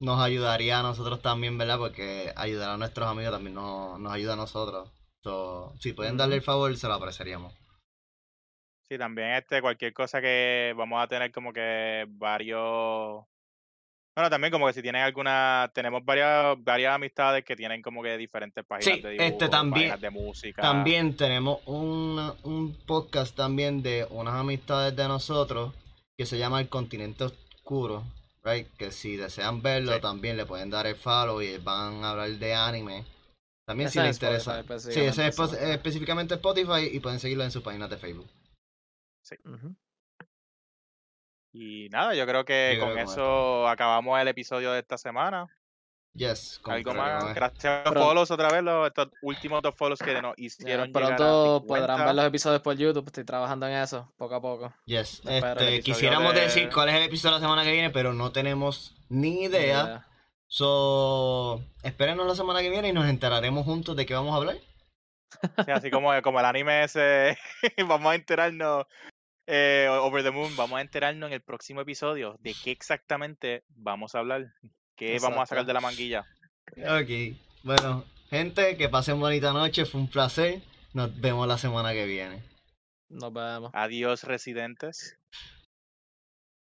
nos 0.00 0.20
ayudaría 0.20 0.80
a 0.80 0.82
nosotros 0.82 1.22
también, 1.22 1.56
¿verdad? 1.56 1.78
Porque 1.78 2.32
ayudar 2.36 2.70
a 2.70 2.76
nuestros 2.76 3.08
amigos 3.08 3.32
también 3.32 3.54
nos, 3.54 3.98
nos 3.98 4.12
ayuda 4.12 4.34
a 4.34 4.36
nosotros. 4.36 4.90
So, 5.22 5.72
si 5.80 5.92
pueden 5.92 6.16
darle 6.16 6.36
el 6.36 6.42
favor, 6.42 6.76
se 6.76 6.86
lo 6.86 6.94
apreciaríamos. 6.94 7.52
Sí, 8.88 8.98
también 8.98 9.32
este, 9.32 9.60
cualquier 9.60 9.92
cosa 9.92 10.20
que 10.20 10.72
vamos 10.76 11.02
a 11.02 11.08
tener 11.08 11.32
como 11.32 11.52
que 11.52 12.04
varios. 12.08 13.24
Bueno, 14.16 14.30
también 14.30 14.50
como 14.50 14.66
que 14.66 14.72
si 14.72 14.80
tienen 14.80 15.02
alguna, 15.02 15.70
tenemos 15.74 16.02
varias, 16.02 16.56
varias 16.64 16.94
amistades 16.94 17.44
que 17.44 17.54
tienen 17.54 17.82
como 17.82 18.02
que 18.02 18.16
diferentes 18.16 18.64
páginas 18.64 18.96
Sí, 18.96 19.02
de 19.02 19.12
este 19.16 19.24
dibujo, 19.24 19.50
también- 19.50 19.90
páginas 19.90 20.00
de 20.00 20.10
música. 20.10 20.62
También 20.62 21.16
tenemos 21.16 21.60
una- 21.66 22.34
un 22.44 22.74
podcast 22.86 23.36
también 23.36 23.82
de 23.82 24.06
unas 24.08 24.32
amistades 24.34 24.96
de 24.96 25.06
nosotros 25.06 25.74
que 26.16 26.24
se 26.24 26.38
llama 26.38 26.60
El 26.62 26.70
Continente 26.70 27.24
Oscuro, 27.24 28.04
right? 28.42 28.66
Que 28.78 28.90
si 28.90 29.16
desean 29.16 29.60
verlo 29.60 29.92
Sí. 29.92 30.00
también 30.00 30.38
le 30.38 30.46
pueden 30.46 30.70
dar 30.70 30.86
el 30.86 30.96
follow 30.96 31.42
y 31.42 31.58
van 31.58 32.02
a 32.02 32.12
hablar 32.12 32.30
de 32.30 32.54
anime. 32.54 33.04
También 33.66 33.90
si 33.90 33.98
les 34.00 34.16
interesa. 34.16 34.62
Sí, 34.78 34.92
ese 35.00 35.08
es 35.08 35.18
Spotify. 35.38 35.72
específicamente 35.72 36.34
Spotify 36.36 36.88
y 36.90 37.00
pueden 37.00 37.18
seguirlo 37.20 37.44
en 37.44 37.50
sus 37.50 37.62
páginas 37.62 37.90
de 37.90 37.98
Facebook. 37.98 38.28
Ujú. 39.44 39.74
Y 41.58 41.88
nada, 41.88 42.14
yo 42.14 42.26
creo 42.26 42.44
que 42.44 42.72
Yo 42.74 42.80
con 42.80 42.92
creo 42.92 42.98
que 42.98 43.04
con 43.06 43.12
eso 43.14 43.66
acabamos 43.68 44.20
el 44.20 44.28
episodio 44.28 44.72
de 44.72 44.80
esta 44.80 44.98
semana. 44.98 45.46
Yes, 46.12 46.58
con- 46.62 46.74
Algo 46.74 46.92
más. 46.94 47.34
Gracias 47.34 47.86
a 47.86 47.90
los 47.90 48.02
follows 48.02 48.30
otra 48.30 48.50
vez, 48.50 48.62
los, 48.62 48.86
estos 48.86 49.08
últimos 49.22 49.62
dos 49.62 49.74
follows 49.74 49.98
que 49.98 50.20
nos 50.20 50.34
hicieron 50.38 50.88
llegar 50.88 51.12
a 51.12 51.16
pronto 51.16 51.58
50. 51.60 51.66
podrán 51.66 52.06
ver 52.06 52.14
los 52.14 52.24
episodios 52.26 52.60
por 52.62 52.76
YouTube. 52.76 53.06
Estoy 53.06 53.24
trabajando 53.24 53.66
en 53.68 53.74
eso, 53.74 54.12
poco 54.16 54.34
a 54.34 54.40
poco. 54.40 54.74
Yes, 54.86 55.22
este, 55.26 55.80
quisiéramos 55.80 56.34
de- 56.34 56.40
decir 56.42 56.68
cuál 56.72 56.90
es 56.90 56.94
el 56.96 57.02
episodio 57.04 57.34
de 57.36 57.40
la 57.40 57.46
semana 57.46 57.64
que 57.64 57.72
viene, 57.72 57.90
pero 57.90 58.12
no 58.12 58.32
tenemos 58.32 58.94
ni 59.08 59.44
idea. 59.44 59.82
idea. 59.84 60.06
So, 60.48 61.62
espérenos 61.82 62.26
la 62.26 62.34
semana 62.34 62.60
que 62.60 62.70
viene 62.70 62.88
y 62.88 62.92
nos 62.92 63.06
enteraremos 63.08 63.64
juntos 63.64 63.96
de 63.96 64.04
qué 64.06 64.14
vamos 64.14 64.32
a 64.34 64.36
hablar. 64.36 64.56
Sí, 65.64 65.70
así 65.70 65.90
como, 65.90 66.10
como 66.22 66.38
el 66.40 66.46
anime 66.46 66.84
ese, 66.84 67.36
vamos 67.88 68.12
a 68.12 68.14
enterarnos, 68.14 68.86
eh, 69.46 69.88
Over 69.90 70.22
the 70.22 70.30
Moon, 70.30 70.54
vamos 70.56 70.78
a 70.78 70.80
enterarnos 70.80 71.28
en 71.28 71.34
el 71.34 71.40
próximo 71.40 71.80
episodio 71.80 72.36
de 72.40 72.54
qué 72.54 72.70
exactamente 72.70 73.62
vamos 73.68 74.14
a 74.14 74.18
hablar, 74.18 74.52
qué 74.96 75.18
vamos 75.20 75.40
a 75.40 75.46
sacar 75.46 75.66
de 75.66 75.72
la 75.72 75.80
manguilla. 75.80 76.24
Ok, 76.76 77.36
bueno, 77.62 78.04
gente, 78.28 78.76
que 78.76 78.88
pasen 78.88 79.20
bonita 79.20 79.52
noche, 79.52 79.86
fue 79.86 80.00
un 80.00 80.08
placer. 80.08 80.62
Nos 80.92 81.20
vemos 81.20 81.46
la 81.46 81.58
semana 81.58 81.92
que 81.92 82.06
viene. 82.06 82.42
Nos 83.08 83.32
vemos. 83.32 83.70
Adiós, 83.74 84.24
residentes. 84.24 85.16